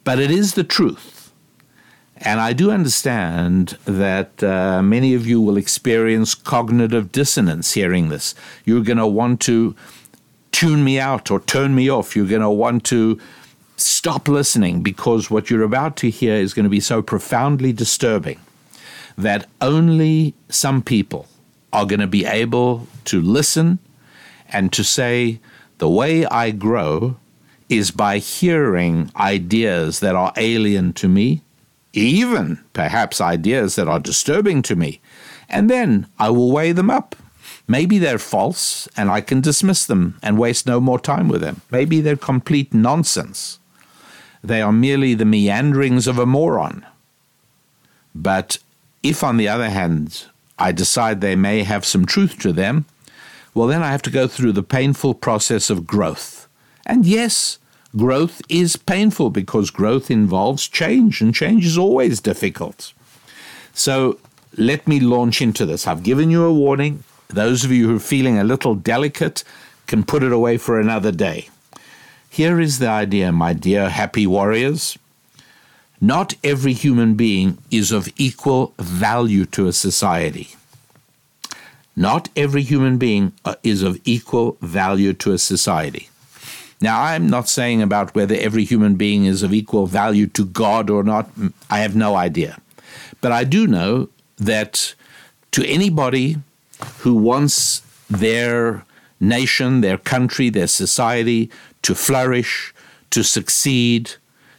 but 0.05 0.18
it 0.18 0.30
is 0.30 0.55
the 0.55 0.64
truth. 0.64 1.32
And 2.20 2.41
I 2.41 2.53
do 2.53 2.70
understand 2.70 3.78
that 3.84 4.43
uh, 4.43 4.82
many 4.82 5.14
of 5.14 5.26
you 5.26 5.41
will 5.41 5.57
experience 5.57 6.34
cognitive 6.34 7.12
dissonance 7.12 7.74
hearing 7.74 8.09
this. 8.09 8.34
You're 8.64 8.82
going 8.82 8.99
to 8.99 9.07
want 9.07 9.41
to 9.43 9.76
tune 10.51 10.82
me 10.82 10.99
out 10.99 11.30
or 11.30 11.39
turn 11.39 11.74
me 11.74 11.89
off. 11.89 12.16
You're 12.16 12.26
going 12.26 12.43
to 12.43 12.51
want 12.51 12.84
to 12.86 13.20
stop 13.76 14.26
listening 14.26 14.82
because 14.82 15.30
what 15.30 15.49
you're 15.49 15.62
about 15.62 15.97
to 15.99 16.11
hear 16.11 16.34
is 16.34 16.53
going 16.53 16.64
to 16.64 16.70
be 16.70 16.80
so 16.80 17.01
profoundly 17.01 17.72
disturbing 17.72 18.41
that 19.16 19.49
only 19.61 20.34
some 20.49 20.82
people 20.82 21.28
are 21.72 21.86
going 21.86 22.01
to 22.01 22.09
be 22.09 22.24
able 22.24 22.89
to 23.05 23.20
listen 23.20 23.78
and 24.49 24.72
to 24.72 24.82
say, 24.82 25.39
the 25.78 25.88
way 25.88 26.26
I 26.26 26.50
grow 26.50 27.16
is 27.68 27.90
by 27.90 28.18
hearing 28.18 29.10
ideas 29.16 30.00
that 30.00 30.14
are 30.14 30.32
alien 30.36 30.92
to 30.94 31.08
me, 31.08 31.42
even 31.92 32.62
perhaps 32.72 33.20
ideas 33.20 33.76
that 33.76 33.88
are 33.88 34.00
disturbing 34.00 34.62
to 34.62 34.76
me, 34.76 35.00
and 35.48 35.70
then 35.70 36.06
I 36.18 36.30
will 36.30 36.52
weigh 36.52 36.72
them 36.72 36.90
up. 36.90 37.16
Maybe 37.66 37.98
they're 37.98 38.18
false 38.18 38.88
and 38.96 39.10
I 39.10 39.20
can 39.20 39.40
dismiss 39.40 39.84
them 39.84 40.18
and 40.22 40.38
waste 40.38 40.66
no 40.66 40.80
more 40.80 40.98
time 40.98 41.28
with 41.28 41.42
them. 41.42 41.60
Maybe 41.70 42.00
they're 42.00 42.16
complete 42.16 42.72
nonsense. 42.72 43.58
They 44.42 44.62
are 44.62 44.72
merely 44.72 45.14
the 45.14 45.26
meanderings 45.26 46.06
of 46.06 46.18
a 46.18 46.24
moron. 46.24 46.86
But 48.14 48.58
if, 49.02 49.22
on 49.22 49.36
the 49.36 49.48
other 49.48 49.68
hand, 49.68 50.26
I 50.58 50.72
decide 50.72 51.20
they 51.20 51.36
may 51.36 51.62
have 51.62 51.84
some 51.84 52.06
truth 52.06 52.38
to 52.40 52.52
them, 52.52 52.86
well, 53.55 53.66
then 53.66 53.82
I 53.82 53.90
have 53.90 54.03
to 54.03 54.11
go 54.11 54.28
through 54.28 54.53
the 54.53 54.62
painful 54.62 55.14
process 55.14 55.70
of 55.70 55.86
growth. 55.86 56.49
And 56.86 57.05
yes, 57.05 57.59
growth 57.96 58.40
is 58.49 58.76
painful 58.76 59.30
because 59.30 59.70
growth 59.70 60.11
involves 60.11 60.68
change, 60.68 61.20
and 61.20 61.34
change 61.34 61.66
is 61.66 61.78
always 61.78 62.20
difficult. 62.20 62.92
So 63.74 64.18
let 64.57 64.88
me 64.88 65.01
launch 65.01 65.40
into 65.40 65.66
this. 65.66 65.86
I've 65.86 66.03
given 66.03 66.30
you 66.30 66.44
a 66.44 66.53
warning. 66.53 67.05
Those 67.28 67.64
of 67.64 67.70
you 67.70 67.88
who 67.88 67.96
are 67.96 68.01
feeling 68.01 68.38
a 68.38 68.44
little 68.44 68.74
delicate 68.74 69.44
can 69.86 70.05
put 70.05 70.22
it 70.22 70.32
away 70.32 70.57
for 70.57 70.80
another 70.80 71.12
day. 71.12 71.49
Here 72.30 72.61
is 72.61 72.78
the 72.78 72.88
idea, 72.88 73.32
my 73.32 73.53
dear 73.53 73.88
happy 73.88 74.26
warriors. 74.26 74.99
Not 76.01 76.34
every 76.44 76.74
human 76.74 77.14
being 77.14 77.59
is 77.70 77.90
of 77.90 78.09
equal 78.16 78.74
value 78.78 79.44
to 79.46 79.66
a 79.66 79.72
society. 79.72 80.51
Not 81.99 82.28
every 82.36 82.62
human 82.62 82.96
being 82.96 83.32
uh, 83.44 83.57
is 83.64 83.82
of 83.82 84.01
equal 84.05 84.57
value 84.61 85.12
to 85.14 85.32
a 85.32 85.38
society. 85.38 86.09
Now, 86.80 87.03
I'm 87.03 87.28
not 87.28 87.49
saying 87.49 87.82
about 87.82 88.14
whether 88.14 88.36
every 88.36 88.62
human 88.62 88.94
being 88.94 89.24
is 89.24 89.42
of 89.42 89.53
equal 89.53 89.88
value 89.88 90.28
to 90.28 90.44
God 90.44 90.90
or 90.90 91.03
not. 91.03 91.28
I 91.68 91.80
have 91.80 91.96
no 91.96 92.14
idea. 92.14 92.61
But 93.20 93.32
I 93.32 93.42
do 93.42 93.66
know 93.66 94.11
that 94.36 94.94
to 95.51 95.66
anybody 95.66 96.36
who 96.99 97.14
wants 97.16 97.82
their 98.09 98.84
nation, 99.18 99.80
their 99.80 99.99
country, 99.99 100.51
their 100.51 100.68
society 100.68 101.51
to 101.82 101.96
flourish, 101.96 102.72
to 103.11 103.24
succeed, 103.24 104.12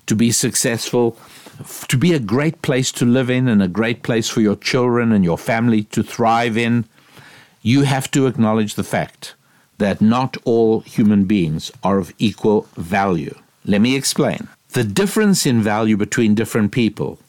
to 0.08 0.16
be 0.16 0.34
successful, 0.34 1.18
to 1.88 1.98
be 1.98 2.12
a 2.12 2.20
great 2.20 2.62
place 2.62 2.92
to 2.92 3.06
live 3.06 3.30
in 3.30 3.48
and 3.48 3.64
a 3.64 3.70
great 3.70 4.04
place 4.04 4.28
for 4.28 4.42
your 4.42 4.58
children 4.58 5.14
and 5.14 5.24
your 5.24 5.38
family 5.38 5.84
to 5.84 6.04
thrive 6.04 6.58
in, 6.58 6.84
you 7.62 7.84
have 7.84 8.10
to 8.12 8.28
acknowledge 8.28 8.76
the 8.76 8.84
fact 8.84 9.36
that 9.78 10.02
not 10.02 10.38
all 10.46 10.82
human 10.82 11.26
beings 11.26 11.72
are 11.84 11.98
of 12.00 12.14
equal 12.20 12.68
value. 12.76 13.36
Let 13.66 13.82
me 13.82 13.96
explain. 13.96 14.48
The 14.70 14.84
difference 14.84 15.46
in 15.46 15.62
value 15.62 15.98
between 15.98 16.36
different 16.36 16.72
people 16.72 17.20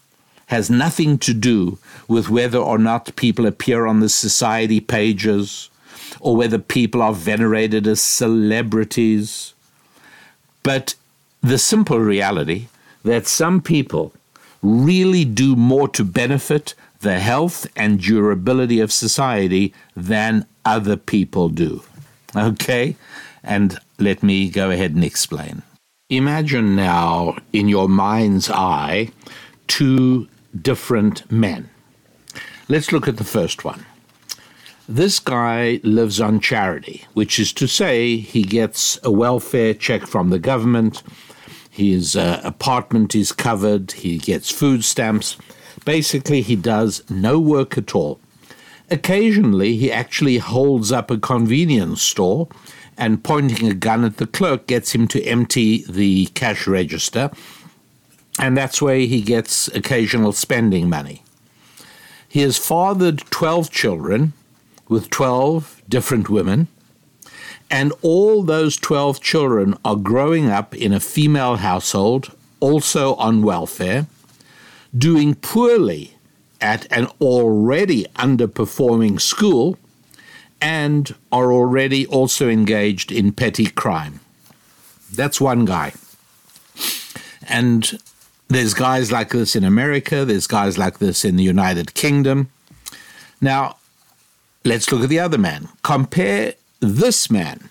has 0.46 0.68
nothing 0.68 1.16
to 1.16 1.32
do 1.32 1.78
with 2.08 2.28
whether 2.28 2.58
or 2.58 2.76
not 2.76 3.14
people 3.16 3.46
appear 3.46 3.86
on 3.86 4.00
the 4.00 4.08
society 4.08 4.80
pages 4.80 5.70
or 6.18 6.36
whether 6.36 6.58
people 6.58 7.00
are 7.00 7.12
venerated 7.12 7.86
as 7.86 8.00
celebrities, 8.00 9.54
but 10.62 10.94
the 11.40 11.56
simple 11.56 12.00
reality 12.00 12.66
that 13.04 13.26
some 13.26 13.62
people 13.62 14.12
really 14.62 15.24
do 15.24 15.56
more 15.56 15.88
to 15.88 16.04
benefit 16.04 16.74
the 17.00 17.18
health 17.18 17.66
and 17.76 18.00
durability 18.00 18.80
of 18.80 18.92
society 18.92 19.74
than 19.96 20.46
other 20.64 20.96
people 20.96 21.48
do. 21.48 21.82
Okay? 22.36 22.96
And 23.42 23.78
let 23.98 24.22
me 24.22 24.48
go 24.48 24.70
ahead 24.70 24.94
and 24.94 25.04
explain. 25.04 25.62
Imagine 26.10 26.76
now, 26.76 27.36
in 27.52 27.68
your 27.68 27.88
mind's 27.88 28.50
eye, 28.50 29.10
two 29.66 30.28
different 30.60 31.30
men. 31.30 31.70
Let's 32.68 32.92
look 32.92 33.08
at 33.08 33.16
the 33.16 33.24
first 33.24 33.64
one. 33.64 33.86
This 34.88 35.20
guy 35.20 35.80
lives 35.84 36.20
on 36.20 36.40
charity, 36.40 37.06
which 37.14 37.38
is 37.38 37.52
to 37.54 37.68
say, 37.68 38.16
he 38.16 38.42
gets 38.42 38.98
a 39.04 39.10
welfare 39.10 39.72
check 39.72 40.02
from 40.06 40.30
the 40.30 40.38
government, 40.40 41.04
his 41.70 42.16
uh, 42.16 42.40
apartment 42.42 43.14
is 43.14 43.30
covered, 43.30 43.92
he 43.92 44.18
gets 44.18 44.50
food 44.50 44.84
stamps, 44.84 45.36
Basically, 45.84 46.42
he 46.42 46.56
does 46.56 47.02
no 47.10 47.38
work 47.38 47.78
at 47.78 47.94
all. 47.94 48.20
Occasionally, 48.90 49.76
he 49.76 49.92
actually 49.92 50.38
holds 50.38 50.90
up 50.90 51.10
a 51.10 51.18
convenience 51.18 52.02
store 52.02 52.48
and 52.98 53.22
pointing 53.24 53.68
a 53.70 53.74
gun 53.74 54.04
at 54.04 54.18
the 54.18 54.26
clerk 54.26 54.66
gets 54.66 54.94
him 54.94 55.08
to 55.08 55.22
empty 55.24 55.84
the 55.88 56.26
cash 56.26 56.66
register, 56.66 57.30
and 58.38 58.56
that's 58.56 58.82
where 58.82 58.98
he 58.98 59.22
gets 59.22 59.68
occasional 59.68 60.32
spending 60.32 60.88
money. 60.88 61.22
He 62.28 62.40
has 62.40 62.58
fathered 62.58 63.20
12 63.30 63.70
children 63.70 64.32
with 64.88 65.08
12 65.10 65.82
different 65.88 66.28
women, 66.28 66.68
and 67.70 67.92
all 68.02 68.42
those 68.42 68.76
12 68.76 69.20
children 69.20 69.76
are 69.84 69.96
growing 69.96 70.50
up 70.50 70.74
in 70.74 70.92
a 70.92 71.00
female 71.00 71.56
household, 71.56 72.32
also 72.60 73.14
on 73.14 73.42
welfare 73.42 74.06
doing 74.96 75.34
poorly 75.34 76.16
at 76.60 76.86
an 76.92 77.06
already 77.20 78.04
underperforming 78.16 79.20
school 79.20 79.78
and 80.60 81.14
are 81.32 81.52
already 81.52 82.06
also 82.06 82.48
engaged 82.48 83.10
in 83.10 83.32
petty 83.32 83.66
crime. 83.66 84.20
That's 85.12 85.40
one 85.40 85.64
guy. 85.64 85.92
And 87.48 87.98
there's 88.48 88.74
guys 88.74 89.10
like 89.10 89.30
this 89.30 89.56
in 89.56 89.64
America, 89.64 90.24
there's 90.24 90.46
guys 90.46 90.76
like 90.76 90.98
this 90.98 91.24
in 91.24 91.36
the 91.36 91.42
United 91.42 91.94
Kingdom. 91.94 92.50
Now, 93.40 93.76
let's 94.64 94.90
look 94.92 95.02
at 95.02 95.08
the 95.08 95.20
other 95.20 95.38
man. 95.38 95.68
Compare 95.82 96.54
this 96.80 97.30
man, 97.30 97.70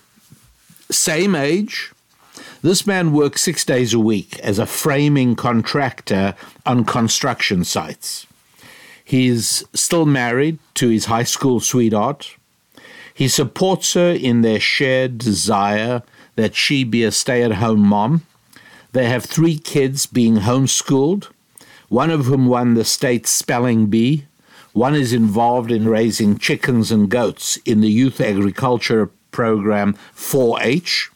same 0.90 1.34
age. 1.34 1.92
This 2.62 2.86
man 2.86 3.12
works 3.12 3.40
six 3.40 3.64
days 3.64 3.94
a 3.94 3.98
week 3.98 4.38
as 4.40 4.58
a 4.58 4.66
framing 4.66 5.34
contractor 5.34 6.34
on 6.66 6.84
construction 6.84 7.64
sites. 7.64 8.26
He's 9.02 9.64
still 9.72 10.04
married 10.04 10.58
to 10.74 10.90
his 10.90 11.06
high 11.06 11.22
school 11.22 11.60
sweetheart. 11.60 12.36
He 13.14 13.28
supports 13.28 13.94
her 13.94 14.10
in 14.10 14.42
their 14.42 14.60
shared 14.60 15.16
desire 15.16 16.02
that 16.36 16.54
she 16.54 16.84
be 16.84 17.02
a 17.02 17.10
stay 17.10 17.42
at 17.42 17.52
home 17.52 17.80
mom. 17.80 18.26
They 18.92 19.08
have 19.08 19.24
three 19.24 19.58
kids 19.58 20.04
being 20.04 20.36
homeschooled, 20.36 21.28
one 21.88 22.10
of 22.10 22.26
whom 22.26 22.46
won 22.46 22.74
the 22.74 22.84
state 22.84 23.26
spelling 23.26 23.86
bee. 23.86 24.26
One 24.74 24.94
is 24.94 25.14
involved 25.14 25.72
in 25.72 25.88
raising 25.88 26.36
chickens 26.36 26.92
and 26.92 27.08
goats 27.08 27.56
in 27.64 27.80
the 27.80 27.90
youth 27.90 28.20
agriculture 28.20 29.10
program 29.32 29.94
4H. 30.14 31.08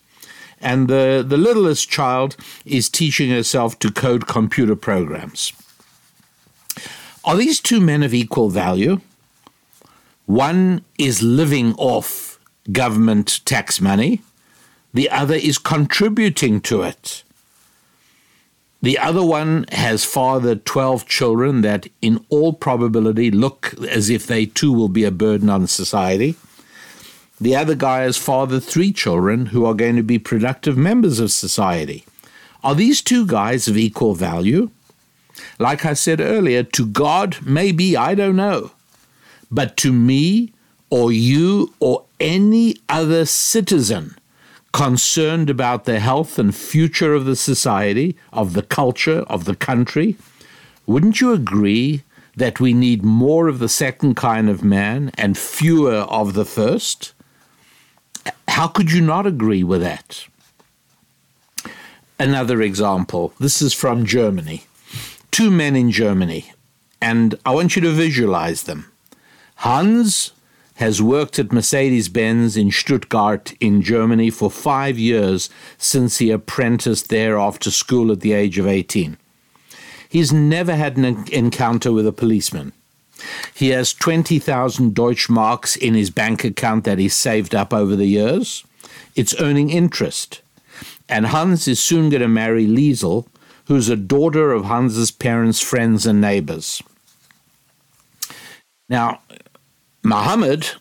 And 0.65 0.89
the, 0.89 1.23
the 1.27 1.37
littlest 1.37 1.91
child 1.91 2.37
is 2.65 2.89
teaching 2.89 3.31
herself 3.31 3.79
to 3.81 3.93
code 3.93 4.27
computer 4.27 4.75
programs. 4.75 5.53
Are 7.23 7.37
these 7.37 7.61
two 7.61 7.81
men 7.83 8.03
of 8.03 8.15
equal 8.15 8.49
value? 8.49 9.01
One 10.25 10.83
is 10.99 11.23
living 11.23 11.75
off 11.75 12.41
government 12.73 13.45
tax 13.45 13.79
money, 13.79 14.23
the 14.95 15.11
other 15.11 15.35
is 15.35 15.59
contributing 15.59 16.63
to 16.63 16.83
it. 16.83 17.25
The 18.81 18.99
other 18.99 19.25
one 19.25 19.67
has 19.73 20.05
fathered 20.05 20.65
12 20.65 21.07
children 21.07 21.63
that, 21.63 21.89
in 22.01 22.25
all 22.29 22.53
probability, 22.53 23.31
look 23.31 23.75
as 23.89 24.09
if 24.09 24.27
they 24.27 24.47
too 24.47 24.73
will 24.73 24.89
be 24.89 25.05
a 25.05 25.11
burden 25.11 25.51
on 25.51 25.67
society. 25.67 26.37
The 27.45 27.57
other 27.57 27.75
guy 27.75 28.05
has 28.05 28.17
fathered 28.17 28.63
three 28.63 28.91
children 28.91 29.45
who 29.45 29.67
are 29.67 29.75
going 29.75 29.97
to 29.97 30.03
be 30.03 30.19
productive 30.19 30.79
members 30.79 31.21
of 31.21 31.31
society. 31.31 32.07
Are 32.63 32.75
these 32.75 33.03
two 33.03 33.27
guys 33.27 33.69
of 33.69 33.77
equal 33.77 34.15
value? 34.15 34.71
Like 35.59 35.85
I 35.85 35.93
said 35.93 36.23
earlier, 36.23 36.63
to 36.63 36.87
God, 36.87 37.37
maybe, 37.43 37.99
I 37.99 38.15
don't 38.15 38.37
know. 38.37 38.71
But 39.51 39.77
to 39.79 39.93
me, 39.93 40.55
or 40.89 41.13
you, 41.13 41.75
or 41.81 42.07
any 42.19 42.77
other 42.89 43.27
citizen, 43.27 44.17
concerned 44.73 45.51
about 45.51 45.85
the 45.85 46.01
health 46.01 46.39
and 46.39 46.57
future 46.57 47.13
of 47.13 47.27
the 47.27 47.37
society, 47.37 48.17
of 48.33 48.55
the 48.55 48.63
culture, 48.63 49.21
of 49.25 49.45
the 49.45 49.55
country, 49.55 50.17
wouldn't 50.87 51.21
you 51.21 51.35
agree 51.35 52.05
that 52.37 52.59
we 52.59 52.73
need 52.73 53.05
more 53.05 53.49
of 53.49 53.59
the 53.59 53.69
second 53.69 54.15
kind 54.15 54.49
of 54.49 54.65
man 54.65 55.11
and 55.19 55.37
fewer 55.37 56.07
of 56.09 56.33
the 56.33 56.47
first? 56.47 57.14
How 58.49 58.69
could 58.69 58.93
you 58.93 59.01
not 59.01 59.27
agree 59.27 59.65
with 59.65 59.81
that? 59.81 60.27
Another 62.19 62.63
example 62.63 63.33
this 63.41 63.61
is 63.61 63.75
from 63.75 64.05
Germany. 64.05 64.65
Two 65.31 65.51
men 65.51 65.75
in 65.75 65.91
Germany, 65.91 66.53
and 67.01 67.35
I 67.45 67.53
want 67.53 67.75
you 67.75 67.83
to 67.83 67.91
visualize 67.91 68.63
them. 68.63 68.93
Hans 69.57 70.31
has 70.77 71.03
worked 71.03 71.39
at 71.39 71.53
Mercedes 71.53 72.09
Benz 72.09 72.57
in 72.57 72.71
Stuttgart 72.71 73.55
in 73.61 73.83
Germany 73.83 74.31
for 74.31 74.51
five 74.51 74.99
years 74.99 75.49
since 75.79 76.19
he 76.19 76.31
apprenticed 76.31 77.09
there 77.09 77.39
after 77.39 77.71
school 77.71 78.11
at 78.11 78.21
the 78.21 78.33
age 78.33 78.59
of 78.59 78.67
18. 78.67 79.17
He's 80.09 80.33
never 80.33 80.75
had 80.75 80.97
an 80.97 81.27
encounter 81.33 81.93
with 81.93 82.07
a 82.07 82.13
policeman. 82.13 82.73
He 83.55 83.69
has 83.71 83.95
20,000 83.95 84.95
Deutschmarks 84.95 85.77
in 85.77 85.95
his 85.95 86.11
bank 86.11 86.45
account 86.45 86.85
that 86.85 86.99
he's 86.99 87.15
saved 87.15 87.55
up 87.55 87.73
over 87.73 87.97
the 87.97 88.07
years. 88.07 88.65
It's 89.15 89.39
earning 89.41 89.71
interest. 89.71 90.43
And 91.09 91.27
Hans 91.27 91.69
is 91.69 91.81
soon 91.81 92.11
going 92.11 92.23
to 92.23 92.29
marry 92.29 92.67
Liesel, 92.67 93.27
who's 93.67 93.89
a 93.89 93.97
daughter 93.97 94.53
of 94.53 94.65
Hans's 94.65 95.11
parents' 95.11 95.61
friends 95.61 96.07
and 96.07 96.21
neighbors. 96.21 96.83
Now, 98.89 99.21
Mohammed 100.03 100.73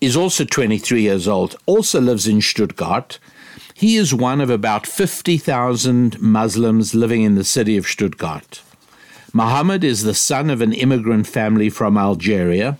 is 0.00 0.16
also 0.16 0.44
23 0.44 1.02
years 1.02 1.26
old, 1.26 1.56
also 1.66 2.00
lives 2.00 2.28
in 2.28 2.40
Stuttgart. 2.40 3.18
He 3.74 3.96
is 3.96 4.14
one 4.14 4.40
of 4.40 4.50
about 4.50 4.86
50,000 4.86 6.20
Muslims 6.20 6.94
living 6.94 7.22
in 7.22 7.34
the 7.34 7.44
city 7.44 7.76
of 7.76 7.86
Stuttgart. 7.86 8.62
Mohammed 9.38 9.84
is 9.84 10.02
the 10.02 10.14
son 10.16 10.50
of 10.50 10.60
an 10.60 10.72
immigrant 10.72 11.24
family 11.28 11.70
from 11.70 11.96
Algeria. 11.96 12.76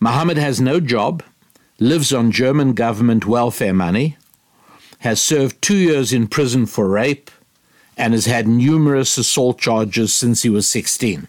Mohammed 0.00 0.36
has 0.36 0.60
no 0.60 0.80
job, 0.80 1.22
lives 1.78 2.12
on 2.12 2.32
German 2.32 2.72
government 2.72 3.24
welfare 3.24 3.72
money, 3.72 4.16
has 4.98 5.22
served 5.22 5.62
two 5.62 5.76
years 5.76 6.12
in 6.12 6.26
prison 6.26 6.66
for 6.66 6.88
rape, 6.88 7.30
and 7.96 8.14
has 8.14 8.26
had 8.26 8.48
numerous 8.48 9.16
assault 9.16 9.60
charges 9.60 10.12
since 10.12 10.42
he 10.42 10.48
was 10.48 10.68
16. 10.68 11.28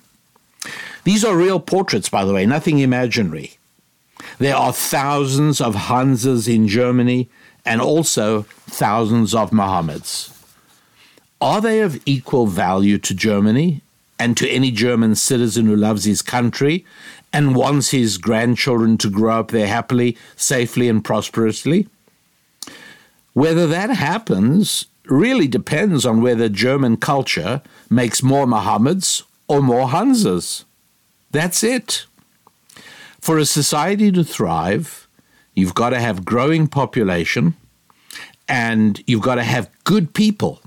These 1.03 1.23
are 1.23 1.37
real 1.37 1.59
portraits, 1.59 2.09
by 2.09 2.25
the 2.25 2.33
way, 2.33 2.47
nothing 2.47 2.79
imaginary. 2.79 3.59
There 4.39 4.55
are 4.55 4.73
thousands 4.73 5.61
of 5.61 5.75
Hanses 5.75 6.47
in 6.47 6.67
Germany 6.67 7.29
and 7.63 7.79
also 7.79 8.47
thousands 8.65 9.35
of 9.35 9.51
Mohammeds. 9.51 10.31
Are 11.39 11.61
they 11.61 11.81
of 11.81 12.01
equal 12.07 12.47
value 12.47 12.97
to 12.97 13.13
Germany 13.13 13.83
and 14.17 14.37
to 14.37 14.49
any 14.49 14.71
German 14.71 15.15
citizen 15.15 15.65
who 15.65 15.75
loves 15.75 16.05
his 16.05 16.21
country 16.21 16.85
and 17.33 17.55
wants 17.55 17.91
his 17.91 18.17
grandchildren 18.17 18.97
to 18.99 19.09
grow 19.09 19.39
up 19.39 19.51
there 19.51 19.67
happily, 19.67 20.17
safely, 20.35 20.87
and 20.87 21.03
prosperously? 21.03 21.87
Whether 23.33 23.67
that 23.67 23.89
happens 23.89 24.85
really 25.07 25.47
depends 25.47 26.05
on 26.05 26.21
whether 26.21 26.49
German 26.49 26.97
culture 26.97 27.61
makes 27.89 28.23
more 28.23 28.45
Mohammeds 28.45 29.23
or 29.47 29.61
more 29.61 29.89
Hansas. 29.89 30.65
That's 31.31 31.63
it. 31.63 32.05
For 33.19 33.37
a 33.37 33.45
society 33.45 34.11
to 34.11 34.23
thrive, 34.23 35.07
you've 35.53 35.75
got 35.75 35.89
to 35.89 35.99
have 35.99 36.25
growing 36.25 36.67
population 36.67 37.55
and 38.47 39.01
you've 39.07 39.21
got 39.21 39.35
to 39.35 39.43
have 39.43 39.69
good 39.83 40.13
people. 40.13 40.61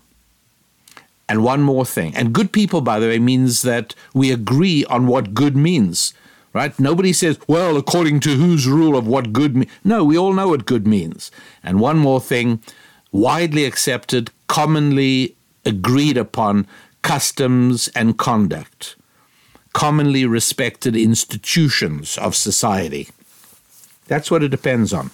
And 1.29 1.45
one 1.45 1.63
more 1.63 1.85
thing. 1.85 2.15
And 2.17 2.33
good 2.33 2.53
people, 2.53 2.81
by 2.81 2.99
the 2.99 3.07
way, 3.09 3.19
means 3.19 3.63
that 3.63 3.95
we 4.15 4.33
agree 4.33 4.85
on 4.87 5.07
what 5.07 5.35
good 5.35 5.57
means, 5.57 6.15
right? 6.53 6.79
Nobody 6.79 7.13
says, 7.13 7.39
well, 7.47 7.77
according 7.77 8.21
to 8.21 8.31
whose 8.31 8.67
rule 8.67 8.97
of 8.97 9.07
what 9.07 9.33
good 9.33 9.55
means. 9.55 9.71
No, 9.85 10.05
we 10.05 10.17
all 10.17 10.33
know 10.33 10.49
what 10.49 10.65
good 10.65 10.87
means. 10.87 11.31
And 11.63 11.81
one 11.81 11.99
more 11.99 12.21
thing 12.21 12.63
widely 13.13 13.65
accepted, 13.67 14.31
commonly 14.47 15.37
agreed 15.67 16.17
upon 16.17 16.67
customs 17.03 17.89
and 17.89 18.17
conduct 18.17 18.97
commonly 19.79 20.27
respected 20.27 20.97
institutions 20.97 22.19
of 22.19 22.35
society. 22.35 23.09
That's 24.07 24.29
what 24.29 24.43
it 24.43 24.49
depends 24.49 24.93
on. 24.93 25.11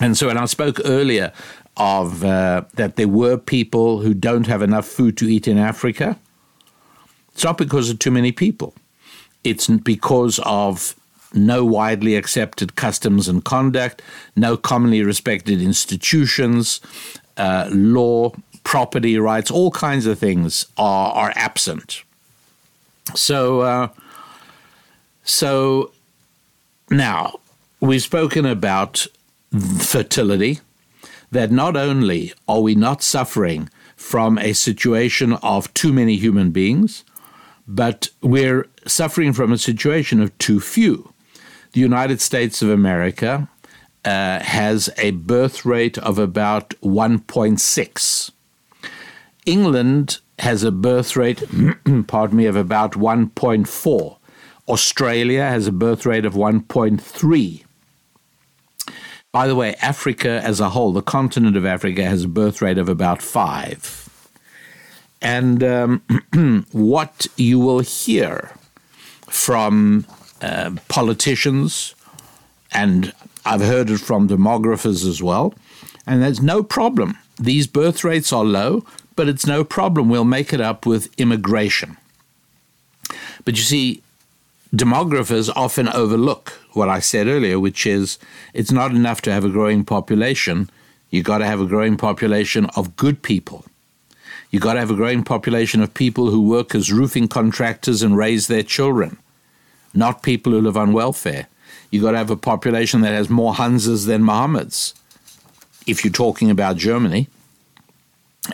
And 0.00 0.16
so, 0.16 0.28
when 0.28 0.38
I 0.38 0.44
spoke 0.44 0.80
earlier 0.84 1.32
of 1.80 2.22
uh, 2.22 2.62
that 2.74 2.96
there 2.96 3.08
were 3.08 3.38
people 3.38 4.00
who 4.02 4.12
don't 4.12 4.46
have 4.46 4.60
enough 4.60 4.86
food 4.86 5.16
to 5.16 5.26
eat 5.26 5.48
in 5.48 5.56
Africa, 5.56 6.18
it's 7.32 7.42
not 7.42 7.56
because 7.56 7.88
of 7.88 7.98
too 7.98 8.10
many 8.10 8.32
people. 8.32 8.74
It's 9.44 9.66
because 9.66 10.38
of 10.44 10.94
no 11.32 11.64
widely 11.64 12.16
accepted 12.16 12.76
customs 12.76 13.28
and 13.28 13.42
conduct, 13.44 14.02
no 14.36 14.58
commonly 14.58 15.02
respected 15.02 15.62
institutions, 15.62 16.80
uh, 17.38 17.70
law, 17.72 18.32
property 18.62 19.18
rights, 19.18 19.50
all 19.50 19.70
kinds 19.70 20.04
of 20.04 20.18
things 20.18 20.66
are, 20.76 21.12
are 21.12 21.32
absent. 21.34 22.02
So, 23.14 23.60
uh, 23.60 23.88
so 25.24 25.92
now 26.90 27.40
we've 27.80 28.02
spoken 28.02 28.44
about 28.44 29.06
fertility. 29.78 30.60
That 31.30 31.50
not 31.50 31.76
only 31.76 32.32
are 32.48 32.60
we 32.60 32.74
not 32.74 33.02
suffering 33.02 33.68
from 33.96 34.38
a 34.38 34.52
situation 34.52 35.34
of 35.34 35.72
too 35.74 35.92
many 35.92 36.16
human 36.16 36.50
beings, 36.50 37.04
but 37.68 38.08
we're 38.20 38.66
suffering 38.86 39.32
from 39.32 39.52
a 39.52 39.58
situation 39.58 40.20
of 40.20 40.36
too 40.38 40.58
few. 40.58 41.12
The 41.72 41.80
United 41.80 42.20
States 42.20 42.62
of 42.62 42.70
America 42.70 43.48
uh, 44.04 44.40
has 44.40 44.90
a 44.98 45.12
birth 45.12 45.64
rate 45.64 45.98
of 45.98 46.18
about 46.18 46.70
1.6. 46.82 48.30
England 49.46 50.18
has 50.40 50.62
a 50.64 50.72
birth 50.72 51.16
rate, 51.16 51.42
pardon 52.06 52.38
me, 52.38 52.46
of 52.46 52.56
about 52.56 52.92
1.4. 52.92 54.16
Australia 54.68 55.42
has 55.42 55.66
a 55.66 55.72
birth 55.72 56.06
rate 56.06 56.24
of 56.24 56.34
1.3. 56.34 57.64
By 59.32 59.46
the 59.46 59.54
way, 59.54 59.74
Africa 59.76 60.40
as 60.42 60.58
a 60.58 60.70
whole, 60.70 60.92
the 60.92 61.02
continent 61.02 61.56
of 61.56 61.64
Africa, 61.64 62.04
has 62.04 62.24
a 62.24 62.28
birth 62.28 62.60
rate 62.60 62.78
of 62.78 62.88
about 62.88 63.22
five. 63.22 64.08
And 65.22 65.62
um, 65.62 66.66
what 66.72 67.28
you 67.36 67.60
will 67.60 67.80
hear 67.80 68.50
from 69.28 70.06
uh, 70.42 70.72
politicians, 70.88 71.94
and 72.72 73.12
I've 73.44 73.60
heard 73.60 73.90
it 73.90 73.98
from 73.98 74.28
demographers 74.28 75.06
as 75.06 75.22
well, 75.22 75.54
and 76.06 76.22
there's 76.22 76.42
no 76.42 76.64
problem. 76.64 77.16
These 77.38 77.68
birth 77.68 78.02
rates 78.02 78.32
are 78.32 78.44
low, 78.44 78.84
but 79.14 79.28
it's 79.28 79.46
no 79.46 79.62
problem. 79.62 80.08
We'll 80.08 80.24
make 80.24 80.52
it 80.52 80.60
up 80.60 80.86
with 80.86 81.08
immigration. 81.20 81.98
But 83.44 83.56
you 83.56 83.62
see, 83.62 84.02
demographers 84.74 85.50
often 85.54 85.88
overlook 85.88 86.59
what 86.72 86.88
I 86.88 87.00
said 87.00 87.26
earlier, 87.26 87.58
which 87.58 87.86
is 87.86 88.18
it's 88.54 88.72
not 88.72 88.92
enough 88.92 89.20
to 89.22 89.32
have 89.32 89.44
a 89.44 89.50
growing 89.50 89.84
population. 89.84 90.70
You've 91.10 91.24
got 91.24 91.38
to 91.38 91.46
have 91.46 91.60
a 91.60 91.66
growing 91.66 91.96
population 91.96 92.66
of 92.76 92.96
good 92.96 93.22
people. 93.22 93.64
You've 94.50 94.62
got 94.62 94.74
to 94.74 94.80
have 94.80 94.90
a 94.90 94.96
growing 94.96 95.22
population 95.22 95.80
of 95.82 95.94
people 95.94 96.30
who 96.30 96.48
work 96.48 96.74
as 96.74 96.92
roofing 96.92 97.28
contractors 97.28 98.02
and 98.02 98.16
raise 98.16 98.48
their 98.48 98.64
children, 98.64 99.16
not 99.94 100.22
people 100.22 100.52
who 100.52 100.60
live 100.60 100.76
on 100.76 100.92
welfare. 100.92 101.46
You've 101.90 102.02
got 102.02 102.12
to 102.12 102.18
have 102.18 102.30
a 102.30 102.36
population 102.36 103.00
that 103.02 103.12
has 103.12 103.28
more 103.28 103.54
Hansas 103.54 104.06
than 104.06 104.22
Mohammeds, 104.22 104.94
if 105.86 106.04
you're 106.04 106.12
talking 106.12 106.50
about 106.50 106.76
Germany. 106.76 107.28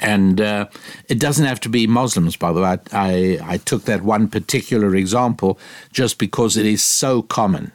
And 0.02 0.40
uh, 0.40 0.66
it 1.08 1.18
doesn't 1.18 1.46
have 1.46 1.60
to 1.60 1.68
be 1.68 1.86
Muslims, 1.86 2.36
by 2.36 2.52
the 2.52 2.60
way. 2.60 2.68
I, 2.68 2.78
I, 2.92 3.38
I 3.42 3.56
took 3.58 3.84
that 3.84 4.02
one 4.02 4.28
particular 4.28 4.94
example 4.94 5.58
just 5.92 6.18
because 6.18 6.56
it 6.56 6.66
is 6.66 6.82
so 6.82 7.22
common. 7.22 7.72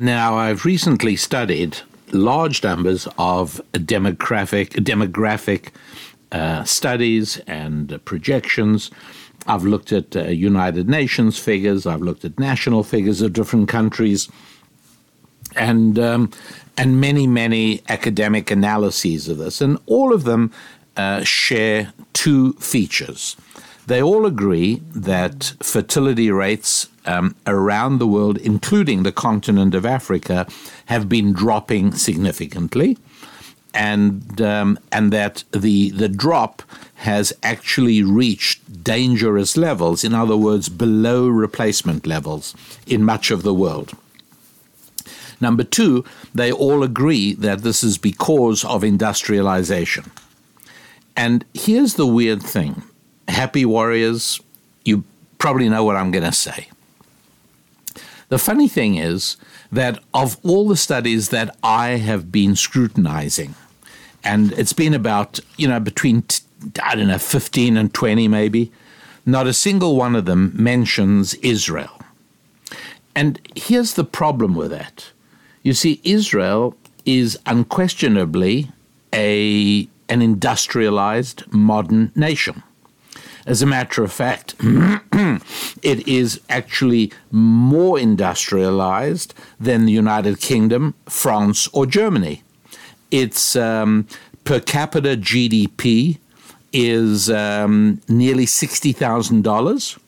Now, 0.00 0.34
I've 0.34 0.64
recently 0.64 1.14
studied 1.14 1.78
large 2.10 2.64
numbers 2.64 3.06
of 3.16 3.60
demographic, 3.74 4.70
demographic 4.70 5.68
uh, 6.32 6.64
studies 6.64 7.38
and 7.46 8.04
projections. 8.04 8.90
I've 9.46 9.62
looked 9.62 9.92
at 9.92 10.16
uh, 10.16 10.24
United 10.24 10.88
Nations 10.88 11.38
figures, 11.38 11.86
I've 11.86 12.02
looked 12.02 12.24
at 12.24 12.40
national 12.40 12.82
figures 12.82 13.22
of 13.22 13.34
different 13.34 13.68
countries, 13.68 14.28
and 15.54 15.96
um, 16.00 16.32
and 16.76 17.00
many 17.00 17.28
many 17.28 17.80
academic 17.88 18.50
analyses 18.50 19.28
of 19.28 19.38
this, 19.38 19.60
and 19.60 19.78
all 19.86 20.12
of 20.12 20.24
them 20.24 20.50
uh, 20.96 21.22
share 21.22 21.92
two 22.14 22.54
features. 22.54 23.36
They 23.86 24.02
all 24.02 24.24
agree 24.24 24.82
that 24.94 25.54
fertility 25.60 26.30
rates 26.30 26.88
um, 27.06 27.34
around 27.46 27.98
the 27.98 28.06
world, 28.06 28.38
including 28.38 29.02
the 29.02 29.12
continent 29.12 29.74
of 29.74 29.84
Africa, 29.84 30.46
have 30.86 31.08
been 31.08 31.32
dropping 31.32 31.92
significantly, 31.92 32.96
and 33.74 34.40
um, 34.40 34.78
and 34.90 35.12
that 35.12 35.44
the 35.50 35.90
the 35.90 36.08
drop 36.08 36.62
has 36.96 37.32
actually 37.42 38.02
reached 38.02 38.82
dangerous 38.82 39.56
levels. 39.56 40.02
In 40.04 40.14
other 40.14 40.36
words, 40.36 40.70
below 40.70 41.28
replacement 41.28 42.06
levels 42.06 42.54
in 42.86 43.04
much 43.04 43.30
of 43.30 43.42
the 43.42 43.52
world. 43.52 43.92
Number 45.40 45.64
two, 45.64 46.04
they 46.34 46.50
all 46.50 46.82
agree 46.82 47.34
that 47.34 47.62
this 47.62 47.84
is 47.84 47.98
because 47.98 48.64
of 48.64 48.82
industrialization. 48.82 50.10
And 51.16 51.44
here's 51.52 51.94
the 51.94 52.06
weird 52.06 52.42
thing 52.42 52.82
happy 53.28 53.64
warriors, 53.64 54.40
you 54.84 55.04
probably 55.38 55.68
know 55.68 55.84
what 55.84 55.96
I'm 55.96 56.10
going 56.10 56.24
to 56.24 56.32
say. 56.32 56.68
The 58.28 58.38
funny 58.38 58.68
thing 58.68 58.96
is 58.96 59.36
that 59.70 60.02
of 60.12 60.38
all 60.42 60.68
the 60.68 60.76
studies 60.76 61.28
that 61.28 61.56
I 61.62 61.90
have 61.90 62.32
been 62.32 62.56
scrutinizing, 62.56 63.54
and 64.22 64.52
it's 64.52 64.72
been 64.72 64.94
about, 64.94 65.40
you 65.56 65.68
know, 65.68 65.80
between, 65.80 66.24
I 66.82 66.94
don't 66.94 67.08
know, 67.08 67.18
15 67.18 67.76
and 67.76 67.92
20 67.92 68.28
maybe, 68.28 68.72
not 69.26 69.46
a 69.46 69.52
single 69.52 69.96
one 69.96 70.16
of 70.16 70.24
them 70.24 70.52
mentions 70.54 71.34
Israel. 71.34 72.00
And 73.14 73.40
here's 73.54 73.94
the 73.94 74.04
problem 74.04 74.54
with 74.54 74.70
that. 74.70 75.10
You 75.62 75.72
see, 75.72 76.00
Israel 76.04 76.76
is 77.04 77.38
unquestionably 77.46 78.70
a, 79.12 79.88
an 80.08 80.22
industrialized 80.22 81.44
modern 81.52 82.12
nation. 82.14 82.62
As 83.46 83.60
a 83.60 83.66
matter 83.66 84.02
of 84.02 84.10
fact, 84.10 84.54
it 85.82 86.08
is 86.08 86.40
actually 86.48 87.12
more 87.30 87.98
industrialized 87.98 89.34
than 89.60 89.84
the 89.84 89.92
United 89.92 90.40
Kingdom, 90.40 90.94
France, 91.06 91.68
or 91.72 91.84
Germany. 91.84 92.42
Its 93.10 93.54
um, 93.54 94.06
per 94.44 94.60
capita 94.60 95.16
GDP 95.16 96.18
is 96.72 97.28
um, 97.30 98.00
nearly 98.08 98.46
$60,000. 98.46 99.98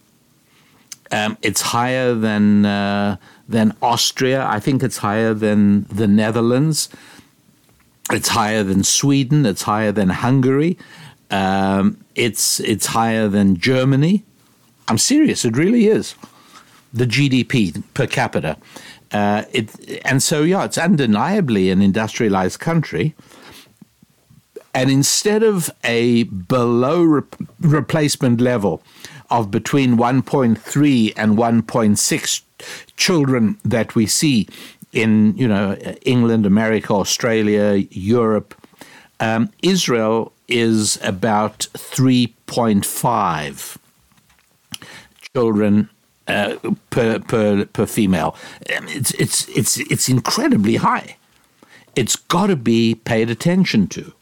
Um, 1.13 1.39
it's 1.43 1.61
higher 1.61 2.15
than, 2.15 2.65
uh, 2.65 3.17
than 3.49 3.77
Austria. 3.83 4.47
I 4.47 4.61
think 4.61 4.83
it's 4.83 4.97
higher 4.99 5.35
than 5.35 5.85
the 5.85 6.09
Netherlands. 6.09 6.89
It's 8.11 8.29
higher 8.29 8.63
than 8.63 8.83
Sweden. 8.83 9.45
It's 9.45 9.63
higher 9.63 9.93
than 9.93 10.09
Hungary. 10.09 10.79
Um, 11.31 11.99
it's 12.17 12.61
it's 12.61 12.87
higher 12.87 13.29
than 13.29 13.57
Germany. 13.57 14.25
I'm 14.89 14.99
serious. 14.99 15.45
It 15.45 15.57
really 15.57 15.87
is. 15.87 16.15
The 16.93 17.07
GDP 17.07 17.83
per 17.95 18.07
capita. 18.07 18.57
Uh, 19.13 19.45
it, 19.53 19.71
and 20.05 20.23
so, 20.23 20.43
yeah, 20.43 20.65
it's 20.65 20.79
undeniably 20.79 21.71
an 21.71 21.83
industrialized 21.83 22.59
country. 22.59 23.15
And 24.75 24.91
instead 24.91 25.43
of 25.43 25.71
a 25.85 26.25
below 26.25 27.23
replacement 27.61 28.41
level 28.41 28.83
of 29.31 29.51
between 29.51 29.97
1.3 29.97 31.13
and 31.17 31.39
1.6 31.39 32.43
children 32.97 33.59
that 33.65 33.95
we 33.95 34.07
see 34.07 34.49
in, 34.93 35.37
you 35.37 35.49
know, 35.49 35.75
England, 36.05 36.47
America, 36.47 36.93
Australia, 36.93 37.87
Europe, 37.91 38.55
um, 39.19 39.51
Israel 39.63 40.33
is 40.49 40.99
about 41.03 41.67
3.5 41.75 43.77
children 45.35 45.91
uh, 46.29 46.57
per, 46.91 47.19
per, 47.21 47.65
per 47.67 47.87
female. 47.87 48.37
Um, 48.77 48.89
it's, 48.89 49.13
it's, 49.13 49.49
it's, 49.49 49.79
it's 49.79 50.09
incredibly 50.09 50.77
high. 50.77 51.17
It's 51.95 52.17
got 52.17 52.49
to 52.49 52.57
be 52.57 52.95
paid 52.95 53.31
attention 53.31 53.87
to. 53.89 54.13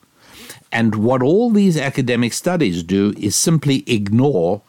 And 0.71 0.97
what 0.97 1.23
all 1.23 1.51
these 1.51 1.79
academic 1.79 2.33
studies 2.33 2.83
do 2.83 3.15
is 3.17 3.37
simply 3.37 3.85
ignore 3.87 4.63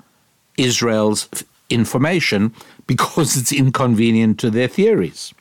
Israel's 0.57 1.27
information 1.69 2.53
because 2.87 3.35
it's 3.35 3.51
inconvenient 3.51 4.39
to 4.39 4.51
their 4.51 4.67
theories. 4.67 5.33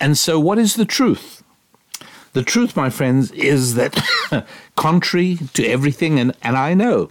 And 0.00 0.16
so, 0.16 0.38
what 0.38 0.58
is 0.58 0.74
the 0.74 0.84
truth? 0.84 1.37
The 2.32 2.42
truth, 2.42 2.76
my 2.76 2.90
friends, 2.90 3.30
is 3.32 3.74
that 3.74 3.98
contrary 4.76 5.38
to 5.54 5.66
everything, 5.66 6.18
and, 6.18 6.32
and 6.42 6.56
I 6.56 6.74
know 6.74 7.10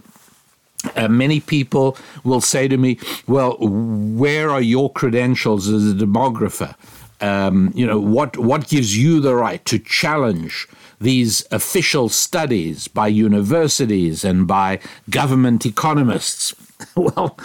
uh, 0.94 1.08
many 1.08 1.40
people 1.40 1.96
will 2.24 2.40
say 2.40 2.68
to 2.68 2.76
me, 2.76 2.98
"Well, 3.26 3.56
where 3.58 4.50
are 4.50 4.60
your 4.60 4.92
credentials 4.92 5.68
as 5.68 5.90
a 5.90 5.94
demographer? 5.94 6.74
Um, 7.20 7.72
you 7.74 7.86
know, 7.86 7.98
what 7.98 8.36
what 8.38 8.68
gives 8.68 8.96
you 8.96 9.20
the 9.20 9.34
right 9.34 9.64
to 9.64 9.78
challenge 9.78 10.68
these 11.00 11.44
official 11.50 12.08
studies 12.08 12.86
by 12.88 13.08
universities 13.08 14.24
and 14.24 14.46
by 14.46 14.78
government 15.10 15.66
economists?" 15.66 16.54
well, 16.94 17.36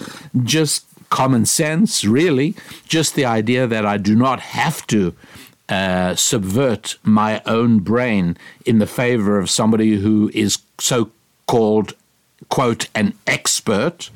just 0.44 0.86
common 1.10 1.46
sense, 1.46 2.04
really. 2.04 2.56
Just 2.88 3.16
the 3.16 3.26
idea 3.26 3.66
that 3.68 3.86
I 3.86 3.98
do 3.98 4.16
not 4.16 4.40
have 4.40 4.86
to 4.88 5.16
uh, 5.70 6.16
subvert 6.16 6.98
my 7.04 7.42
own 7.46 7.80
brain 7.80 8.38
in 8.66 8.80
the 8.80 8.88
favor 8.88 9.40
of 9.40 9.50
somebody 9.50 9.98
who 9.98 10.30
is 10.34 10.60
so 10.78 11.10
called, 11.48 11.94
quote, 12.50 12.88
an 12.94 13.14
expert 13.28 14.10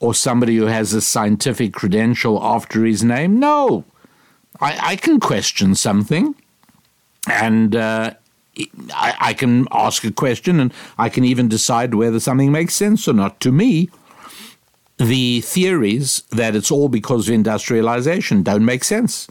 or 0.00 0.14
somebody 0.14 0.56
who 0.56 0.66
has 0.66 0.92
a 0.92 1.00
scientific 1.00 1.72
credential 1.72 2.42
after 2.42 2.84
his 2.84 3.04
name. 3.04 3.38
No, 3.38 3.84
I, 4.60 4.78
I 4.90 4.96
can 4.96 5.20
question 5.20 5.74
something 5.74 6.34
and 7.28 7.74
uh, 7.76 8.14
I, 8.92 9.14
I 9.20 9.34
can 9.34 9.66
ask 9.70 10.04
a 10.04 10.12
question 10.12 10.60
and 10.60 10.72
I 10.98 11.08
can 11.08 11.24
even 11.24 11.48
decide 11.48 11.94
whether 11.94 12.20
something 12.20 12.52
makes 12.52 12.74
sense 12.74 13.08
or 13.08 13.12
not. 13.12 13.40
To 13.40 13.52
me, 13.52 13.90
the 14.98 15.40
theories 15.40 16.22
that 16.30 16.54
it's 16.54 16.70
all 16.70 16.88
because 16.88 17.28
of 17.28 17.34
industrialization 17.34 18.42
don't 18.42 18.64
make 18.64 18.84
sense 18.84 19.26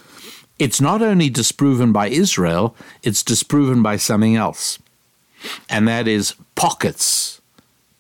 it's 0.63 0.79
not 0.79 1.01
only 1.01 1.29
disproven 1.29 1.91
by 1.91 2.07
Israel, 2.07 2.73
it's 3.03 3.21
disproven 3.21 3.83
by 3.83 3.97
something 3.97 4.37
else. 4.37 4.79
And 5.69 5.89
that 5.89 6.07
is 6.07 6.35
pockets 6.55 7.41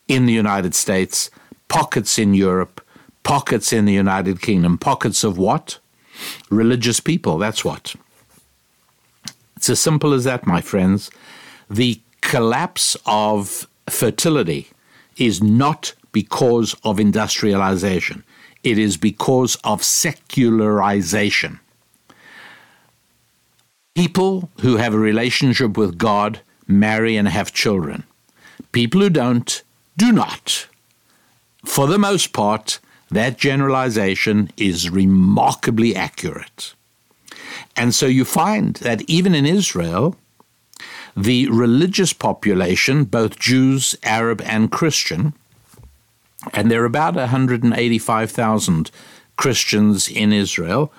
in 0.07 0.27
the 0.27 0.31
United 0.31 0.73
States, 0.73 1.29
pockets 1.67 2.17
in 2.17 2.33
Europe, 2.33 2.79
pockets 3.23 3.73
in 3.73 3.83
the 3.83 3.91
United 3.91 4.41
Kingdom. 4.41 4.77
Pockets 4.77 5.25
of 5.25 5.37
what? 5.37 5.79
Religious 6.49 7.01
people, 7.01 7.37
that's 7.37 7.65
what. 7.65 7.95
It's 9.57 9.69
as 9.69 9.81
simple 9.81 10.13
as 10.13 10.23
that, 10.23 10.47
my 10.47 10.61
friends. 10.61 11.11
The 11.69 11.99
collapse 12.21 12.95
of 13.05 13.67
fertility 13.89 14.69
is 15.17 15.43
not 15.43 15.93
because 16.13 16.77
of 16.85 16.97
industrialization, 16.97 18.23
it 18.63 18.77
is 18.77 18.95
because 18.95 19.57
of 19.65 19.83
secularization. 19.83 21.59
People 23.95 24.49
who 24.61 24.77
have 24.77 24.93
a 24.93 24.99
relationship 24.99 25.77
with 25.77 25.97
God 25.97 26.41
marry 26.67 27.15
and 27.15 27.27
have 27.27 27.53
children. 27.53 28.03
People 28.71 29.01
who 29.01 29.09
don't, 29.09 29.61
do 29.97 30.11
not. 30.11 30.67
For 31.63 31.87
the 31.87 31.99
most 31.99 32.33
part, 32.33 32.79
that 33.11 33.37
generalization 33.37 34.49
is 34.57 34.89
remarkably 34.89 35.95
accurate. 35.95 36.73
And 37.75 37.93
so 37.93 38.07
you 38.07 38.25
find 38.25 38.75
that 38.77 39.01
even 39.07 39.35
in 39.35 39.45
Israel, 39.45 40.15
the 41.15 41.47
religious 41.49 42.13
population, 42.13 43.03
both 43.03 43.37
Jews, 43.39 43.95
Arab, 44.01 44.41
and 44.41 44.71
Christian, 44.71 45.33
and 46.53 46.69
there 46.69 46.81
are 46.81 46.85
about 46.85 47.15
185,000 47.15 48.91
Christians 49.37 50.09
in 50.09 50.33
Israel. 50.33 50.91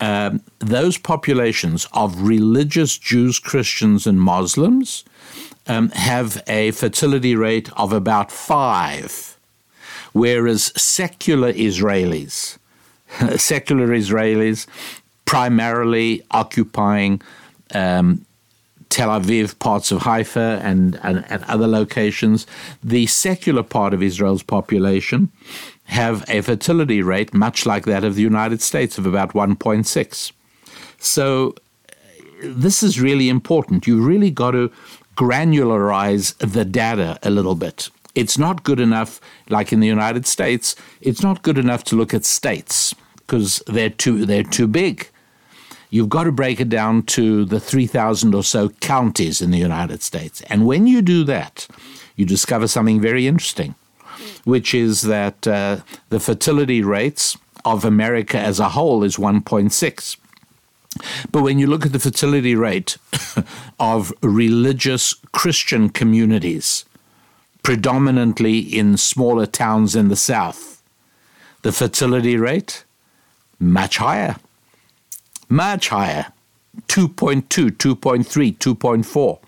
Um, 0.00 0.42
those 0.58 0.98
populations 0.98 1.86
of 1.92 2.22
religious 2.22 2.98
Jews, 2.98 3.38
Christians, 3.38 4.06
and 4.06 4.20
Muslims 4.20 5.04
um, 5.66 5.90
have 5.90 6.42
a 6.46 6.72
fertility 6.72 7.36
rate 7.36 7.70
of 7.76 7.92
about 7.92 8.30
five, 8.30 9.38
whereas 10.12 10.72
secular 10.80 11.52
Israelis, 11.52 12.58
secular 13.38 13.88
Israelis, 13.88 14.66
primarily 15.24 16.22
occupying 16.30 17.22
um, 17.72 18.26
Tel 18.90 19.08
Aviv, 19.08 19.58
parts 19.58 19.90
of 19.90 20.02
Haifa, 20.02 20.60
and, 20.62 20.98
and, 21.02 21.24
and 21.28 21.42
other 21.44 21.66
locations, 21.66 22.46
the 22.82 23.06
secular 23.06 23.62
part 23.62 23.94
of 23.94 24.02
Israel's 24.02 24.42
population 24.42 25.32
have 25.84 26.24
a 26.28 26.40
fertility 26.40 27.02
rate 27.02 27.34
much 27.34 27.66
like 27.66 27.84
that 27.84 28.04
of 28.04 28.14
the 28.14 28.22
United 28.22 28.62
States 28.62 28.98
of 28.98 29.06
about 29.06 29.32
1.6. 29.32 30.32
So 30.98 31.54
this 32.42 32.82
is 32.82 33.00
really 33.00 33.28
important. 33.28 33.86
You 33.86 34.02
really 34.02 34.30
got 34.30 34.52
to 34.52 34.72
granularize 35.16 36.36
the 36.38 36.64
data 36.64 37.18
a 37.22 37.30
little 37.30 37.54
bit. 37.54 37.90
It's 38.14 38.38
not 38.38 38.64
good 38.64 38.80
enough, 38.80 39.20
like 39.48 39.72
in 39.72 39.80
the 39.80 39.86
United 39.86 40.26
States, 40.26 40.76
it's 41.00 41.22
not 41.22 41.42
good 41.42 41.58
enough 41.58 41.84
to 41.84 41.96
look 41.96 42.14
at 42.14 42.24
states 42.24 42.94
because 43.16 43.62
they're 43.66 43.90
too 43.90 44.26
they're 44.26 44.42
too 44.42 44.66
big 44.66 45.08
you've 45.94 46.08
got 46.08 46.24
to 46.24 46.32
break 46.32 46.60
it 46.60 46.68
down 46.68 47.04
to 47.04 47.44
the 47.44 47.60
3,000 47.60 48.34
or 48.34 48.42
so 48.42 48.68
counties 48.80 49.40
in 49.40 49.52
the 49.52 49.58
United 49.58 50.02
States. 50.02 50.42
And 50.50 50.66
when 50.66 50.88
you 50.88 51.00
do 51.00 51.22
that, 51.22 51.68
you 52.16 52.26
discover 52.26 52.66
something 52.66 53.00
very 53.00 53.28
interesting, 53.28 53.76
which 54.44 54.74
is 54.74 55.02
that 55.02 55.46
uh, 55.46 55.78
the 56.08 56.20
fertility 56.20 56.82
rates 56.82 57.36
of 57.64 57.84
America 57.84 58.38
as 58.38 58.60
a 58.60 58.70
whole 58.70 59.02
is 59.04 59.16
1.6. 59.16 60.16
But 61.32 61.42
when 61.42 61.58
you 61.58 61.66
look 61.66 61.86
at 61.86 61.92
the 61.92 61.98
fertility 61.98 62.54
rate 62.54 62.98
of 63.80 64.12
religious 64.22 65.14
Christian 65.32 65.88
communities, 65.88 66.84
predominantly 67.62 68.58
in 68.58 68.96
smaller 68.96 69.46
towns 69.46 69.96
in 69.96 70.08
the 70.08 70.16
South, 70.16 70.82
the 71.62 71.72
fertility 71.72 72.36
rate 72.36 72.84
much 73.58 73.96
higher. 73.96 74.36
Much 75.48 75.88
higher. 75.88 76.26
2.2, 76.88 77.70
2.3, 77.70 78.58
2.4 78.58 79.38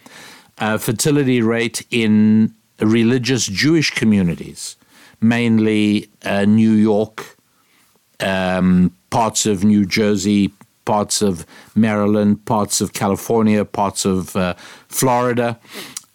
uh, 0.58 0.78
fertility 0.78 1.42
rate 1.42 1.86
in 1.90 2.54
religious 2.80 3.46
Jewish 3.46 3.90
communities, 3.90 4.76
mainly 5.20 6.08
uh, 6.24 6.44
New 6.44 6.72
York, 6.72 7.36
um, 8.20 8.94
parts 9.10 9.46
of 9.46 9.64
New 9.64 9.84
Jersey, 9.84 10.52
parts 10.84 11.22
of 11.22 11.46
Maryland, 11.74 12.44
parts 12.44 12.80
of 12.80 12.92
California, 12.92 13.64
parts 13.64 14.04
of 14.04 14.36
uh, 14.36 14.54
Florida. 14.88 15.58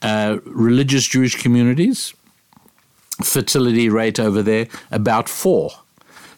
Uh, 0.01 0.39
religious 0.45 1.05
Jewish 1.05 1.39
communities, 1.39 2.15
fertility 3.23 3.87
rate 3.87 4.19
over 4.19 4.41
there 4.41 4.67
about 4.89 5.29
four 5.29 5.69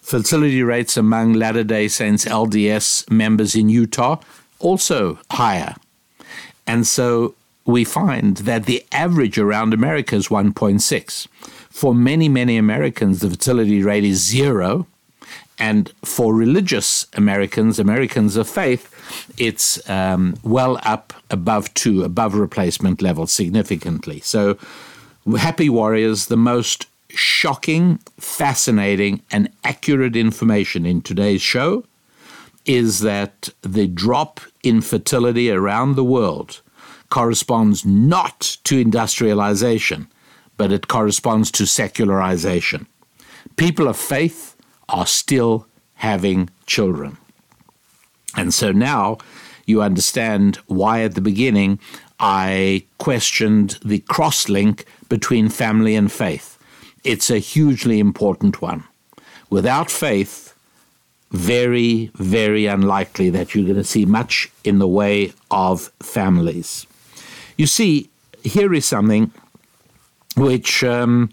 fertility 0.03 0.61
rates 0.61 0.97
among 0.97 1.33
Latter 1.33 1.63
day 1.63 1.87
Saints 1.87 2.25
LDS 2.25 3.09
members 3.09 3.55
in 3.55 3.69
Utah 3.69 4.17
also 4.59 5.17
higher. 5.31 5.75
And 6.67 6.85
so 6.85 7.35
we 7.65 7.83
find 7.83 8.37
that 8.37 8.65
the 8.65 8.85
average 8.91 9.37
around 9.37 9.73
America 9.73 10.15
is 10.15 10.27
1.6. 10.27 11.27
For 11.69 11.95
many, 11.95 12.29
many 12.29 12.57
Americans, 12.57 13.21
the 13.21 13.29
fertility 13.29 13.81
rate 13.81 14.03
is 14.03 14.19
zero. 14.23 14.85
And 15.59 15.91
for 16.03 16.33
religious 16.33 17.05
Americans, 17.13 17.79
Americans 17.79 18.35
of 18.35 18.49
faith, 18.49 18.89
it's 19.37 19.87
um, 19.89 20.35
well 20.43 20.79
up 20.83 21.13
above 21.29 21.73
two, 21.73 22.03
above 22.03 22.33
replacement 22.33 23.01
level 23.01 23.27
significantly. 23.27 24.19
So, 24.21 24.57
Happy 25.37 25.69
Warriors, 25.69 26.25
the 26.25 26.37
most 26.37 26.87
shocking, 27.09 27.99
fascinating, 28.19 29.21
and 29.31 29.49
accurate 29.63 30.15
information 30.15 30.85
in 30.85 31.01
today's 31.01 31.41
show 31.41 31.85
is 32.65 32.99
that 33.01 33.49
the 33.61 33.87
drop 33.87 34.39
in 34.63 34.81
fertility 34.81 35.51
around 35.51 35.95
the 35.95 36.03
world 36.03 36.61
corresponds 37.13 37.85
not 37.85 38.57
to 38.63 38.77
industrialization, 38.77 40.07
but 40.57 40.71
it 40.71 40.87
corresponds 40.87 41.51
to 41.51 41.65
secularization. 41.65 42.87
People 43.55 43.87
of 43.87 43.97
faith 43.97 44.55
are 44.89 45.05
still 45.05 45.67
having 45.95 46.49
children. 46.65 47.17
And 48.35 48.53
so 48.53 48.71
now 48.71 49.19
you 49.65 49.81
understand 49.81 50.55
why 50.67 51.03
at 51.03 51.13
the 51.13 51.21
beginning 51.21 51.79
I 52.19 52.85
questioned 52.97 53.77
the 53.85 53.99
cross 53.99 54.49
link 54.49 54.85
between 55.07 55.49
family 55.49 55.95
and 55.95 56.11
faith 56.11 56.53
it's 57.03 57.29
a 57.29 57.37
hugely 57.37 57.99
important 57.99 58.61
one. 58.61 58.85
Without 59.49 59.91
faith, 59.91 60.55
very, 61.31 62.11
very 62.15 62.65
unlikely 62.65 63.29
that 63.31 63.53
you're 63.53 63.65
going 63.65 63.75
to 63.75 63.83
see 63.83 64.05
much 64.05 64.49
in 64.63 64.79
the 64.79 64.87
way 64.87 65.33
of 65.51 65.91
families. 66.01 66.87
You 67.57 67.67
see, 67.67 68.09
here 68.43 68.73
is 68.73 68.85
something 68.85 69.31
which 70.35 70.83
um, 70.83 71.29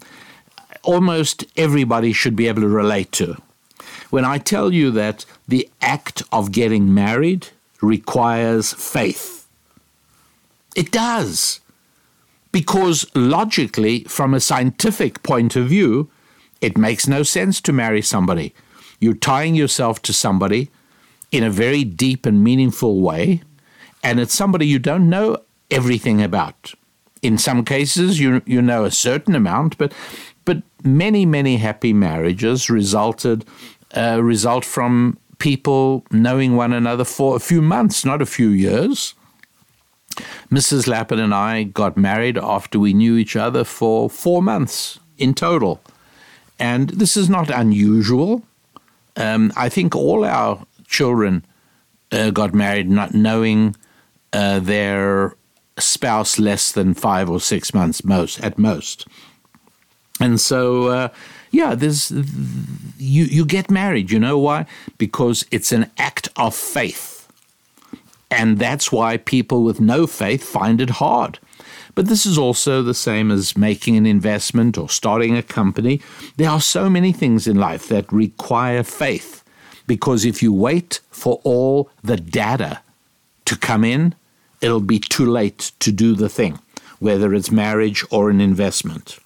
almost 0.83 1.45
everybody 1.57 2.13
should 2.13 2.37
be 2.37 2.49
able 2.49 2.63
to 2.63 2.69
relate 2.69 3.13
to. 3.13 3.37
When 4.11 4.25
I 4.25 4.39
tell 4.39 4.73
you 4.73 4.91
that 4.93 5.25
the 5.47 5.69
act 5.81 6.23
of 6.33 6.53
getting 6.53 6.93
married 6.93 7.49
requires 7.81 8.73
faith, 8.73 9.47
it 10.77 10.91
does 10.91 11.61
because 12.53 13.07
logically, 13.15 14.05
from 14.05 14.35
a 14.35 14.41
scientific 14.41 15.23
point 15.23 15.57
of 15.57 15.69
view, 15.69 16.11
it 16.61 16.77
makes 16.77 17.07
no 17.07 17.23
sense 17.23 17.61
to 17.63 17.73
marry 17.73 18.03
somebody. 18.03 18.55
You're 18.99 19.15
tying 19.15 19.55
yourself 19.55 20.03
to 20.03 20.13
somebody 20.13 20.71
in 21.31 21.45
a 21.45 21.51
very 21.51 21.85
deep 21.85 22.27
and 22.27 22.43
meaningful 22.43 23.01
way, 23.01 23.43
and 24.03 24.19
it's 24.19 24.35
somebody 24.35 24.67
you 24.67 24.79
don't 24.79 25.09
know 25.09 25.39
everything 25.71 26.23
about. 26.23 26.75
In 27.23 27.39
some 27.39 27.65
cases, 27.65 28.19
you 28.19 28.43
you 28.47 28.63
know 28.63 28.85
a 28.85 28.91
certain 28.91 29.35
amount, 29.35 29.77
but 29.79 29.93
but 30.45 30.63
many 30.83 31.27
many 31.27 31.57
happy 31.57 31.93
marriages 31.93 32.71
resulted 32.71 33.45
uh, 33.97 34.21
result 34.23 34.65
from 34.65 35.19
people 35.39 36.05
knowing 36.11 36.57
one 36.57 36.73
another 36.73 37.05
for 37.05 37.37
a 37.37 37.41
few 37.41 37.63
months, 37.63 38.05
not 38.05 38.23
a 38.23 38.27
few 38.27 38.49
years. 38.49 39.15
Mrs. 40.51 40.87
Lappin 40.87 41.19
and 41.19 41.35
I 41.35 41.65
got 41.65 41.97
married 41.97 42.37
after 42.39 42.79
we 42.79 42.93
knew 42.93 43.17
each 43.17 43.37
other 43.37 43.65
for 43.65 44.11
four 44.11 44.43
months 44.43 44.99
in 45.19 45.35
total. 45.35 45.81
And 46.59 46.91
this 46.91 47.17
is 47.17 47.29
not 47.29 47.51
unusual. 47.51 48.43
Um, 49.17 49.53
I 49.57 49.69
think 49.69 49.97
all 49.97 50.25
our 50.25 50.67
children 50.87 51.45
uh, 52.13 52.31
got 52.31 52.55
married 52.55 52.91
not 52.91 53.15
knowing 53.15 53.77
uh, 54.33 54.61
their 54.61 55.37
spouse 55.81 56.39
less 56.39 56.73
than 56.73 56.95
five 56.95 57.29
or 57.29 57.41
six 57.41 57.75
months 57.75 58.05
most 58.05 58.41
at 58.43 58.59
most. 58.59 59.07
And 60.21 60.41
so, 60.41 60.89
uh, 60.89 61.09
yeah, 61.51 61.75
there's 61.75 62.11
you 62.99 63.25
you 63.25 63.45
get 63.45 63.71
married. 63.71 64.11
You 64.11 64.21
know 64.21 64.39
why? 64.39 64.67
Because 64.99 65.47
it's 65.51 65.73
an 65.73 65.91
act 65.99 66.29
of 66.37 66.55
faith. 66.55 67.27
And 68.31 68.59
that's 68.59 68.93
why 68.93 69.17
people 69.17 69.65
with 69.65 69.81
no 69.81 70.07
faith 70.07 70.45
find 70.45 70.81
it 70.81 70.91
hard. 70.91 71.41
But 71.97 72.07
this 72.07 72.25
is 72.25 72.39
also 72.39 72.83
the 72.83 72.95
same 72.95 73.33
as 73.33 73.57
making 73.57 73.97
an 73.97 74.07
investment 74.07 74.79
or 74.79 74.89
starting 74.89 75.37
a 75.37 75.43
company. 75.43 76.01
There 76.37 76.49
are 76.49 76.61
so 76.61 76.89
many 76.89 77.13
things 77.13 77.49
in 77.49 77.57
life 77.57 77.89
that 77.89 78.13
require 78.13 78.85
faith 78.85 79.43
because 79.87 80.25
if 80.25 80.43
you 80.43 80.53
wait 80.53 81.01
for 81.11 81.41
all 81.43 81.91
the 82.05 82.17
data 82.17 82.81
to 83.47 83.57
come 83.57 83.83
in 83.83 84.15
it'll 84.61 84.81
be 84.81 84.99
too 84.99 85.27
late 85.27 85.73
to 85.81 85.93
do 85.93 86.15
the 86.15 86.29
thing, 86.29 86.59
whether 86.99 87.35
it's 87.35 87.51
marriage 87.51 88.05
or 88.11 88.31
an 88.31 88.41
investment. 88.41 89.19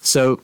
So 0.00 0.40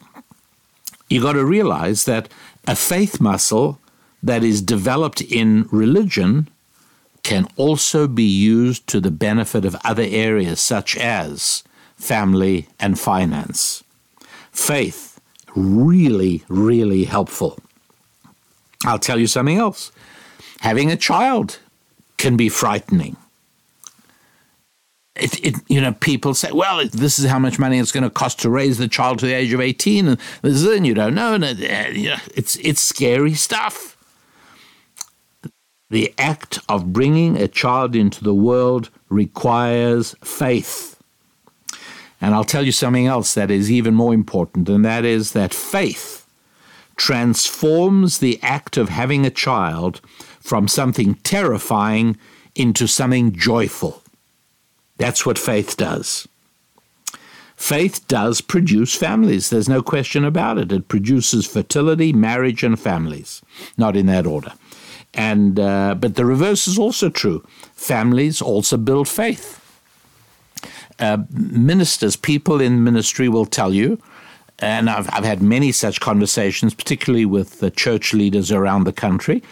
you 1.09 1.21
got 1.21 1.33
to 1.33 1.45
realize 1.45 2.05
that 2.05 2.29
a 2.67 2.77
faith 2.77 3.21
muscle 3.21 3.79
that 4.23 4.45
is 4.45 4.63
developed 4.63 5.21
in 5.21 5.67
religion 5.71 6.49
can 7.23 7.47
also 7.57 8.07
be 8.07 8.25
used 8.25 8.87
to 8.87 9.01
the 9.01 9.11
benefit 9.11 9.65
of 9.65 9.77
other 9.85 10.07
areas 10.09 10.61
such 10.61 10.97
as 10.97 11.63
family 11.97 12.69
and 12.79 12.99
finance. 12.99 13.85
Faith, 14.53 15.21
really, 15.55 16.45
really 16.49 17.05
helpful. 17.05 17.59
I'll 18.85 18.99
tell 18.99 19.19
you 19.19 19.27
something 19.27 19.59
else. 19.59 19.93
Having 20.61 20.91
a 20.91 20.97
child 20.97 21.59
can 22.17 22.37
be 22.37 22.49
frightening. 22.49 23.17
It, 25.17 25.45
it, 25.45 25.55
you 25.69 25.81
know, 25.81 25.93
people 25.93 26.35
say, 26.35 26.53
well, 26.53 26.87
this 26.87 27.19
is 27.19 27.27
how 27.27 27.39
much 27.39 27.59
money 27.59 27.79
it's 27.79 27.93
going 27.93 28.05
to 28.05 28.11
cost 28.11 28.41
to 28.41 28.51
raise 28.51 28.79
the 28.79 28.89
child 28.89 29.19
to 29.19 29.27
the 29.27 29.35
age 29.35 29.53
of 29.53 29.61
18, 29.61 30.09
and 30.09 30.21
this 30.43 30.65
and 30.65 30.87
you 30.87 30.95
don't 30.95 31.15
know. 31.15 31.35
And 31.35 31.45
uh, 31.45 31.57
it's, 31.59 32.57
it's 32.57 32.81
scary 32.81 33.35
stuff. 33.35 33.97
The 35.91 36.15
act 36.17 36.61
of 36.69 36.93
bringing 36.93 37.37
a 37.37 37.49
child 37.49 37.97
into 37.97 38.23
the 38.23 38.35
world 38.35 38.91
requires 39.09 40.15
faith. 40.23 41.03
And 42.21 42.35
I'll 42.35 42.45
tell 42.45 42.65
you 42.65 42.73
something 42.73 43.07
else 43.07 43.35
that 43.35 43.51
is 43.51 43.71
even 43.71 43.95
more 43.95 44.15
important, 44.15 44.69
and 44.69 44.85
that 44.85 45.05
is 45.05 45.33
that 45.33 45.53
faith 45.53 46.27
transforms 46.97 48.19
the 48.19 48.39
act 48.43 48.77
of 48.77 48.91
having 48.91 49.25
a 49.25 49.31
child 49.31 50.01
from 50.39 50.69
something 50.69 51.15
terrifying 51.17 52.17
into 52.55 52.87
something 52.87 53.33
joyful. 53.33 54.00
That's 55.01 55.25
what 55.25 55.39
faith 55.39 55.79
does. 55.79 56.29
Faith 57.57 58.07
does 58.07 58.43
produce 58.43 58.95
families. 58.95 59.49
There's 59.49 59.69
no 59.69 59.83
question 59.83 60.27
about 60.27 60.59
it. 60.59 60.71
It 60.71 60.89
produces 60.89 61.47
fertility, 61.47 62.13
marriage, 62.13 62.63
and 62.63 62.79
families. 62.79 63.41
Not 63.79 63.97
in 63.97 64.05
that 64.07 64.27
order. 64.27 64.53
And 65.15 65.59
uh, 65.59 65.95
but 65.95 66.17
the 66.17 66.27
reverse 66.27 66.69
is 66.69 66.79
also 66.79 67.09
true. 67.09 67.43
Families 67.75 68.43
also 68.43 68.77
build 68.77 69.09
faith. 69.09 69.57
Uh, 70.99 71.25
ministers, 71.31 72.15
people 72.15 72.61
in 72.61 72.85
ministry 72.85 73.29
will 73.31 73.47
tell 73.47 73.73
you, 73.73 73.99
and 74.59 74.91
I've, 74.91 75.09
I've 75.15 75.25
had 75.25 75.43
many 75.43 75.73
such 75.73 75.99
conversations, 75.99 76.75
particularly 76.75 77.25
with 77.25 77.61
the 77.61 77.71
church 77.71 78.13
leaders 78.13 78.53
around 78.53 78.85
the 78.85 78.93
country, 78.93 79.43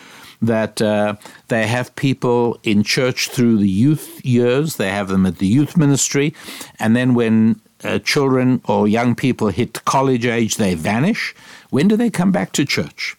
that 0.40 0.80
uh, 0.80 1.16
they 1.48 1.66
have 1.66 1.94
people 1.96 2.58
in 2.62 2.82
church 2.82 3.28
through 3.30 3.58
the 3.58 3.68
youth 3.68 4.24
years, 4.24 4.76
they 4.76 4.90
have 4.90 5.08
them 5.08 5.26
at 5.26 5.38
the 5.38 5.46
youth 5.46 5.76
ministry, 5.76 6.34
and 6.78 6.94
then 6.94 7.14
when 7.14 7.60
uh, 7.84 7.98
children 8.00 8.60
or 8.64 8.88
young 8.88 9.14
people 9.14 9.48
hit 9.48 9.84
college 9.84 10.26
age, 10.26 10.56
they 10.56 10.74
vanish. 10.74 11.34
When 11.70 11.88
do 11.88 11.96
they 11.96 12.10
come 12.10 12.32
back 12.32 12.52
to 12.52 12.64
church? 12.64 13.16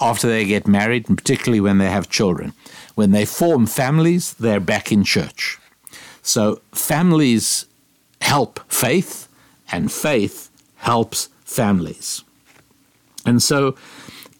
After 0.00 0.28
they 0.28 0.44
get 0.44 0.68
married, 0.68 1.08
and 1.08 1.18
particularly 1.18 1.60
when 1.60 1.78
they 1.78 1.90
have 1.90 2.08
children. 2.08 2.52
When 2.94 3.10
they 3.10 3.24
form 3.24 3.66
families, 3.66 4.34
they're 4.34 4.60
back 4.60 4.92
in 4.92 5.04
church. 5.04 5.58
So 6.22 6.60
families 6.72 7.66
help 8.20 8.60
faith, 8.70 9.28
and 9.72 9.90
faith 9.90 10.50
helps 10.76 11.28
families. 11.44 12.22
And 13.26 13.42
so 13.42 13.76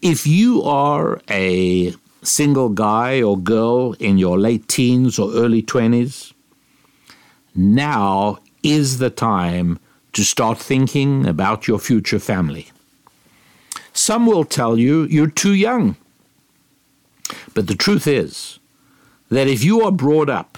if 0.01 0.25
you 0.25 0.61
are 0.63 1.21
a 1.29 1.93
single 2.23 2.69
guy 2.69 3.21
or 3.21 3.37
girl 3.37 3.93
in 3.93 4.17
your 4.17 4.37
late 4.37 4.67
teens 4.67 5.19
or 5.19 5.33
early 5.33 5.61
20s, 5.61 6.33
now 7.55 8.39
is 8.63 8.99
the 8.99 9.09
time 9.09 9.79
to 10.13 10.23
start 10.23 10.57
thinking 10.57 11.27
about 11.27 11.67
your 11.67 11.79
future 11.79 12.19
family. 12.19 12.69
Some 13.93 14.25
will 14.25 14.45
tell 14.45 14.77
you 14.77 15.03
you're 15.03 15.29
too 15.29 15.53
young. 15.53 15.95
But 17.53 17.67
the 17.67 17.75
truth 17.75 18.07
is 18.07 18.59
that 19.29 19.47
if 19.47 19.63
you 19.63 19.81
are 19.81 19.91
brought 19.91 20.29
up 20.29 20.57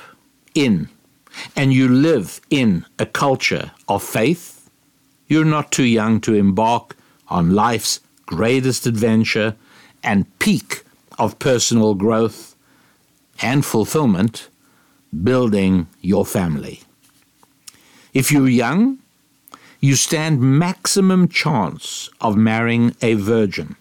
in 0.53 0.89
and 1.55 1.73
you 1.73 1.87
live 1.87 2.41
in 2.49 2.85
a 2.99 3.05
culture 3.05 3.71
of 3.87 4.03
faith, 4.03 4.69
you're 5.27 5.45
not 5.45 5.71
too 5.71 5.85
young 5.85 6.21
to 6.21 6.33
embark 6.33 6.95
on 7.27 7.55
life's 7.55 7.99
greatest 8.32 8.88
adventure 8.88 9.55
and 10.01 10.25
peak 10.39 10.84
of 11.19 11.38
personal 11.38 11.93
growth 11.95 12.55
and 13.41 13.65
fulfillment, 13.65 14.47
building 15.23 15.88
your 15.99 16.25
family. 16.25 16.82
If 18.13 18.32
you're 18.32 18.47
young, 18.47 18.99
you 19.82 19.95
stand 19.95 20.39
maximum 20.39 21.27
chance 21.27 22.09
of 22.21 22.38
marrying 22.38 22.95
a 23.01 23.15
virgin. 23.15 23.75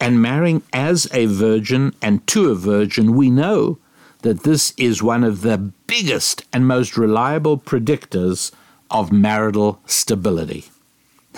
And 0.00 0.22
marrying 0.22 0.62
as 0.72 1.06
a 1.12 1.26
virgin 1.26 1.94
and 2.00 2.26
to 2.28 2.50
a 2.50 2.54
virgin, 2.54 3.14
we 3.14 3.28
know 3.28 3.78
that 4.22 4.42
this 4.44 4.72
is 4.78 5.02
one 5.02 5.22
of 5.22 5.42
the 5.42 5.58
biggest 5.86 6.44
and 6.50 6.66
most 6.66 6.96
reliable 6.96 7.58
predictors 7.58 8.52
of 8.90 9.12
marital 9.12 9.80
stability. 9.86 10.64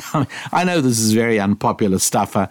I 0.52 0.64
know 0.64 0.80
this 0.80 0.98
is 0.98 1.12
very 1.12 1.38
unpopular 1.38 1.98
stuff. 1.98 2.36
Uh, 2.36 2.48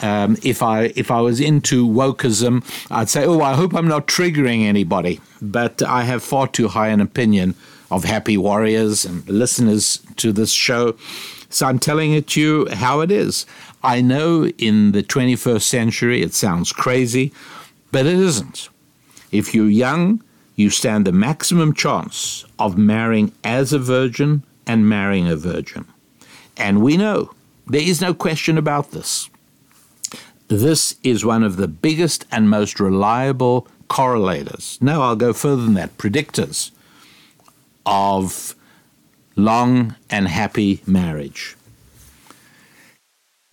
um, 0.00 0.36
if 0.42 0.62
I 0.62 0.92
if 0.96 1.10
I 1.10 1.20
was 1.20 1.40
into 1.40 1.86
wokeism, 1.86 2.64
I'd 2.90 3.08
say, 3.08 3.24
"Oh, 3.24 3.40
I 3.40 3.54
hope 3.54 3.74
I'm 3.74 3.88
not 3.88 4.06
triggering 4.06 4.64
anybody." 4.64 5.20
But 5.42 5.82
I 5.82 6.04
have 6.04 6.22
far 6.22 6.48
too 6.48 6.68
high 6.68 6.88
an 6.88 7.00
opinion 7.00 7.54
of 7.90 8.04
happy 8.04 8.36
warriors 8.36 9.04
and 9.04 9.28
listeners 9.28 10.00
to 10.16 10.32
this 10.32 10.52
show, 10.52 10.96
so 11.48 11.66
I'm 11.66 11.78
telling 11.78 12.12
it 12.12 12.28
to 12.28 12.40
you 12.40 12.68
how 12.72 13.00
it 13.00 13.10
is. 13.10 13.46
I 13.82 14.00
know 14.00 14.46
in 14.58 14.92
the 14.92 15.02
21st 15.02 15.62
century 15.62 16.22
it 16.22 16.34
sounds 16.34 16.72
crazy, 16.72 17.32
but 17.90 18.06
it 18.06 18.18
isn't. 18.18 18.68
If 19.32 19.54
you're 19.54 19.68
young, 19.68 20.22
you 20.54 20.70
stand 20.70 21.06
the 21.06 21.12
maximum 21.12 21.72
chance 21.74 22.44
of 22.58 22.76
marrying 22.76 23.32
as 23.42 23.72
a 23.72 23.78
virgin 23.78 24.44
and 24.66 24.88
marrying 24.88 25.26
a 25.26 25.36
virgin. 25.36 25.86
And 26.60 26.82
we 26.82 26.98
know, 26.98 27.32
there 27.66 27.80
is 27.80 28.02
no 28.02 28.12
question 28.12 28.58
about 28.58 28.90
this. 28.90 29.30
This 30.48 30.94
is 31.02 31.24
one 31.24 31.42
of 31.42 31.56
the 31.56 31.66
biggest 31.66 32.26
and 32.30 32.50
most 32.50 32.78
reliable 32.78 33.66
correlators. 33.88 34.80
No, 34.82 35.00
I'll 35.00 35.16
go 35.16 35.32
further 35.32 35.62
than 35.62 35.74
that, 35.74 35.96
predictors 35.96 36.70
of 37.86 38.54
long 39.36 39.96
and 40.10 40.28
happy 40.28 40.82
marriage. 40.86 41.56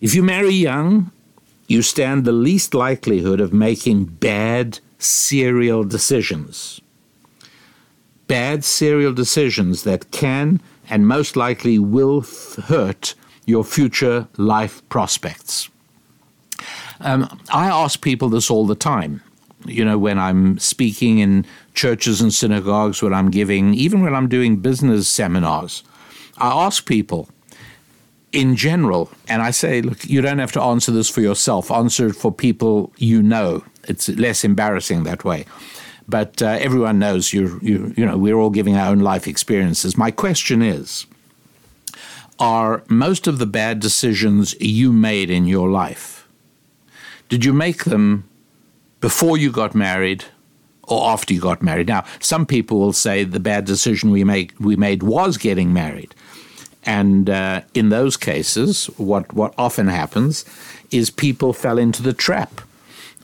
If 0.00 0.14
you 0.14 0.22
marry 0.22 0.54
young, 0.54 1.10
you 1.66 1.80
stand 1.80 2.24
the 2.24 2.32
least 2.32 2.74
likelihood 2.74 3.40
of 3.40 3.54
making 3.54 4.04
bad 4.04 4.80
serial 4.98 5.82
decisions. 5.82 6.80
Bad 8.26 8.64
serial 8.64 9.14
decisions 9.14 9.84
that 9.84 10.10
can 10.10 10.60
and 10.90 11.06
most 11.06 11.36
likely 11.36 11.78
will 11.78 12.24
hurt 12.64 13.14
your 13.46 13.64
future 13.64 14.28
life 14.36 14.86
prospects. 14.88 15.68
Um, 17.00 17.40
I 17.50 17.68
ask 17.68 18.00
people 18.00 18.28
this 18.28 18.50
all 18.50 18.66
the 18.66 18.74
time. 18.74 19.22
You 19.64 19.84
know, 19.84 19.98
when 19.98 20.18
I'm 20.18 20.58
speaking 20.58 21.18
in 21.18 21.44
churches 21.74 22.20
and 22.20 22.32
synagogues, 22.32 23.02
when 23.02 23.14
I'm 23.14 23.30
giving, 23.30 23.74
even 23.74 24.02
when 24.02 24.14
I'm 24.14 24.28
doing 24.28 24.56
business 24.56 25.08
seminars, 25.08 25.82
I 26.38 26.48
ask 26.66 26.86
people 26.86 27.28
in 28.30 28.56
general, 28.56 29.10
and 29.26 29.40
I 29.40 29.50
say, 29.50 29.80
look, 29.80 30.04
you 30.04 30.20
don't 30.20 30.38
have 30.38 30.52
to 30.52 30.60
answer 30.60 30.92
this 30.92 31.08
for 31.08 31.22
yourself, 31.22 31.70
answer 31.70 32.08
it 32.08 32.14
for 32.14 32.30
people 32.30 32.92
you 32.98 33.22
know. 33.22 33.64
It's 33.84 34.08
less 34.10 34.44
embarrassing 34.44 35.04
that 35.04 35.24
way 35.24 35.46
but 36.08 36.40
uh, 36.42 36.56
everyone 36.60 36.98
knows 36.98 37.32
you 37.32 37.58
you 37.62 37.92
you 37.96 38.06
know 38.06 38.16
we're 38.16 38.36
all 38.36 38.50
giving 38.50 38.76
our 38.76 38.90
own 38.90 39.00
life 39.00 39.26
experiences. 39.26 39.96
My 39.96 40.10
question 40.10 40.62
is 40.62 41.06
are 42.38 42.82
most 42.88 43.26
of 43.26 43.38
the 43.38 43.46
bad 43.46 43.80
decisions 43.80 44.54
you 44.60 44.92
made 44.92 45.28
in 45.30 45.44
your 45.44 45.68
life 45.68 46.18
did 47.28 47.44
you 47.44 47.52
make 47.52 47.84
them 47.84 48.28
before 49.00 49.36
you 49.36 49.50
got 49.50 49.74
married 49.74 50.24
or 50.84 51.08
after 51.10 51.34
you 51.34 51.40
got 51.40 51.62
married 51.62 51.88
now 51.88 52.04
some 52.20 52.46
people 52.46 52.78
will 52.78 52.92
say 52.92 53.24
the 53.24 53.40
bad 53.40 53.64
decision 53.64 54.10
we 54.10 54.24
make 54.24 54.52
we 54.60 54.76
made 54.76 55.02
was 55.02 55.36
getting 55.36 55.72
married 55.72 56.14
and 56.84 57.28
uh, 57.28 57.60
in 57.74 57.88
those 57.88 58.16
cases 58.16 58.86
what 58.96 59.32
what 59.34 59.52
often 59.58 59.88
happens 59.88 60.44
is 60.90 61.10
people 61.10 61.52
fell 61.52 61.76
into 61.76 62.02
the 62.02 62.12
trap 62.12 62.60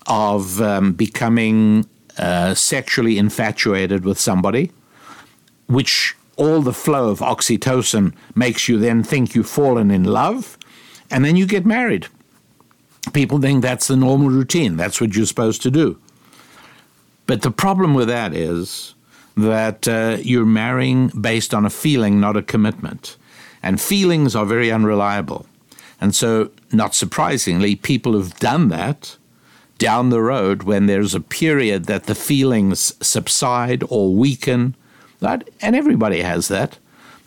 of 0.06 0.60
um, 0.60 0.92
becoming 0.92 1.86
uh, 2.18 2.54
sexually 2.54 3.18
infatuated 3.18 4.04
with 4.04 4.18
somebody, 4.18 4.70
which 5.66 6.16
all 6.36 6.60
the 6.60 6.72
flow 6.72 7.10
of 7.10 7.20
oxytocin 7.20 8.14
makes 8.34 8.68
you 8.68 8.78
then 8.78 9.02
think 9.02 9.34
you've 9.34 9.48
fallen 9.48 9.90
in 9.90 10.04
love, 10.04 10.58
and 11.10 11.24
then 11.24 11.36
you 11.36 11.46
get 11.46 11.64
married. 11.64 12.08
People 13.12 13.40
think 13.40 13.62
that's 13.62 13.88
the 13.88 13.96
normal 13.96 14.28
routine, 14.30 14.76
that's 14.76 15.00
what 15.00 15.14
you're 15.14 15.26
supposed 15.26 15.62
to 15.62 15.70
do. 15.70 15.98
But 17.26 17.42
the 17.42 17.50
problem 17.50 17.94
with 17.94 18.08
that 18.08 18.34
is 18.34 18.94
that 19.36 19.88
uh, 19.88 20.18
you're 20.20 20.46
marrying 20.46 21.08
based 21.08 21.54
on 21.54 21.64
a 21.64 21.70
feeling, 21.70 22.20
not 22.20 22.36
a 22.36 22.42
commitment. 22.42 23.16
And 23.62 23.80
feelings 23.80 24.36
are 24.36 24.44
very 24.44 24.70
unreliable. 24.70 25.46
And 26.00 26.14
so, 26.14 26.50
not 26.70 26.94
surprisingly, 26.94 27.76
people 27.76 28.12
who've 28.12 28.38
done 28.38 28.68
that 28.68 29.16
down 29.84 30.08
the 30.08 30.22
road 30.22 30.62
when 30.62 30.86
there's 30.86 31.14
a 31.14 31.20
period 31.20 31.84
that 31.84 32.04
the 32.04 32.14
feelings 32.14 32.94
subside 33.06 33.84
or 33.90 34.14
weaken, 34.14 34.74
that, 35.20 35.46
and 35.60 35.76
everybody 35.76 36.22
has 36.22 36.48
that, 36.48 36.78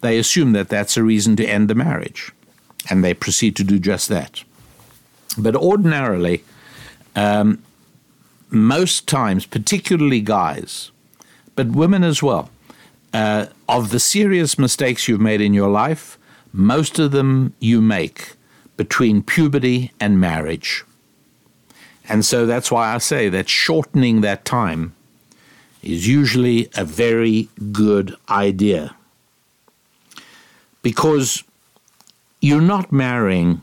they 0.01 0.18
assume 0.18 0.53
that 0.53 0.68
that's 0.68 0.97
a 0.97 1.03
reason 1.03 1.36
to 1.36 1.45
end 1.45 1.70
the 1.70 1.76
marriage. 1.76 2.32
And 2.89 3.03
they 3.03 3.14
proceed 3.14 3.55
to 3.58 3.64
do 3.64 3.78
just 3.78 4.10
that. 4.10 4.43
But 5.38 5.55
ordinarily, 5.55 6.43
um, 7.16 7.62
most 8.49 9.08
times, 9.08 9.45
particularly 9.45 10.22
guys, 10.22 10.89
but 11.53 11.68
women 11.68 12.03
as 12.03 12.24
well, 12.24 12.49
uh, 13.14 13.45
of 13.70 13.91
the 13.91 13.99
serious 13.99 14.58
mistakes 14.58 15.08
you've 15.08 15.22
made 15.22 15.41
in 15.41 15.53
your 15.53 15.70
life, 15.70 16.18
most 16.51 16.97
of 16.97 17.12
them 17.12 17.53
you 17.60 17.82
make 17.82 18.34
between 18.78 19.22
puberty 19.22 19.91
and 19.99 20.20
marriage. 20.20 20.84
And 22.10 22.26
so 22.26 22.45
that's 22.45 22.72
why 22.72 22.93
I 22.93 22.99
say 22.99 23.30
that 23.30 23.49
shortening 23.49 24.22
that 24.22 24.45
time 24.45 24.93
is 25.84 26.08
usually 26.08 26.70
a 26.76 26.84
very 26.84 27.49
good 27.72 28.16
idea. 28.30 28.95
Because 30.82 31.43
you're 32.41 32.62
not 32.62 32.91
marrying 32.91 33.62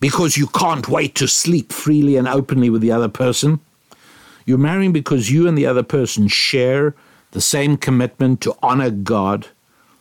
because 0.00 0.36
you 0.36 0.46
can't 0.46 0.88
wait 0.88 1.14
to 1.16 1.26
sleep 1.26 1.72
freely 1.72 2.16
and 2.16 2.28
openly 2.28 2.70
with 2.70 2.82
the 2.82 2.92
other 2.92 3.08
person. 3.08 3.60
You're 4.44 4.58
marrying 4.58 4.92
because 4.92 5.30
you 5.30 5.48
and 5.48 5.56
the 5.56 5.66
other 5.66 5.82
person 5.82 6.28
share 6.28 6.94
the 7.32 7.40
same 7.40 7.76
commitment 7.76 8.40
to 8.42 8.54
honor 8.62 8.90
God, 8.90 9.48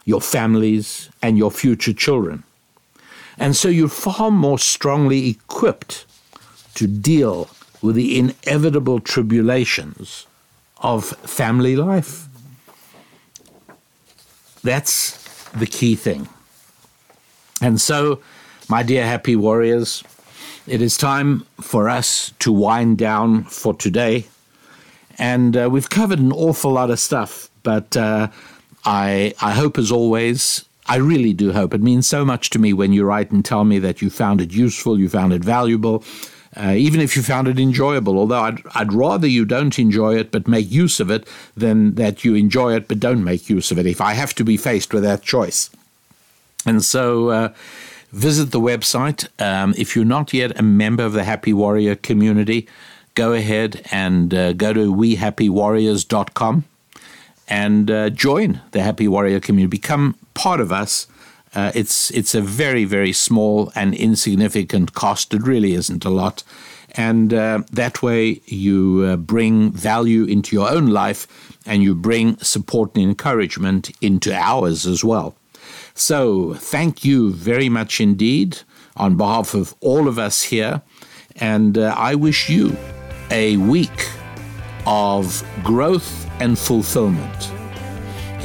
your 0.03 0.21
families, 0.21 1.09
and 1.21 1.37
your 1.37 1.49
future 1.49 1.93
children. 1.93 2.43
And 3.37 3.55
so 3.55 3.67
you're 3.67 3.87
far 3.87 4.31
more 4.31 4.59
strongly 4.59 5.29
equipped 5.29 6.05
to 6.75 6.87
deal 6.87 7.49
with 7.81 7.95
the 7.95 8.17
inevitable 8.17 8.99
tribulations 8.99 10.25
of 10.77 11.05
family 11.05 11.75
life. 11.75 12.27
That's 14.63 15.17
the 15.51 15.67
key 15.67 15.95
thing. 15.95 16.27
And 17.61 17.79
so, 17.79 18.19
my 18.67 18.83
dear 18.83 19.05
happy 19.05 19.35
warriors, 19.35 20.03
it 20.67 20.81
is 20.81 20.97
time 20.97 21.45
for 21.61 21.87
us 21.87 22.33
to 22.39 22.51
wind 22.51 22.97
down 22.97 23.43
for 23.43 23.73
today. 23.73 24.25
And 25.17 25.55
uh, 25.55 25.69
we've 25.71 25.89
covered 25.89 26.19
an 26.19 26.31
awful 26.31 26.71
lot 26.71 26.89
of 26.89 26.99
stuff, 26.99 27.49
but 27.63 27.95
uh, 27.95 28.27
I, 28.83 29.33
I 29.41 29.51
hope, 29.51 29.77
as 29.77 29.91
always, 29.91 30.65
I 30.87 30.97
really 30.97 31.33
do 31.33 31.51
hope. 31.51 31.73
It 31.73 31.81
means 31.81 32.07
so 32.07 32.25
much 32.25 32.49
to 32.51 32.59
me 32.59 32.73
when 32.73 32.93
you 32.93 33.05
write 33.05 33.31
and 33.31 33.43
tell 33.43 33.63
me 33.63 33.79
that 33.79 34.01
you 34.01 34.09
found 34.09 34.41
it 34.41 34.51
useful, 34.51 34.99
you 34.99 35.09
found 35.09 35.33
it 35.33 35.43
valuable, 35.43 36.03
uh, 36.57 36.73
even 36.75 37.01
if 37.01 37.15
you 37.15 37.23
found 37.23 37.47
it 37.47 37.59
enjoyable. 37.59 38.17
Although 38.17 38.41
I'd, 38.41 38.61
I'd 38.73 38.93
rather 38.93 39.27
you 39.27 39.45
don't 39.45 39.77
enjoy 39.77 40.17
it 40.17 40.31
but 40.31 40.47
make 40.47 40.71
use 40.71 40.99
of 40.99 41.11
it 41.11 41.27
than 41.55 41.95
that 41.95 42.23
you 42.23 42.35
enjoy 42.35 42.75
it 42.75 42.87
but 42.87 42.99
don't 42.99 43.23
make 43.23 43.49
use 43.49 43.71
of 43.71 43.77
it, 43.77 43.85
if 43.85 44.01
I 44.01 44.13
have 44.13 44.33
to 44.35 44.43
be 44.43 44.57
faced 44.57 44.93
with 44.93 45.03
that 45.03 45.21
choice. 45.21 45.69
And 46.65 46.83
so 46.83 47.29
uh, 47.29 47.53
visit 48.11 48.51
the 48.51 48.59
website. 48.59 49.27
Um, 49.41 49.73
if 49.77 49.95
you're 49.95 50.05
not 50.05 50.33
yet 50.33 50.57
a 50.59 50.63
member 50.63 51.03
of 51.03 51.13
the 51.13 51.23
Happy 51.23 51.53
Warrior 51.53 51.95
community, 51.95 52.67
go 53.13 53.33
ahead 53.33 53.81
and 53.91 54.33
uh, 54.33 54.53
go 54.53 54.73
to 54.73 54.93
wehappywarriors.com 54.93 56.63
and 57.47 57.91
uh, 57.91 58.09
join 58.09 58.61
the 58.71 58.81
Happy 58.81 59.07
Warrior 59.07 59.39
community. 59.39 59.77
Become 59.77 60.15
part 60.33 60.59
of 60.59 60.71
us. 60.71 61.07
Uh, 61.55 61.71
it's 61.73 62.11
it's 62.11 62.35
a 62.35 62.41
very 62.41 62.83
very 62.83 63.13
small 63.13 63.71
and 63.75 63.95
insignificant 63.95 64.93
cost. 64.93 65.33
It 65.33 65.41
really 65.41 65.73
isn't 65.73 66.03
a 66.05 66.09
lot, 66.09 66.43
and 66.91 67.33
uh, 67.33 67.63
that 67.71 68.03
way 68.03 68.41
you 68.45 69.05
uh, 69.07 69.15
bring 69.15 69.71
value 69.71 70.25
into 70.25 70.55
your 70.55 70.69
own 70.69 70.87
life, 70.87 71.27
and 71.65 71.81
you 71.81 71.95
bring 71.95 72.37
support 72.39 72.95
and 72.95 73.03
encouragement 73.03 73.91
into 74.01 74.33
ours 74.33 74.85
as 74.85 75.03
well. 75.03 75.35
So 75.93 76.55
thank 76.55 77.05
you 77.05 77.31
very 77.31 77.69
much 77.69 78.01
indeed 78.01 78.59
on 78.97 79.15
behalf 79.15 79.53
of 79.53 79.73
all 79.79 80.09
of 80.09 80.19
us 80.19 80.43
here, 80.43 80.81
and 81.37 81.77
uh, 81.77 81.95
I 81.97 82.15
wish 82.15 82.49
you 82.49 82.75
a 83.31 83.55
week 83.57 84.09
of 84.85 85.43
growth 85.63 86.29
and 86.41 86.59
fulfillment 86.59 87.51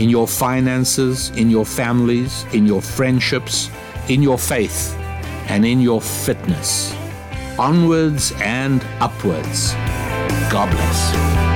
in 0.01 0.09
your 0.09 0.27
finances, 0.27 1.29
in 1.37 1.51
your 1.51 1.65
families, 1.65 2.45
in 2.55 2.67
your 2.67 2.81
friendships, 2.81 3.71
in 4.09 4.23
your 4.23 4.39
faith, 4.39 4.97
and 5.49 5.65
in 5.65 5.81
your 5.81 6.01
fitness. 6.01 6.95
Onwards 7.59 8.33
and 8.41 8.83
upwards. 9.01 9.75
God 10.51 10.71
bless. 10.71 11.51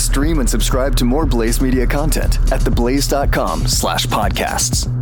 Stream 0.00 0.38
and 0.38 0.48
subscribe 0.48 0.94
to 0.96 1.04
more 1.04 1.26
Blaze 1.26 1.60
Media 1.60 1.86
content 1.86 2.36
at 2.52 2.60
theblaze.com 2.60 3.66
slash 3.66 4.06
podcasts. 4.06 4.99